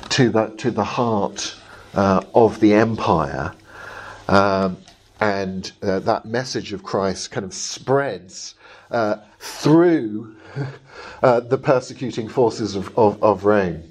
to 0.09 0.31
the 0.31 0.47
to 0.57 0.71
the 0.71 0.85
heart 0.85 1.57
uh, 1.97 2.23
of 2.35 2.61
the 2.61 2.75
empire. 2.75 3.53
Um, 4.29 4.77
and 5.21 5.73
uh, 5.83 6.01
that 6.01 6.27
message 6.27 6.73
of 6.73 6.83
Christ 6.83 7.31
kind 7.31 7.45
of 7.45 7.55
spreads 7.55 8.55
uh, 8.91 9.17
through 9.39 10.37
uh, 11.23 11.41
the 11.41 11.59
persecuting 11.59 12.29
forces 12.29 12.77
of, 12.77 12.97
of, 12.99 13.23
of 13.23 13.45
Rome, 13.45 13.83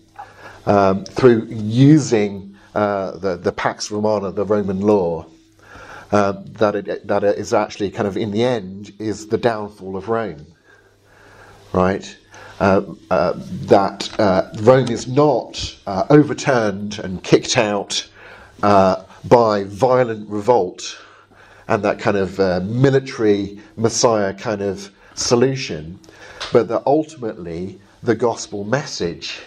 um, 0.65 1.04
through 1.06 1.46
using 1.48 2.56
uh, 2.76 3.12
the, 3.18 3.38
the 3.38 3.52
Pax 3.52 3.89
Romana, 3.89 4.32
the 4.32 4.46
Roman 4.46 4.82
law, 4.82 5.26
uh, 6.12 6.34
that, 6.52 6.76
it, 6.76 7.08
that 7.08 7.24
it 7.24 7.38
is 7.38 7.54
actually 7.54 7.89
kind 7.89 8.08
of, 8.08 8.15
in 8.15 8.32
the 8.32 8.44
end, 8.44 8.94
is 9.00 9.28
the 9.28 9.38
downfall 9.38 9.98
of 9.98 10.10
Rome. 10.10 10.46
Right? 11.74 12.16
Uh, 12.60 12.82
uh, 13.12 13.34
that 13.64 14.18
uh, 14.18 14.49
Rome 14.62 14.88
is 14.88 15.08
not 15.08 15.76
overturned 16.10 16.99
and 16.99 17.22
kicked 17.22 17.58
out 17.58 18.08
by 18.62 19.64
violent 19.66 20.30
revolt 20.30 20.97
and 21.68 21.84
that 21.84 21.99
kind 21.99 22.16
of 22.16 22.39
military 22.66 23.60
messiah 23.76 24.34
kind 24.34 24.62
of 24.62 24.89
solution, 25.16 25.99
but 26.53 26.68
that 26.70 26.84
ultimately 26.86 27.80
the 28.03 28.16
gospel 28.16 28.64
message 28.64 29.39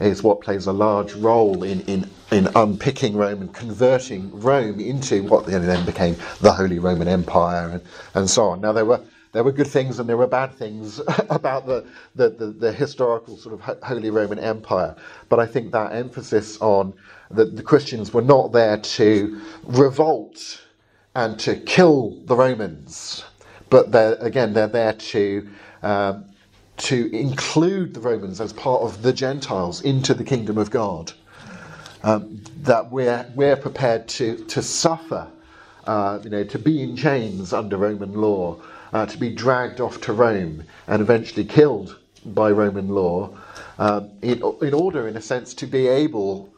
is 0.00 0.22
what 0.22 0.40
plays 0.40 0.66
a 0.66 0.72
large 0.72 1.12
role 1.14 1.64
in, 1.64 1.80
in, 1.82 2.08
in 2.30 2.48
unpicking 2.54 3.16
Rome 3.16 3.42
and 3.42 3.52
converting 3.52 4.30
Rome 4.40 4.78
into 4.78 5.24
what 5.24 5.44
then 5.46 5.84
became 5.84 6.16
the 6.40 6.52
Holy 6.52 6.78
Roman 6.78 7.08
Empire 7.08 7.68
and, 7.70 7.82
and 8.14 8.30
so 8.30 8.48
on. 8.48 8.60
Now, 8.60 8.72
there 8.72 8.84
were 8.84 9.00
there 9.32 9.44
were 9.44 9.52
good 9.52 9.66
things 9.66 9.98
and 9.98 10.08
there 10.08 10.16
were 10.16 10.26
bad 10.26 10.54
things 10.54 11.00
about 11.30 11.66
the, 11.66 11.86
the, 12.14 12.30
the, 12.30 12.46
the 12.46 12.72
historical 12.72 13.36
sort 13.36 13.54
of 13.60 13.82
Holy 13.82 14.10
Roman 14.10 14.38
Empire. 14.38 14.96
But 15.28 15.40
I 15.40 15.46
think 15.46 15.72
that 15.72 15.92
emphasis 15.92 16.60
on 16.60 16.94
that 17.30 17.56
the 17.56 17.62
Christians 17.62 18.12
were 18.12 18.22
not 18.22 18.52
there 18.52 18.78
to 18.78 19.40
revolt 19.64 20.62
and 21.14 21.38
to 21.40 21.56
kill 21.56 22.18
the 22.24 22.36
Romans, 22.36 23.24
but 23.70 23.92
they're, 23.92 24.14
again, 24.14 24.52
they're 24.54 24.66
there 24.68 24.94
to. 24.94 25.48
Um, 25.82 26.24
to 26.78 27.14
include 27.14 27.92
the 27.92 28.00
Romans 28.00 28.40
as 28.40 28.52
part 28.52 28.82
of 28.82 29.02
the 29.02 29.12
Gentiles 29.12 29.82
into 29.82 30.14
the 30.14 30.24
kingdom 30.24 30.58
of 30.58 30.70
God. 30.70 31.12
Um, 32.04 32.40
that 32.62 32.90
we're, 32.92 33.26
we're 33.34 33.56
prepared 33.56 34.06
to, 34.10 34.36
to 34.44 34.62
suffer, 34.62 35.26
uh, 35.86 36.20
you 36.22 36.30
know, 36.30 36.44
to 36.44 36.58
be 36.58 36.82
in 36.82 36.96
chains 36.96 37.52
under 37.52 37.76
Roman 37.76 38.12
law, 38.12 38.60
uh, 38.92 39.06
to 39.06 39.18
be 39.18 39.30
dragged 39.34 39.80
off 39.80 40.00
to 40.02 40.12
Rome 40.12 40.64
and 40.86 41.02
eventually 41.02 41.44
killed 41.44 41.98
by 42.24 42.50
Roman 42.50 42.88
law, 42.88 43.36
um, 43.78 44.10
in, 44.22 44.42
in 44.62 44.74
order, 44.74 45.08
in 45.08 45.16
a 45.16 45.20
sense, 45.20 45.54
to 45.54 45.66
be 45.66 45.86
able 45.86 46.52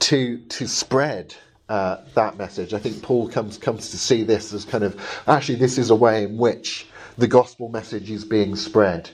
to, 0.00 0.38
to 0.38 0.66
spread 0.66 1.34
uh, 1.68 1.98
that 2.14 2.36
message. 2.36 2.74
I 2.74 2.78
think 2.78 3.02
Paul 3.02 3.28
comes, 3.28 3.56
comes 3.58 3.90
to 3.90 3.98
see 3.98 4.22
this 4.24 4.52
as 4.52 4.64
kind 4.64 4.84
of 4.84 5.00
actually, 5.26 5.56
this 5.56 5.78
is 5.78 5.90
a 5.90 5.94
way 5.94 6.24
in 6.24 6.36
which 6.36 6.86
the 7.18 7.28
gospel 7.28 7.68
message 7.68 8.10
is 8.10 8.24
being 8.24 8.56
spread 8.56 9.10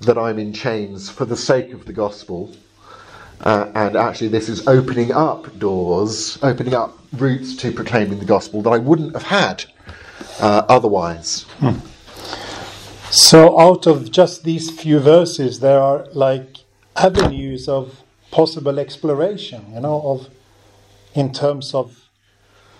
that 0.00 0.18
I'm 0.18 0.38
in 0.38 0.52
chains 0.52 1.10
for 1.10 1.24
the 1.24 1.36
sake 1.36 1.72
of 1.72 1.84
the 1.86 1.92
gospel. 1.92 2.50
Uh, 3.40 3.70
and 3.74 3.96
actually, 3.96 4.28
this 4.28 4.48
is 4.48 4.66
opening 4.68 5.12
up 5.12 5.58
doors, 5.58 6.38
opening 6.42 6.74
up 6.74 6.96
routes 7.14 7.56
to 7.56 7.72
proclaiming 7.72 8.18
the 8.18 8.24
gospel 8.24 8.62
that 8.62 8.70
I 8.70 8.78
wouldn't 8.78 9.12
have 9.14 9.24
had 9.24 9.64
uh, 10.40 10.62
otherwise. 10.68 11.46
So, 13.12 13.60
out 13.60 13.86
of 13.86 14.10
just 14.10 14.42
these 14.42 14.70
few 14.70 14.98
verses, 14.98 15.60
there 15.60 15.78
are 15.78 16.06
like 16.14 16.60
avenues 16.96 17.68
of 17.68 18.00
possible 18.30 18.78
exploration, 18.78 19.66
you 19.74 19.80
know, 19.80 20.00
of 20.02 20.30
in 21.12 21.30
terms 21.30 21.74
of 21.74 22.08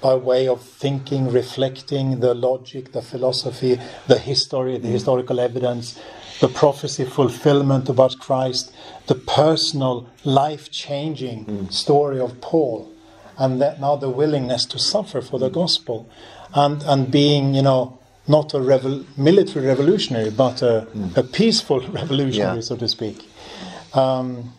by 0.01 0.14
way 0.14 0.49
of 0.49 0.62
thinking, 0.62 1.30
reflecting 1.30 2.20
the 2.20 2.33
logic, 2.33 2.93
the 2.93 3.03
philosophy, 3.03 3.78
the 4.07 4.18
history, 4.18 4.78
the 4.78 4.89
mm. 4.89 4.93
historical 4.93 5.39
evidence, 5.39 6.01
the 6.41 6.49
prophecy 6.49 7.05
fulfillment 7.05 7.91
about 7.91 8.18
Christ, 8.18 8.74
the 9.09 9.14
personal, 9.14 10.09
life 10.24 10.70
changing 10.70 11.45
mm. 11.45 11.70
story 11.70 12.18
of 12.18 12.41
Paul, 12.41 12.91
and 13.37 13.61
that 13.61 13.83
now 13.83 13.97
the 13.97 14.09
willingness 14.09 14.64
to 14.64 14.78
suffer 14.78 15.20
for 15.20 15.39
the 15.39 15.51
mm. 15.51 15.55
gospel, 15.55 16.09
and, 16.55 16.83
and 16.85 17.11
being, 17.11 17.55
you 17.55 17.61
know, 17.61 17.99
not 18.28 18.54
a 18.54 18.58
revol- 18.58 19.04
military 19.16 19.66
revolutionary, 19.66 20.30
but 20.30 20.62
a, 20.62 20.86
a 21.16 21.22
peaceful 21.22 21.80
revolutionary, 21.88 22.56
Yeah. 22.56 22.60
so 22.62 22.76
to 22.76 22.88
speak. 22.88 23.28
Um, 23.94 24.52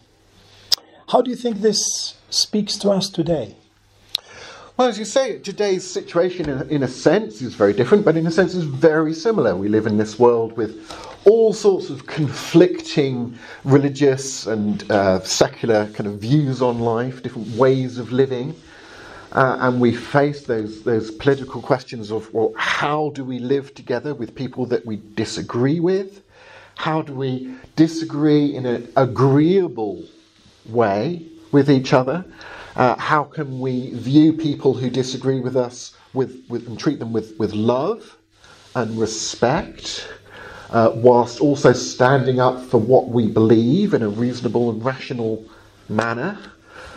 how 1.09 1.21
do 1.21 1.29
you 1.29 1.35
think 1.35 1.61
this 1.61 2.15
speaks 2.29 2.77
to 2.79 2.89
us 2.91 3.09
today? 3.09 3.55
Well, 4.75 4.87
as 4.87 4.97
you 4.97 5.05
say, 5.05 5.37
today's 5.37 5.83
situation, 5.89 6.49
in, 6.49 6.69
in 6.69 6.83
a 6.83 6.87
sense, 6.87 7.41
is 7.41 7.53
very 7.53 7.73
different, 7.73 8.03
but 8.05 8.17
in 8.17 8.25
a 8.25 8.31
sense, 8.31 8.55
is 8.55 8.63
very 8.63 9.13
similar. 9.13 9.55
We 9.55 9.67
live 9.69 9.85
in 9.85 9.97
this 9.97 10.17
world 10.17 10.57
with 10.57 10.91
all 11.25 11.53
sorts 11.53 11.89
of 11.91 12.07
conflicting 12.07 13.37
religious 13.63 14.47
and 14.47 14.89
uh, 14.91 15.19
secular 15.21 15.85
kind 15.93 16.07
of 16.07 16.19
views 16.19 16.61
on 16.61 16.79
life, 16.79 17.21
different 17.21 17.49
ways 17.49 17.97
of 17.99 18.11
living. 18.11 18.55
Uh, 19.33 19.57
and 19.61 19.81
we 19.81 19.91
face 19.95 20.43
those, 20.45 20.83
those 20.83 21.09
political 21.09 21.59
questions 21.59 22.11
of, 22.11 22.31
well, 22.33 22.53
how 22.55 23.09
do 23.15 23.23
we 23.23 23.39
live 23.39 23.73
together 23.73 24.13
with 24.13 24.35
people 24.35 24.63
that 24.67 24.85
we 24.85 25.01
disagree 25.15 25.79
with? 25.79 26.21
How 26.75 27.01
do 27.01 27.13
we 27.13 27.55
disagree 27.75 28.55
in 28.55 28.67
an 28.67 28.91
agreeable 28.95 30.03
way 30.67 31.25
with 31.51 31.71
each 31.71 31.93
other? 31.93 32.23
Uh, 32.75 32.95
how 32.97 33.23
can 33.23 33.59
we 33.59 33.91
view 33.95 34.33
people 34.33 34.75
who 34.75 34.91
disagree 34.91 35.39
with 35.39 35.55
us 35.55 35.95
with, 36.13 36.43
with, 36.47 36.67
and 36.67 36.79
treat 36.79 36.99
them 36.99 37.11
with, 37.11 37.35
with 37.39 37.53
love 37.53 38.17
and 38.75 38.99
respect, 38.99 40.07
uh, 40.69 40.91
whilst 40.93 41.41
also 41.41 41.73
standing 41.73 42.39
up 42.39 42.63
for 42.65 42.79
what 42.79 43.09
we 43.09 43.27
believe 43.27 43.95
in 43.95 44.03
a 44.03 44.09
reasonable 44.09 44.69
and 44.69 44.85
rational 44.85 45.43
manner? 45.89 46.37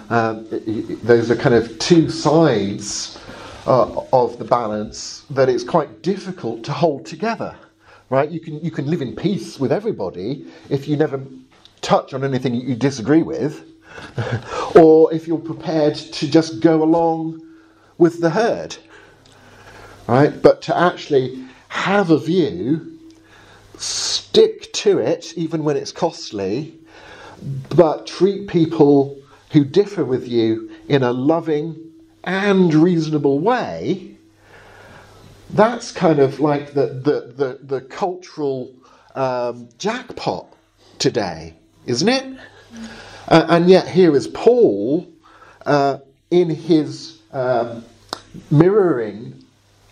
Um, 0.09 0.47
those 1.03 1.31
are 1.31 1.37
kind 1.37 1.55
of 1.55 1.79
two 1.79 2.09
sides 2.09 3.19
uh, 3.67 4.05
of 4.13 4.39
the 4.39 4.45
balance 4.45 5.25
that 5.31 5.49
it's 5.49 5.65
quite 5.65 6.03
difficult 6.03 6.63
to 6.65 6.73
hold 6.73 7.05
together. 7.07 7.57
Right? 8.09 8.31
You 8.31 8.39
can 8.39 8.61
you 8.65 8.71
can 8.71 8.89
live 8.89 9.03
in 9.03 9.17
peace 9.17 9.59
with 9.59 9.73
everybody 9.73 10.47
if 10.71 10.87
you 10.87 10.97
never 10.97 11.21
touch 11.81 12.15
on 12.15 12.23
anything 12.23 12.55
you 12.55 12.77
disagree 12.77 13.25
with, 13.25 13.65
or 14.77 15.13
if 15.13 15.27
you're 15.27 15.39
prepared 15.39 15.97
to 15.97 16.31
just 16.31 16.61
go 16.61 16.85
along 16.85 17.43
with 17.99 18.21
the 18.21 18.31
herd. 18.31 18.77
Right? 20.07 20.41
But 20.41 20.63
to 20.63 20.77
actually 20.77 21.45
have 21.69 22.11
a 22.11 22.19
view, 22.19 22.97
stick 23.77 24.73
to 24.75 24.99
it 24.99 25.37
even 25.37 25.65
when 25.65 25.77
it's 25.77 25.91
costly, 25.91 26.79
but 27.71 28.07
treat 28.07 28.47
people 28.47 29.21
who 29.53 29.65
differ 29.65 30.05
with 30.05 30.29
you 30.29 30.71
in 30.89 31.03
a 31.03 31.13
loving 31.13 31.93
and 32.25 32.75
reasonable 32.75 33.39
way, 33.39 34.17
that's 35.51 35.93
kind 35.93 36.19
of 36.19 36.41
like 36.41 36.75
the, 36.75 36.87
the, 36.87 37.33
the, 37.37 37.59
the 37.63 37.81
cultural 37.83 38.73
um, 39.15 39.69
jackpot 39.79 40.53
today, 40.99 41.55
isn't 41.87 42.09
it? 42.09 42.39
Uh, 43.29 43.47
and 43.49 43.69
yet, 43.69 43.89
here 43.89 44.15
is 44.15 44.29
Paul 44.29 45.07
uh, 45.65 45.99
in 46.31 46.51
his 46.51 47.21
um, 47.33 47.85
mirroring 48.51 49.45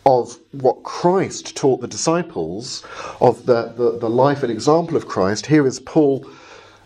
of 0.07 0.38
what 0.52 0.82
Christ 0.82 1.57
taught 1.57 1.80
the 1.80 1.88
disciples, 1.88 2.84
of 3.20 3.46
the, 3.46 3.72
the, 3.76 3.98
the 3.98 4.11
life 4.11 4.42
and 4.42 4.52
example 4.52 4.96
of 4.96 5.09
Christ. 5.09 5.46
Here 5.46 5.66
is 5.66 5.80
Paul 5.80 6.26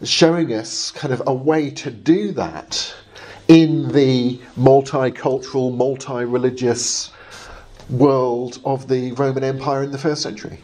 showing 0.03 0.53
us 0.53 0.91
kind 0.93 1.13
of 1.13 1.23
a 1.27 1.35
way 1.35 1.71
to 1.71 1.91
do 1.91 2.33
that 2.33 2.95
in 3.49 3.89
the 3.93 4.39
multicultural, 4.57 5.75
multi 5.75 6.25
religious 6.25 7.11
world 7.89 8.61
of 8.65 8.89
the 8.89 9.13
Roman 9.13 9.43
Empire 9.43 9.83
in 9.83 9.91
the 9.91 9.99
first 9.99 10.23
century. 10.23 10.61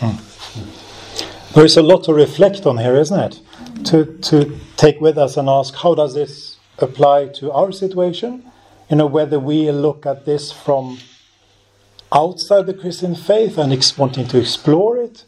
Hmm. 0.00 1.54
There 1.54 1.64
is 1.64 1.76
a 1.76 1.82
lot 1.82 2.04
to 2.04 2.14
reflect 2.14 2.66
on 2.66 2.78
here, 2.78 2.96
isn't 2.96 3.20
it? 3.20 3.40
To 3.86 4.04
to 4.04 4.58
take 4.76 5.00
with 5.00 5.16
us 5.16 5.36
and 5.36 5.48
ask 5.48 5.74
how 5.74 5.94
does 5.94 6.14
this 6.14 6.56
apply 6.78 7.28
to 7.38 7.52
our 7.52 7.72
situation? 7.72 8.50
You 8.90 8.96
know, 8.96 9.06
whether 9.06 9.38
we 9.38 9.70
look 9.70 10.04
at 10.04 10.24
this 10.24 10.50
from 10.50 10.98
outside 12.12 12.66
the 12.66 12.74
Christian 12.74 13.14
faith 13.14 13.56
and 13.56 13.72
wanting 13.96 14.26
to 14.28 14.38
explore 14.38 14.98
it, 14.98 15.24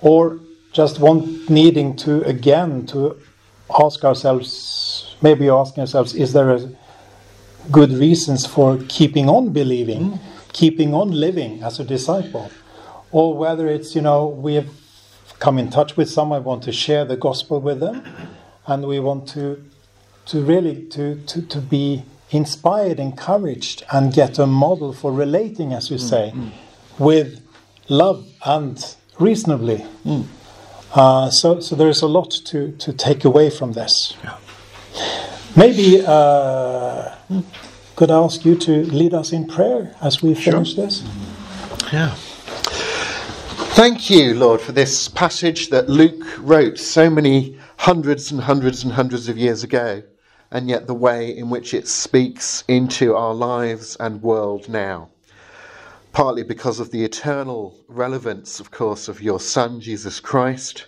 or 0.00 0.38
just 0.74 0.98
want 0.98 1.48
needing 1.48 1.94
to 1.94 2.20
again 2.22 2.84
to 2.84 3.16
ask 3.80 4.04
ourselves, 4.04 5.16
maybe 5.22 5.48
asking 5.48 5.82
ourselves, 5.82 6.14
is 6.14 6.32
there 6.32 6.50
a 6.50 6.68
good 7.70 7.92
reasons 7.92 8.44
for 8.44 8.78
keeping 8.88 9.28
on 9.28 9.52
believing, 9.52 10.10
mm. 10.10 10.18
keeping 10.52 10.92
on 10.92 11.12
living 11.12 11.62
as 11.62 11.78
a 11.78 11.84
disciple, 11.84 12.50
or 13.12 13.36
whether 13.36 13.68
it's 13.68 13.94
you 13.94 14.02
know 14.02 14.26
we 14.26 14.54
have 14.56 14.68
come 15.38 15.58
in 15.58 15.70
touch 15.70 15.96
with 15.96 16.10
someone, 16.10 16.42
want 16.42 16.64
to 16.64 16.72
share 16.72 17.04
the 17.04 17.16
gospel 17.16 17.60
with 17.60 17.78
them, 17.78 18.02
and 18.66 18.86
we 18.86 18.98
want 18.98 19.28
to 19.28 19.64
to 20.26 20.42
really 20.42 20.82
to 20.86 21.22
to, 21.26 21.40
to 21.42 21.60
be 21.60 22.02
inspired, 22.30 22.98
encouraged, 22.98 23.84
and 23.92 24.12
get 24.12 24.40
a 24.40 24.46
model 24.46 24.92
for 24.92 25.12
relating, 25.12 25.72
as 25.72 25.88
you 25.88 25.98
mm. 25.98 26.10
say, 26.10 26.32
mm. 26.34 26.50
with 26.98 27.40
love 27.88 28.26
and 28.44 28.96
reasonably. 29.20 29.86
Uh, 30.94 31.28
so, 31.28 31.58
so 31.58 31.74
there 31.74 31.88
is 31.88 32.02
a 32.02 32.06
lot 32.06 32.30
to, 32.30 32.70
to 32.72 32.92
take 32.92 33.24
away 33.24 33.50
from 33.50 33.72
this. 33.72 34.16
Maybe 35.56 36.02
uh, 36.06 37.14
could 37.96 38.10
I 38.12 38.18
ask 38.18 38.44
you 38.44 38.56
to 38.58 38.84
lead 38.84 39.12
us 39.12 39.32
in 39.32 39.46
prayer 39.46 39.94
as 40.00 40.22
we 40.22 40.34
finish 40.34 40.74
this? 40.74 41.02
Yeah. 41.92 42.14
Thank 43.74 44.08
you, 44.08 44.34
Lord, 44.34 44.60
for 44.60 44.70
this 44.70 45.08
passage 45.08 45.70
that 45.70 45.88
Luke 45.88 46.24
wrote 46.38 46.78
so 46.78 47.10
many 47.10 47.58
hundreds 47.76 48.30
and 48.30 48.40
hundreds 48.40 48.84
and 48.84 48.92
hundreds 48.92 49.28
of 49.28 49.36
years 49.36 49.64
ago, 49.64 50.00
and 50.52 50.68
yet 50.68 50.86
the 50.86 50.94
way 50.94 51.36
in 51.36 51.50
which 51.50 51.74
it 51.74 51.88
speaks 51.88 52.62
into 52.68 53.16
our 53.16 53.34
lives 53.34 53.96
and 53.98 54.22
world 54.22 54.68
now. 54.68 55.08
Partly 56.14 56.44
because 56.44 56.78
of 56.78 56.92
the 56.92 57.04
eternal 57.04 57.74
relevance, 57.88 58.60
of 58.60 58.70
course, 58.70 59.08
of 59.08 59.20
your 59.20 59.40
Son, 59.40 59.80
Jesus 59.80 60.20
Christ, 60.20 60.86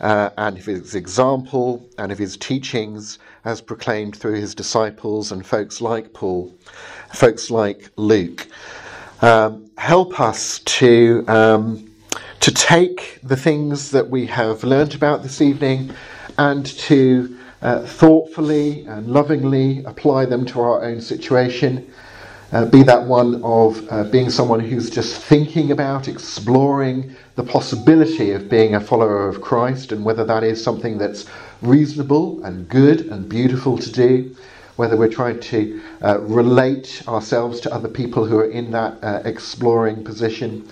uh, 0.00 0.30
and 0.38 0.56
of 0.56 0.64
his 0.64 0.94
example 0.94 1.86
and 1.98 2.10
of 2.10 2.16
his 2.16 2.38
teachings 2.38 3.18
as 3.44 3.60
proclaimed 3.60 4.16
through 4.16 4.40
his 4.40 4.54
disciples 4.54 5.30
and 5.30 5.44
folks 5.44 5.82
like 5.82 6.14
Paul, 6.14 6.54
folks 7.12 7.50
like 7.50 7.90
Luke. 7.96 8.48
Um, 9.20 9.70
help 9.76 10.18
us 10.18 10.60
to 10.60 11.22
um, 11.28 11.90
to 12.40 12.50
take 12.50 13.18
the 13.22 13.36
things 13.36 13.90
that 13.90 14.08
we 14.08 14.24
have 14.24 14.64
learnt 14.64 14.94
about 14.94 15.22
this 15.22 15.42
evening 15.42 15.90
and 16.38 16.64
to 16.64 17.36
uh, 17.60 17.84
thoughtfully 17.84 18.86
and 18.86 19.06
lovingly 19.08 19.84
apply 19.84 20.24
them 20.24 20.46
to 20.46 20.62
our 20.62 20.82
own 20.82 21.02
situation. 21.02 21.92
Uh, 22.52 22.66
be 22.66 22.82
that 22.82 23.02
one 23.02 23.42
of 23.42 23.82
uh, 23.90 24.04
being 24.04 24.28
someone 24.28 24.60
who's 24.60 24.90
just 24.90 25.22
thinking 25.22 25.70
about, 25.70 26.06
exploring 26.06 27.16
the 27.34 27.42
possibility 27.42 28.32
of 28.32 28.50
being 28.50 28.74
a 28.74 28.80
follower 28.80 29.26
of 29.26 29.40
Christ 29.40 29.90
and 29.90 30.04
whether 30.04 30.22
that 30.26 30.44
is 30.44 30.62
something 30.62 30.98
that's 30.98 31.24
reasonable 31.62 32.44
and 32.44 32.68
good 32.68 33.06
and 33.06 33.26
beautiful 33.26 33.78
to 33.78 33.90
do, 33.90 34.36
whether 34.76 34.98
we're 34.98 35.08
trying 35.08 35.40
to 35.40 35.80
uh, 36.04 36.20
relate 36.20 37.02
ourselves 37.08 37.58
to 37.60 37.72
other 37.72 37.88
people 37.88 38.26
who 38.26 38.38
are 38.38 38.50
in 38.50 38.70
that 38.72 39.02
uh, 39.02 39.22
exploring 39.24 40.04
position. 40.04 40.68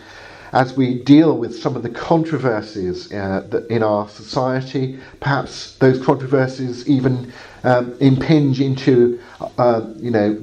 As 0.52 0.76
we 0.76 1.02
deal 1.02 1.38
with 1.38 1.58
some 1.58 1.76
of 1.76 1.82
the 1.82 1.90
controversies 1.90 3.10
uh, 3.12 3.62
in 3.70 3.82
our 3.82 4.06
society, 4.08 4.98
perhaps 5.20 5.76
those 5.76 6.04
controversies 6.04 6.86
even 6.86 7.32
um, 7.64 7.96
impinge 8.00 8.60
into, 8.60 9.20
uh, 9.58 9.82
you 9.96 10.10
know, 10.10 10.38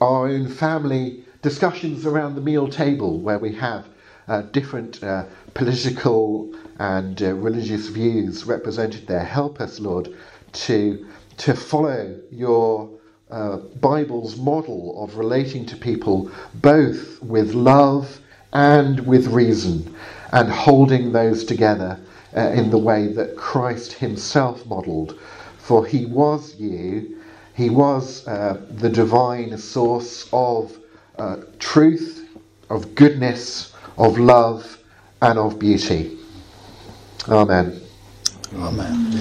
our 0.00 0.28
own 0.28 0.48
family 0.48 1.24
discussions 1.42 2.06
around 2.06 2.34
the 2.34 2.40
meal 2.40 2.68
table, 2.68 3.18
where 3.18 3.38
we 3.38 3.52
have 3.54 3.86
uh, 4.28 4.42
different 4.42 5.02
uh, 5.02 5.24
political 5.54 6.54
and 6.78 7.22
uh, 7.22 7.34
religious 7.34 7.88
views 7.88 8.44
represented 8.44 9.06
there. 9.06 9.24
Help 9.24 9.60
us, 9.60 9.80
Lord, 9.80 10.14
to 10.52 11.06
to 11.38 11.54
follow 11.54 12.14
your 12.30 12.90
uh, 13.30 13.56
Bible's 13.80 14.36
model 14.36 15.02
of 15.02 15.16
relating 15.16 15.64
to 15.66 15.76
people 15.76 16.30
both 16.54 17.22
with 17.22 17.54
love 17.54 18.20
and 18.52 19.06
with 19.06 19.26
reason, 19.28 19.94
and 20.32 20.50
holding 20.50 21.12
those 21.12 21.44
together 21.44 21.98
uh, 22.36 22.50
in 22.50 22.70
the 22.70 22.78
way 22.78 23.06
that 23.08 23.36
Christ 23.36 23.94
Himself 23.94 24.66
modelled. 24.66 25.18
For 25.72 25.86
He 25.86 26.04
was 26.04 26.54
you, 26.56 27.16
He 27.54 27.70
was 27.70 28.28
uh, 28.28 28.60
the 28.72 28.90
divine 28.90 29.56
source 29.56 30.28
of 30.30 30.76
uh, 31.18 31.36
truth, 31.58 32.28
of 32.68 32.94
goodness, 32.94 33.72
of 33.96 34.18
love, 34.18 34.78
and 35.22 35.38
of 35.38 35.58
beauty. 35.58 36.18
Amen. 37.26 37.80
Amen. 38.54 39.18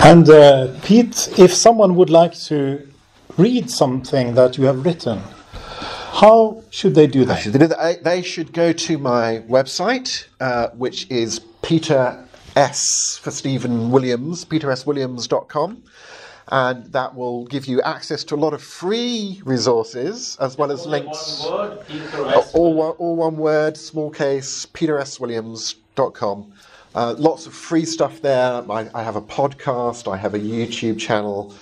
And 0.00 0.28
uh, 0.28 0.74
Pete, 0.82 1.38
if 1.38 1.54
someone 1.54 1.94
would 1.94 2.10
like 2.10 2.34
to 2.50 2.88
read 3.38 3.70
something 3.70 4.34
that 4.34 4.58
you 4.58 4.64
have 4.64 4.84
written, 4.84 5.20
how 6.20 6.64
should 6.70 6.96
they 6.96 7.06
do 7.06 7.24
that? 7.26 7.44
They, 7.44 8.02
they 8.02 8.22
should 8.22 8.52
go 8.52 8.72
to 8.72 8.98
my 8.98 9.44
website, 9.48 10.26
uh, 10.40 10.70
which 10.70 11.08
is 11.12 11.38
Peter 11.62 12.26
S 12.56 13.18
for 13.22 13.30
Stephen 13.30 13.90
Williams, 13.90 14.44
peterswilliams.com. 14.44 15.82
And 16.52 16.84
that 16.92 17.14
will 17.14 17.44
give 17.46 17.66
you 17.66 17.80
access 17.82 18.24
to 18.24 18.34
a 18.34 18.36
lot 18.36 18.54
of 18.54 18.62
free 18.62 19.40
resources 19.44 20.36
as 20.40 20.58
well 20.58 20.72
as 20.72 20.84
Only 20.84 21.00
links. 21.02 21.44
One 21.44 21.52
word, 21.52 21.86
Peter 21.86 22.24
Uh, 22.26 22.38
S. 22.40 22.54
all, 22.54 22.74
one, 22.74 22.90
all 22.98 23.14
one 23.16 23.36
word, 23.36 23.76
small 23.76 24.10
case, 24.10 24.66
peterswilliams.com. 24.74 26.52
Uh, 26.92 27.14
lots 27.18 27.46
of 27.46 27.54
free 27.54 27.84
stuff 27.84 28.20
there. 28.20 28.64
I, 28.68 28.90
I 28.94 29.02
have 29.04 29.14
a 29.14 29.22
podcast, 29.22 30.12
I 30.12 30.16
have 30.16 30.34
a 30.34 30.40
YouTube 30.40 30.98
channel, 30.98 31.54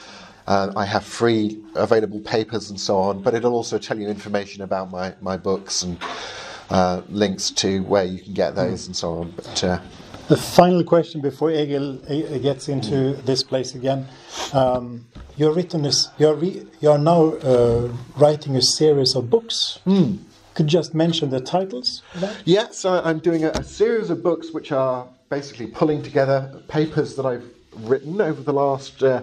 uh, 0.47 0.73
I 0.75 0.87
have 0.87 1.05
free 1.05 1.61
available 1.75 2.21
papers 2.21 2.71
and 2.71 2.81
so 2.81 2.97
on, 2.97 3.21
but 3.21 3.35
it'll 3.35 3.53
also 3.53 3.77
tell 3.77 3.99
you 3.99 4.09
information 4.09 4.63
about 4.63 4.91
my, 4.91 5.13
my 5.21 5.37
books 5.37 5.83
and 5.83 5.99
uh, 6.71 7.03
links 7.11 7.51
to 7.51 7.83
where 7.83 8.05
you 8.05 8.21
can 8.21 8.33
get 8.33 8.55
those 8.55 8.87
and 8.87 8.97
so 8.97 9.19
on. 9.19 9.31
But 9.33 9.65
uh, 9.65 9.81
The 10.29 10.37
final 10.37 10.85
question 10.85 11.23
before 11.23 11.51
Egil 11.51 11.95
gets 12.41 12.69
into 12.69 13.15
this 13.25 13.43
place 13.43 13.75
again. 13.75 14.07
Um, 14.53 15.07
you're 15.39 15.55
written 15.55 15.81
this. 15.83 16.11
You're 16.19 16.35
re, 16.35 16.67
you're 16.81 16.99
now 16.99 17.33
uh, 17.37 17.89
writing 18.19 18.55
a 18.55 18.61
series 18.61 19.17
of 19.17 19.31
books. 19.31 19.79
Could 19.87 20.67
you 20.67 20.67
just 20.67 20.95
mention 20.95 21.31
the 21.31 21.41
titles? 21.41 22.03
Yeah, 22.45 22.67
so 22.73 23.01
I'm 23.03 23.21
doing 23.21 23.45
a, 23.45 23.53
a 23.53 23.65
series 23.65 24.11
of 24.11 24.23
books 24.23 24.53
which 24.53 24.71
are 24.71 25.07
basically 25.31 25.67
pulling 25.67 26.03
together 26.03 26.61
papers 26.69 27.17
that 27.17 27.25
I've 27.25 27.49
written 27.77 28.21
over 28.21 28.43
the 28.43 28.53
last 28.53 29.03
uh, 29.03 29.23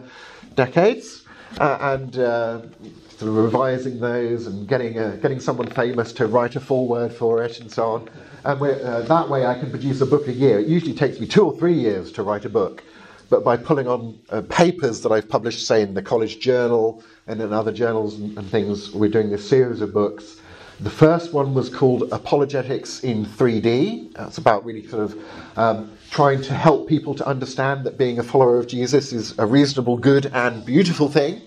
decades 0.55 1.24
uh, 1.59 1.77
and 1.81 2.17
uh, 2.17 2.61
sort 3.09 3.29
of 3.29 3.35
revising 3.37 3.99
those 3.99 4.47
and 4.47 4.67
getting 4.67 4.99
uh, 4.99 5.17
getting 5.21 5.39
someone 5.39 5.67
famous 5.67 6.11
to 6.13 6.27
write 6.27 6.55
a 6.55 6.59
foreword 6.59 7.13
for 7.13 7.43
it 7.43 7.59
and 7.59 7.71
so 7.71 7.91
on. 7.91 8.09
And 8.43 8.61
uh, 8.61 9.01
that 9.01 9.29
way 9.29 9.45
I 9.45 9.57
can 9.57 9.71
produce 9.71 10.01
a 10.01 10.05
book 10.05 10.27
a 10.27 10.33
year. 10.33 10.59
It 10.59 10.67
usually 10.67 10.93
takes 10.93 11.19
me 11.19 11.27
two 11.27 11.45
or 11.45 11.57
three 11.57 11.73
years 11.73 12.11
to 12.13 12.23
write 12.23 12.45
a 12.45 12.49
book. 12.49 12.83
But 13.29 13.43
by 13.43 13.57
pulling 13.57 13.87
on 13.87 14.19
uh, 14.29 14.41
papers 14.41 15.01
that 15.01 15.11
I've 15.11 15.27
published, 15.27 15.65
say, 15.65 15.81
in 15.81 15.95
the 15.95 16.01
College 16.03 16.39
Journal 16.39 17.03
and 17.25 17.41
in 17.41 17.53
other 17.53 17.71
journals 17.71 18.19
and, 18.19 18.37
and 18.37 18.47
things, 18.47 18.93
we're 18.93 19.09
doing 19.09 19.31
this 19.31 19.49
series 19.49 19.81
of 19.81 19.93
books. 19.93 20.39
The 20.81 20.89
first 20.89 21.31
one 21.31 21.53
was 21.53 21.69
called 21.69 22.11
Apologetics 22.11 23.03
in 23.03 23.25
3D. 23.25 24.13
That's 24.13 24.37
about 24.37 24.65
really 24.65 24.85
sort 24.87 25.03
of 25.03 25.23
um, 25.57 25.91
trying 26.11 26.41
to 26.41 26.53
help 26.53 26.89
people 26.89 27.15
to 27.15 27.25
understand 27.25 27.85
that 27.85 27.97
being 27.97 28.19
a 28.19 28.23
follower 28.23 28.59
of 28.59 28.67
Jesus 28.67 29.13
is 29.13 29.37
a 29.39 29.45
reasonable, 29.45 29.95
good, 29.95 30.25
and 30.33 30.65
beautiful 30.65 31.07
thing. 31.07 31.41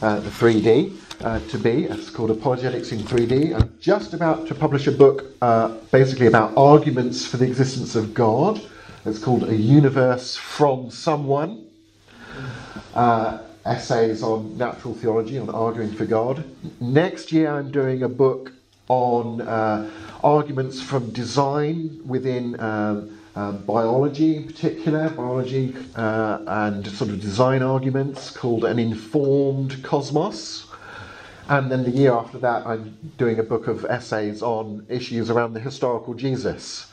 Uh, 0.00 0.18
the 0.18 0.30
3D 0.30 0.96
uh, 1.20 1.38
to 1.48 1.58
be. 1.58 1.84
It's 1.84 2.10
called 2.10 2.32
Apologetics 2.32 2.90
in 2.90 2.98
3D. 2.98 3.54
I'm 3.54 3.72
just 3.80 4.14
about 4.14 4.48
to 4.48 4.54
publish 4.54 4.88
a 4.88 4.92
book 4.92 5.26
uh, 5.40 5.68
basically 5.92 6.26
about 6.26 6.56
arguments 6.56 7.24
for 7.24 7.36
the 7.36 7.46
existence 7.46 7.94
of 7.94 8.12
God. 8.12 8.60
It's 9.04 9.20
called 9.20 9.44
A 9.44 9.54
Universe 9.54 10.34
from 10.36 10.90
Someone 10.90 11.66
uh, 12.94 13.38
essays 13.64 14.24
on 14.24 14.58
natural 14.58 14.94
theology, 14.94 15.38
on 15.38 15.50
arguing 15.50 15.92
for 15.92 16.04
God. 16.04 16.44
Next 16.80 17.30
year, 17.30 17.48
I'm 17.54 17.70
doing 17.70 18.02
a 18.02 18.08
book 18.08 18.52
on 18.88 19.40
uh, 19.40 19.90
arguments 20.22 20.80
from 20.80 21.10
design 21.10 22.00
within 22.04 22.58
um, 22.60 23.18
uh, 23.34 23.52
biology, 23.52 24.36
in 24.36 24.46
particular, 24.46 25.08
biology 25.10 25.74
uh, 25.96 26.38
and 26.46 26.86
sort 26.86 27.10
of 27.10 27.20
design 27.20 27.62
arguments 27.62 28.30
called 28.30 28.64
An 28.64 28.78
Informed 28.78 29.82
Cosmos. 29.82 30.66
And 31.48 31.70
then 31.70 31.82
the 31.84 31.90
year 31.90 32.12
after 32.12 32.38
that, 32.38 32.66
I'm 32.66 32.96
doing 33.18 33.38
a 33.38 33.42
book 33.42 33.66
of 33.66 33.84
essays 33.86 34.42
on 34.42 34.86
issues 34.88 35.30
around 35.30 35.54
the 35.54 35.60
historical 35.60 36.14
Jesus, 36.14 36.86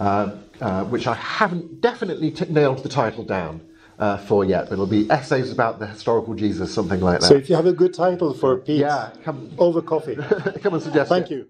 uh, 0.00 0.36
uh, 0.60 0.84
which 0.84 1.06
I 1.06 1.14
haven't 1.14 1.80
definitely 1.80 2.30
t- 2.30 2.50
nailed 2.50 2.82
the 2.82 2.88
title 2.88 3.24
down 3.24 3.60
uh, 3.98 4.16
for 4.18 4.44
yet. 4.44 4.66
But 4.66 4.74
it'll 4.74 4.86
be 4.86 5.10
essays 5.10 5.50
about 5.50 5.78
the 5.78 5.86
historical 5.86 6.34
Jesus, 6.34 6.72
something 6.72 7.00
like 7.00 7.20
that. 7.20 7.26
So 7.26 7.34
if 7.34 7.48
you 7.48 7.56
have 7.56 7.66
a 7.66 7.72
good 7.72 7.94
title 7.94 8.34
for 8.34 8.58
Pete, 8.58 8.78
yeah, 8.78 9.10
come, 9.24 9.50
over 9.58 9.82
coffee. 9.82 10.16
come 10.62 10.74
and 10.74 10.82
suggest 10.82 11.08
Thank 11.08 11.30
it. 11.30 11.34
you. 11.34 11.48